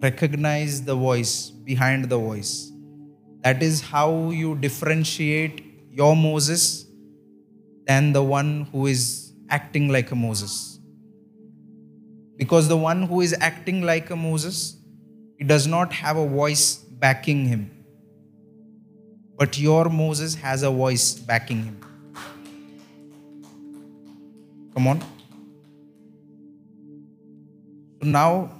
recognize 0.00 0.82
the 0.84 0.94
voice 0.94 1.50
behind 1.50 2.08
the 2.08 2.16
voice 2.16 2.72
that 3.42 3.62
is 3.62 3.82
how 3.82 4.30
you 4.30 4.54
differentiate 4.54 5.62
your 5.90 6.16
Moses 6.16 6.86
than 7.86 8.14
the 8.14 8.22
one 8.22 8.68
who 8.72 8.86
is 8.86 9.34
acting 9.50 9.90
like 9.90 10.10
a 10.10 10.14
Moses. 10.14 10.78
Because 12.38 12.68
the 12.68 12.76
one 12.78 13.02
who 13.02 13.20
is 13.20 13.36
acting 13.38 13.82
like 13.82 14.08
a 14.08 14.16
Moses, 14.16 14.78
he 15.36 15.44
does 15.44 15.66
not 15.66 15.92
have 15.92 16.16
a 16.16 16.26
voice 16.26 16.76
backing 16.76 17.44
him. 17.44 17.70
But 19.36 19.58
your 19.58 19.90
Moses 19.90 20.36
has 20.36 20.62
a 20.62 20.70
voice 20.70 21.12
backing 21.12 21.64
him. 21.64 21.93
Come 24.74 24.88
on. 24.88 25.00
So 28.00 28.08
now, 28.08 28.50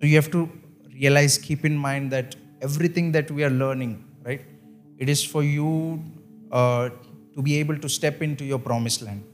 so 0.00 0.06
you 0.06 0.16
have 0.16 0.30
to 0.32 0.50
realize, 0.92 1.38
keep 1.38 1.64
in 1.64 1.76
mind 1.76 2.12
that 2.12 2.36
everything 2.60 3.12
that 3.12 3.30
we 3.30 3.42
are 3.42 3.50
learning, 3.50 4.04
right? 4.22 4.42
It 4.98 5.08
is 5.08 5.24
for 5.24 5.42
you 5.42 6.02
uh, 6.52 6.90
to 7.34 7.42
be 7.42 7.58
able 7.58 7.78
to 7.78 7.88
step 7.88 8.22
into 8.22 8.44
your 8.44 8.58
promised 8.58 9.02
land. 9.02 9.24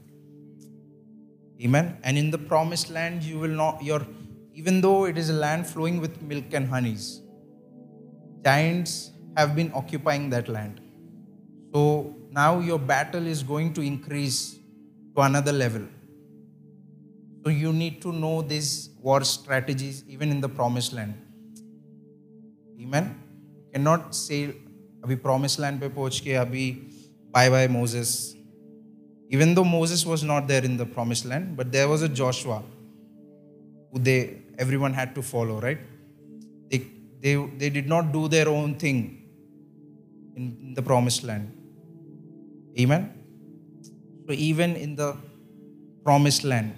Amen. 1.61 1.97
And 2.03 2.17
in 2.17 2.31
the 2.31 2.37
promised 2.37 2.89
land, 2.89 3.21
you 3.23 3.37
will 3.37 3.49
not, 3.49 3.83
your, 3.83 4.05
even 4.53 4.81
though 4.81 5.05
it 5.05 5.17
is 5.17 5.29
a 5.29 5.33
land 5.33 5.67
flowing 5.67 6.01
with 6.01 6.21
milk 6.21 6.45
and 6.53 6.67
honeys, 6.67 7.21
giants 8.43 9.11
have 9.37 9.55
been 9.55 9.71
occupying 9.75 10.29
that 10.31 10.47
land. 10.49 10.81
So 11.73 12.15
now 12.31 12.59
your 12.59 12.79
battle 12.79 13.27
is 13.27 13.43
going 13.43 13.73
to 13.73 13.81
increase 13.81 14.57
to 15.14 15.22
another 15.22 15.52
level. 15.52 15.82
So 17.44 17.50
you 17.50 17.72
need 17.72 18.00
to 18.02 18.12
know 18.12 18.42
these 18.42 18.90
war 19.00 19.22
strategies 19.24 20.04
even 20.08 20.30
in 20.30 20.40
the 20.40 20.48
promised 20.48 20.92
land. 20.92 21.14
Amen. 22.80 23.14
Cannot 23.72 24.14
say 24.14 24.40
अभी 25.04 25.22
promised 25.22 25.60
land 25.60 25.80
पे 25.80 25.88
पहुंच 25.94 26.20
के 26.20 26.32
अभी 26.44 26.66
bye 27.32 27.48
bye 27.50 27.68
Moses. 27.68 28.34
Even 29.30 29.54
though 29.54 29.64
Moses 29.64 30.06
was 30.06 30.22
not 30.22 30.48
there 30.48 30.64
in 30.64 30.76
the 30.76 30.86
promised 30.86 31.24
land, 31.24 31.56
but 31.56 31.70
there 31.72 31.88
was 31.88 32.02
a 32.02 32.08
Joshua 32.08 32.62
who 33.92 33.98
they 33.98 34.18
everyone 34.58 34.92
had 34.92 35.14
to 35.14 35.22
follow, 35.22 35.60
right? 35.60 35.78
They, 36.70 36.86
they, 37.20 37.34
they 37.34 37.70
did 37.70 37.88
not 37.88 38.12
do 38.12 38.28
their 38.28 38.48
own 38.48 38.74
thing 38.76 39.22
in 40.36 40.74
the 40.74 40.82
promised 40.82 41.24
land. 41.24 41.52
Amen? 42.78 43.12
So, 44.27 44.33
even 44.33 44.75
in 44.75 44.95
the 44.95 45.17
promised 46.03 46.43
land, 46.43 46.73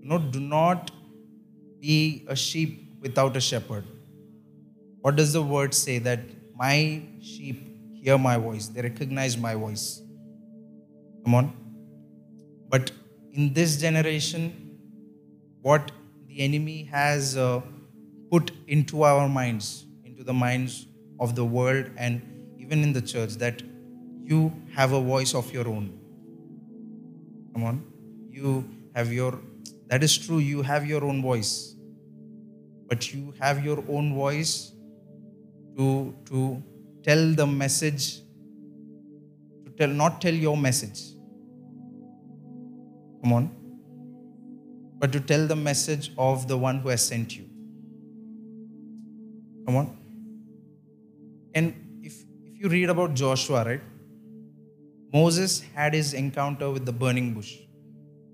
you 0.00 0.08
know, 0.08 0.18
do 0.18 0.40
not 0.40 0.90
be 1.80 2.24
a 2.28 2.36
sheep 2.36 2.96
without 3.00 3.36
a 3.36 3.40
shepherd. 3.40 3.84
What 5.00 5.16
does 5.16 5.32
the 5.32 5.42
word 5.42 5.74
say? 5.74 5.98
That 5.98 6.20
my 6.56 7.02
sheep 7.20 7.74
hear 7.94 8.18
my 8.18 8.36
voice, 8.36 8.68
they 8.68 8.82
recognize 8.82 9.36
my 9.36 9.54
voice. 9.54 10.00
Come 11.24 11.34
on. 11.34 11.52
But 12.68 12.90
in 13.32 13.52
this 13.52 13.76
generation, 13.80 14.78
what 15.62 15.90
the 16.28 16.40
enemy 16.40 16.84
has 16.84 17.36
uh, 17.36 17.62
put 18.30 18.50
into 18.66 19.02
our 19.02 19.28
minds, 19.28 19.86
into 20.04 20.22
the 20.24 20.34
minds 20.34 20.86
of 21.18 21.34
the 21.34 21.44
world 21.44 21.86
and 21.96 22.22
even 22.58 22.82
in 22.82 22.92
the 22.92 23.00
church, 23.00 23.34
that 23.36 23.62
you 24.22 24.52
have 24.74 24.92
a 24.92 25.00
voice 25.00 25.34
of 25.34 25.52
your 25.52 25.68
own. 25.68 25.98
Come 27.54 27.64
on. 27.64 27.84
You 28.30 28.68
have 28.94 29.12
your, 29.12 29.38
that 29.88 30.02
is 30.02 30.18
true, 30.18 30.38
you 30.38 30.62
have 30.62 30.86
your 30.86 31.04
own 31.04 31.22
voice. 31.22 31.76
But 32.88 33.14
you 33.14 33.32
have 33.40 33.64
your 33.64 33.82
own 33.88 34.14
voice 34.14 34.72
to, 35.76 36.14
to 36.26 36.62
tell 37.02 37.32
the 37.32 37.46
message, 37.46 38.18
to 39.64 39.70
tell, 39.78 39.88
not 39.88 40.20
tell 40.20 40.34
your 40.34 40.56
message. 40.56 41.14
Come 43.22 43.32
on. 43.32 43.50
But 44.98 45.12
to 45.12 45.20
tell 45.20 45.46
the 45.46 45.56
message 45.56 46.12
of 46.18 46.48
the 46.48 46.58
one 46.58 46.78
who 46.78 46.88
has 46.88 47.06
sent 47.06 47.36
you. 47.36 47.44
Come 49.66 49.76
on. 49.76 49.96
And 51.54 52.00
if, 52.02 52.24
if 52.44 52.60
you 52.60 52.68
read 52.68 52.90
about 52.90 53.14
Joshua, 53.14 53.64
right? 53.64 53.80
Moses 55.14 55.62
had 55.74 55.94
his 55.94 56.12
encounter 56.12 56.70
with 56.70 56.84
the 56.86 56.92
burning 56.92 57.34
bush. 57.34 57.52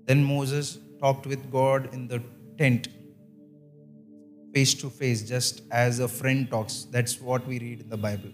Then 0.07 0.23
Moses 0.23 0.79
talked 0.99 1.27
with 1.27 1.51
God 1.51 1.93
in 1.93 2.07
the 2.07 2.23
tent, 2.57 2.87
face 4.53 4.73
to 4.81 4.89
face, 4.89 5.21
just 5.21 5.61
as 5.71 5.99
a 5.99 6.07
friend 6.07 6.49
talks. 6.49 6.87
That's 6.95 7.21
what 7.21 7.45
we 7.45 7.59
read 7.59 7.81
in 7.81 7.89
the 7.89 7.97
Bible. 7.97 8.31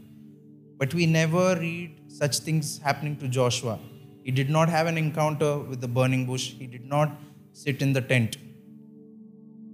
But 0.77 0.93
we 0.93 1.05
never 1.05 1.57
read 1.59 1.99
such 2.07 2.39
things 2.39 2.77
happening 2.77 3.17
to 3.17 3.27
Joshua. 3.27 3.79
He 4.23 4.31
did 4.31 4.49
not 4.49 4.69
have 4.69 4.87
an 4.87 4.97
encounter 4.97 5.59
with 5.59 5.81
the 5.81 5.87
burning 5.87 6.25
bush, 6.25 6.51
he 6.51 6.67
did 6.67 6.85
not 6.85 7.11
sit 7.51 7.81
in 7.81 7.91
the 7.93 8.01
tent. 8.01 8.37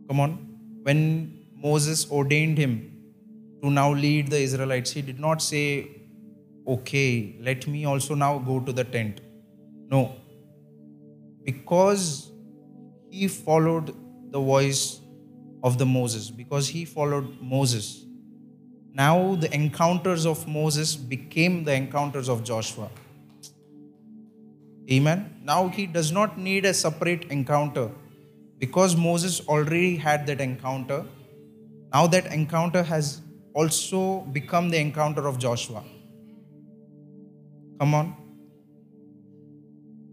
Come 0.07 0.19
on. 0.19 0.31
When 0.83 1.45
Moses 1.55 2.09
ordained 2.11 2.57
him 2.57 2.91
to 3.61 3.69
now 3.69 3.91
lead 3.93 4.29
the 4.29 4.39
Israelites, 4.39 4.91
he 4.91 5.01
did 5.01 5.19
not 5.19 5.41
say, 5.41 5.89
Okay, 6.65 7.35
let 7.41 7.67
me 7.67 7.85
also 7.85 8.15
now 8.15 8.37
go 8.39 8.59
to 8.59 8.71
the 8.71 8.83
tent. 8.83 9.21
No. 9.89 10.15
Because 11.43 12.31
he 13.09 13.27
followed 13.27 13.95
the 14.31 14.39
voice 14.39 15.01
of 15.63 15.77
the 15.77 15.85
Moses, 15.85 16.29
because 16.29 16.67
he 16.67 16.85
followed 16.85 17.41
Moses, 17.41 18.05
now 18.93 19.35
the 19.35 19.53
encounters 19.53 20.25
of 20.25 20.47
Moses 20.47 20.95
became 20.95 21.63
the 21.63 21.73
encounters 21.73 22.29
of 22.29 22.43
Joshua. 22.43 22.89
Amen. 24.91 25.41
Now 25.43 25.67
he 25.67 25.85
does 25.85 26.11
not 26.11 26.37
need 26.37 26.65
a 26.65 26.73
separate 26.73 27.25
encounter 27.25 27.89
because 28.59 28.95
Moses 28.95 29.41
already 29.47 29.95
had 29.95 30.27
that 30.27 30.39
encounter. 30.41 31.05
Now 31.93 32.07
that 32.07 32.27
encounter 32.27 32.83
has 32.83 33.21
also 33.53 34.21
become 34.31 34.69
the 34.69 34.77
encounter 34.77 35.27
of 35.27 35.39
Joshua. 35.39 35.83
Come 37.79 37.93
on. 37.93 38.15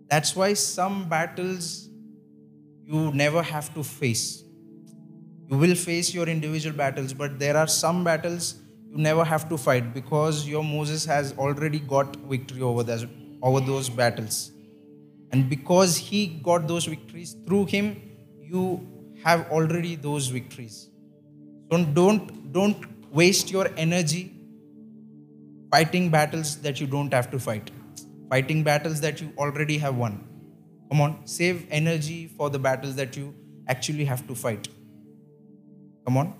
That's 0.09 0.35
why 0.35 0.55
some 0.55 1.09
battles 1.09 1.89
you 2.85 3.13
never 3.13 3.43
have 3.43 3.73
to 3.75 3.85
face. 3.85 4.43
You 5.49 5.57
will 5.57 5.75
face 5.75 6.13
your 6.13 6.27
individual 6.29 6.77
battles, 6.77 7.13
but 7.13 7.39
there 7.39 7.57
are 7.57 7.69
some 7.69 8.03
battles 8.03 8.57
you 8.89 8.99
never 8.99 9.25
have 9.25 9.49
to 9.49 9.57
fight 9.57 9.95
because 9.95 10.49
your 10.49 10.65
Moses 10.65 11.05
has 11.05 11.33
already 11.39 11.79
got 11.79 12.17
victory 12.17 12.63
over 12.63 12.83
those, 12.83 13.07
over 13.43 13.61
those 13.61 13.89
battles. 13.89 14.51
And 15.33 15.49
because 15.49 15.97
he 15.97 16.27
got 16.27 16.67
those 16.67 16.87
victories 16.87 17.37
through 17.47 17.67
him, 17.67 18.03
you 18.41 18.87
have 19.23 19.49
already 19.51 19.95
those 19.95 20.27
victories. 20.29 20.89
Don't, 21.69 21.95
don't, 21.95 22.53
don't 22.53 23.13
waste 23.13 23.51
your 23.51 23.69
energy 23.77 24.35
fighting 25.71 26.11
battles 26.11 26.57
that 26.63 26.81
you 26.81 26.87
don't 26.87 27.13
have 27.13 27.31
to 27.31 27.39
fight, 27.39 27.71
fighting 28.29 28.63
battles 28.63 29.01
that 29.01 29.21
you 29.21 29.33
already 29.39 29.79
have 29.79 29.97
won. 29.97 30.27
Come 30.91 31.01
on, 31.01 31.27
save 31.27 31.67
energy 31.71 32.27
for 32.27 32.51
the 32.51 32.59
battles 32.59 32.97
that 32.97 33.17
you 33.17 33.35
actually 33.69 34.05
have 34.05 34.27
to 34.27 34.35
fight. 34.35 34.69
Come 36.05 36.17
on. 36.17 36.35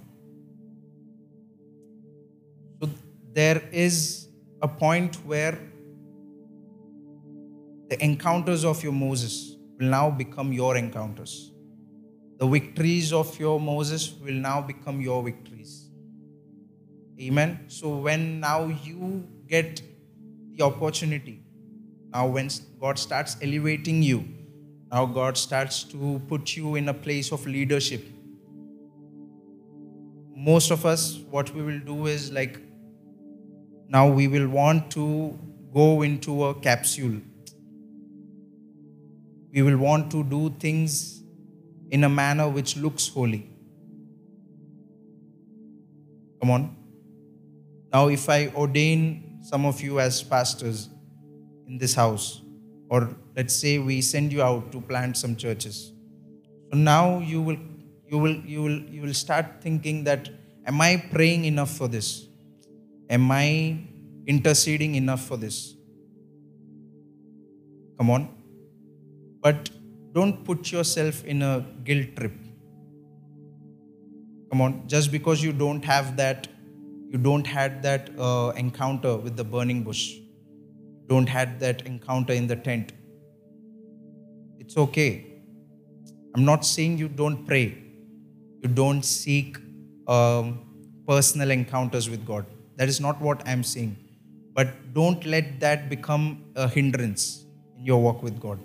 So 2.81 2.91
there 3.33 3.63
is 3.71 4.29
a 4.61 4.67
point 4.67 5.17
where 5.25 5.59
the 7.89 8.03
encounters 8.03 8.65
of 8.65 8.83
your 8.83 8.93
Moses 8.93 9.57
will 9.79 9.89
now 9.89 10.11
become 10.11 10.53
your 10.53 10.77
encounters. 10.77 11.53
The 12.39 12.47
victories 12.47 13.13
of 13.13 13.39
your 13.39 13.61
Moses 13.61 14.13
will 14.13 14.35
now 14.35 14.61
become 14.61 15.01
your 15.01 15.23
victories. 15.23 15.80
Amen. 17.21 17.67
So 17.69 17.97
when 17.97 18.41
now 18.41 18.67
you 18.67 19.29
get 19.47 19.83
the 20.53 20.65
opportunity, 20.65 21.43
now 22.13 22.27
when 22.27 22.49
God 22.81 22.99
starts 22.99 23.37
elevating 23.43 24.03
you, 24.03 24.25
now 24.91 25.05
God 25.05 25.37
starts 25.37 25.85
to 25.85 26.21
put 26.29 26.57
you 26.57 26.77
in 26.77 26.89
a 26.89 26.95
place 26.95 27.31
of 27.31 27.47
leadership. 27.47 28.05
Most 30.35 30.71
of 30.71 30.87
us, 30.87 31.19
what 31.31 31.55
we 31.55 31.63
will 31.63 31.81
do 31.81 32.07
is 32.07 32.33
like, 32.33 32.59
now 33.89 34.09
we 34.09 34.27
will 34.27 34.49
want 34.49 34.91
to 34.93 35.39
go 35.75 36.03
into 36.03 36.45
a 36.45 36.55
capsule. 36.55 37.21
We 39.53 39.63
will 39.63 39.77
want 39.77 40.11
to 40.13 40.25
do 40.25 40.51
things 40.59 41.23
in 41.91 42.05
a 42.05 42.09
manner 42.09 42.49
which 42.49 42.77
looks 42.77 43.09
holy. 43.09 43.51
Come 46.41 46.51
on. 46.51 46.80
Now, 47.93 48.09
if 48.09 48.29
I 48.29 48.49
ordain 48.49 49.39
some 49.43 49.67
of 49.67 49.81
you 49.81 50.01
as 50.01 50.23
pastors 50.23 50.89
in 51.67 51.79
this 51.79 51.95
house, 51.95 52.43
or 52.89 53.17
let's 53.37 53.55
say 53.55 53.79
we 53.79 54.01
send 54.01 54.33
you 54.33 54.43
out 54.43 54.71
to 54.73 54.81
plant 54.81 55.17
some 55.17 55.35
churches, 55.37 55.93
so 56.71 56.79
now 56.79 57.19
you 57.19 57.43
will 57.43 57.59
you 58.09 58.19
will 58.19 58.37
you 58.55 58.63
will 58.63 58.81
you 58.95 59.03
will 59.03 59.15
start 59.15 59.61
thinking 59.61 60.05
that 60.05 60.29
am 60.67 60.81
I 60.81 61.03
praying 61.13 61.45
enough 61.45 61.71
for 61.71 61.89
this? 61.89 62.27
Am 63.09 63.31
I 63.31 63.79
interceding 64.27 64.95
enough 64.95 65.25
for 65.25 65.37
this? 65.37 65.75
Come 67.99 68.11
on. 68.11 68.29
But 69.43 69.71
don't 70.13 70.45
put 70.45 70.71
yourself 70.71 71.25
in 71.25 71.43
a 71.43 71.67
guilt 71.85 72.15
trip. 72.17 72.33
Come 74.51 74.61
on, 74.61 74.89
just 74.89 75.11
because 75.13 75.43
you 75.43 75.53
don't 75.53 75.85
have 75.85 76.17
that 76.17 76.49
you 77.13 77.19
don't 77.19 77.47
had 77.47 77.83
that 77.83 78.11
uh, 78.19 78.53
encounter 78.57 79.17
with 79.17 79.37
the 79.37 79.45
burning 79.45 79.83
bush. 79.83 80.17
Don't 81.09 81.29
had 81.29 81.59
that 81.59 81.83
encounter 81.83 82.33
in 82.33 82.47
the 82.47 82.55
tent. 82.55 82.93
It's 84.61 84.77
okay. 84.77 85.25
I'm 86.35 86.45
not 86.45 86.65
saying 86.65 86.99
you 86.99 87.09
don't 87.09 87.45
pray. 87.47 87.67
You 88.63 88.69
don't 88.69 89.03
seek 89.03 89.59
um, 90.07 90.61
personal 91.09 91.51
encounters 91.51 92.09
with 92.09 92.25
god. 92.25 92.47
That 92.77 92.89
is 92.89 93.01
not 93.01 93.21
what 93.21 93.43
i'm 93.49 93.65
saying. 93.65 93.97
But 94.55 94.95
don't 94.95 95.27
let 95.27 95.59
that 95.61 95.89
become 95.91 96.45
a 96.55 96.69
hindrance 96.69 97.45
in 97.77 97.85
your 97.87 98.01
walk 98.01 98.23
with 98.23 98.41
god. 98.41 98.61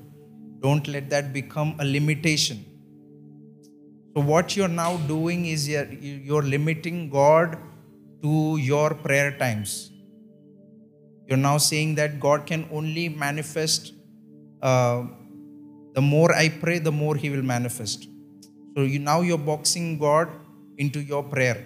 Don't 0.59 0.87
let 0.87 1.09
that 1.09 1.33
become 1.33 1.75
a 1.79 1.85
limitation. 1.85 2.63
So 4.15 4.21
what 4.21 4.55
you're 4.55 4.75
now 4.79 4.97
doing 4.97 5.45
is 5.47 5.67
you're, 5.67 5.91
you're 5.91 6.43
limiting 6.43 7.09
god 7.09 7.57
to 8.21 8.57
your 8.57 8.93
prayer 8.93 9.37
times. 9.37 9.91
You're 11.27 11.37
now 11.37 11.57
saying 11.57 11.95
that 11.95 12.19
God 12.19 12.45
can 12.45 12.67
only 12.71 13.09
manifest. 13.09 13.93
Uh, 14.61 15.03
the 15.93 16.01
more 16.01 16.33
I 16.35 16.49
pray, 16.49 16.79
the 16.79 16.91
more 16.91 17.15
He 17.15 17.29
will 17.29 17.41
manifest. 17.41 18.07
So 18.75 18.83
you 18.83 18.99
now 18.99 19.21
you're 19.21 19.37
boxing 19.37 19.97
God 19.97 20.29
into 20.77 21.01
your 21.01 21.23
prayer. 21.23 21.65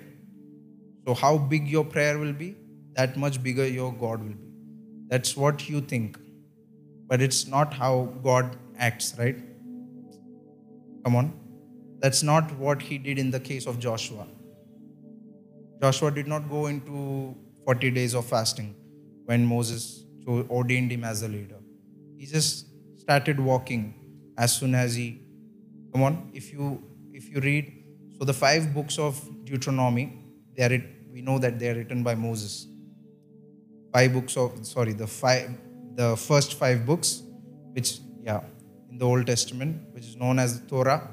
So 1.07 1.13
how 1.13 1.37
big 1.37 1.67
your 1.67 1.83
prayer 1.83 2.17
will 2.19 2.33
be, 2.33 2.55
that 2.95 3.17
much 3.17 3.41
bigger 3.41 3.67
your 3.67 3.91
God 3.91 4.21
will 4.21 4.29
be. 4.29 4.49
That's 5.07 5.35
what 5.35 5.67
you 5.67 5.81
think. 5.81 6.19
But 7.07 7.21
it's 7.21 7.47
not 7.47 7.73
how 7.73 8.13
God 8.23 8.55
acts, 8.77 9.15
right? 9.17 9.37
Come 11.03 11.15
on. 11.15 11.33
That's 11.99 12.21
not 12.21 12.51
what 12.57 12.81
he 12.81 12.97
did 12.97 13.17
in 13.17 13.31
the 13.31 13.39
case 13.39 13.65
of 13.65 13.79
Joshua. 13.79 14.27
Joshua 15.81 16.11
did 16.11 16.27
not 16.27 16.49
go 16.49 16.67
into 16.67 17.35
40 17.65 17.91
days 17.91 18.13
of 18.13 18.25
fasting 18.25 18.75
when 19.25 19.45
Moses 19.45 20.03
ordained 20.27 20.91
him 20.91 21.03
as 21.03 21.23
a 21.23 21.27
leader. 21.27 21.59
He 22.17 22.25
just 22.25 22.67
started 22.97 23.39
walking 23.39 23.93
as 24.37 24.55
soon 24.55 24.75
as 24.75 24.95
he 24.95 25.21
come 25.91 26.03
on 26.03 26.29
if 26.33 26.51
you 26.53 26.83
if 27.13 27.29
you 27.29 27.39
read 27.39 27.71
so 28.17 28.25
the 28.25 28.33
five 28.33 28.73
books 28.73 28.99
of 28.99 29.17
Deuteronomy 29.45 30.05
they 30.55 30.63
are 30.63 30.83
we 31.11 31.21
know 31.21 31.39
that 31.39 31.57
they 31.57 31.69
are 31.69 31.75
written 31.75 32.03
by 32.03 32.15
Moses. 32.15 32.67
Five 33.93 34.13
books 34.13 34.37
of 34.37 34.65
sorry 34.65 34.93
the 34.93 35.07
five 35.07 35.49
the 35.95 36.15
first 36.17 36.53
five 36.55 36.85
books 36.85 37.23
which 37.73 37.99
yeah 38.21 38.41
in 38.91 38.97
the 38.97 39.05
Old 39.05 39.25
Testament 39.25 39.81
which 39.93 40.05
is 40.05 40.15
known 40.15 40.39
as 40.39 40.59
the 40.59 40.67
Torah, 40.67 41.09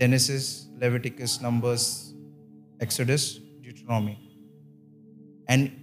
Genesis, 0.00 0.66
Leviticus, 0.78 1.40
Numbers, 1.40 2.14
Exodus, 2.80 3.38
Deuteronomy. 3.62 4.18
And 5.48 5.82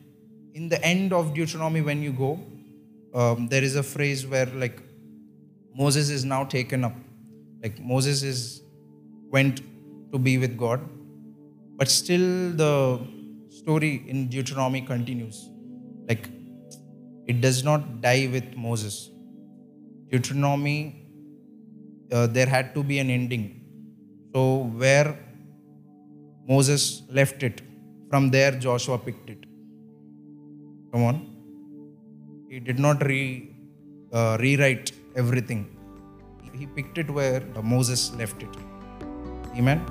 in 0.54 0.70
the 0.70 0.84
end 0.84 1.14
of 1.14 1.34
Deuteronomy, 1.34 1.82
when 1.82 2.02
you 2.04 2.12
go, 2.12 2.40
um, 3.14 3.48
there 3.48 3.64
is 3.64 3.76
a 3.76 3.84
phrase 3.84 4.26
where 4.26 4.46
like 4.46 4.82
Moses 5.76 6.10
is 6.10 6.26
now 6.26 6.44
taken 6.44 6.84
up. 6.84 6.96
Like 7.62 7.80
Moses 7.80 8.24
is 8.24 8.62
went 9.30 9.62
to 10.12 10.20
be 10.20 10.38
with 10.38 10.58
God, 10.58 10.82
but 11.78 11.90
still 11.90 12.52
the 12.52 13.00
story 13.50 14.04
in 14.08 14.28
Deuteronomy 14.28 14.82
continues. 14.82 15.50
Like 16.08 16.30
it 17.26 17.42
does 17.42 17.64
not 17.64 18.02
die 18.02 18.30
with 18.32 18.56
Moses. 18.56 19.10
Deuteronomy, 20.10 21.08
uh, 22.12 22.28
there 22.28 22.46
had 22.46 22.76
to 22.76 22.84
be 22.84 23.00
an 23.00 23.10
ending. 23.10 23.62
So 24.34 24.70
where 24.82 25.18
Moses 26.48 27.04
left 27.10 27.44
it, 27.44 27.62
from 28.10 28.30
there 28.30 28.52
Joshua 28.52 28.98
picked 28.98 29.30
it. 29.30 29.46
Come 30.92 31.04
on. 31.04 31.16
He 32.50 32.60
did 32.60 32.80
not 32.80 33.04
re, 33.06 33.50
uh, 34.12 34.38
rewrite 34.40 34.92
everything. 35.16 35.62
He 36.54 36.68
picked 36.68 36.98
it 36.98 37.10
where 37.10 37.42
Moses 37.64 38.14
left 38.14 38.44
it. 38.44 38.56
Amen. 39.58 39.82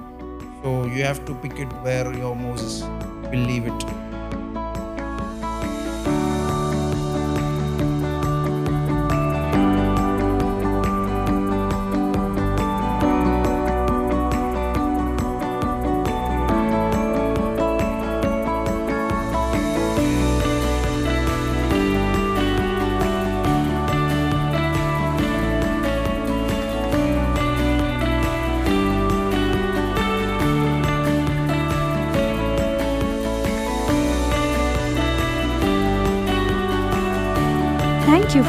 So 0.62 0.84
you 0.84 1.03
have 1.03 1.24
to 1.24 1.34
pick 1.36 1.59
it 1.59 1.72
where 1.82 2.12
your 2.14 2.36
Moses 2.36 2.82
will 3.30 3.44
leave 3.53 3.66
it. 3.66 4.01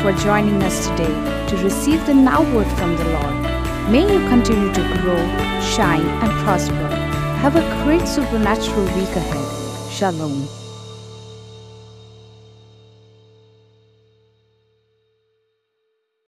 For 0.04 0.12
joining 0.12 0.62
us 0.62 0.90
today 0.90 1.48
to 1.48 1.56
receive 1.64 2.06
the 2.06 2.14
now 2.14 2.42
word 2.54 2.68
from 2.78 2.94
the 2.98 3.06
Lord. 3.06 3.90
May 3.90 4.02
you 4.02 4.20
continue 4.28 4.68
to 4.74 5.00
grow, 5.02 5.16
shine, 5.62 6.06
and 6.06 6.32
prosper. 6.44 6.90
Have 7.40 7.56
a 7.56 7.86
great 7.86 8.06
supernatural 8.06 8.84
week 8.98 9.16
ahead. 9.16 9.90
Shalom. 9.90 10.63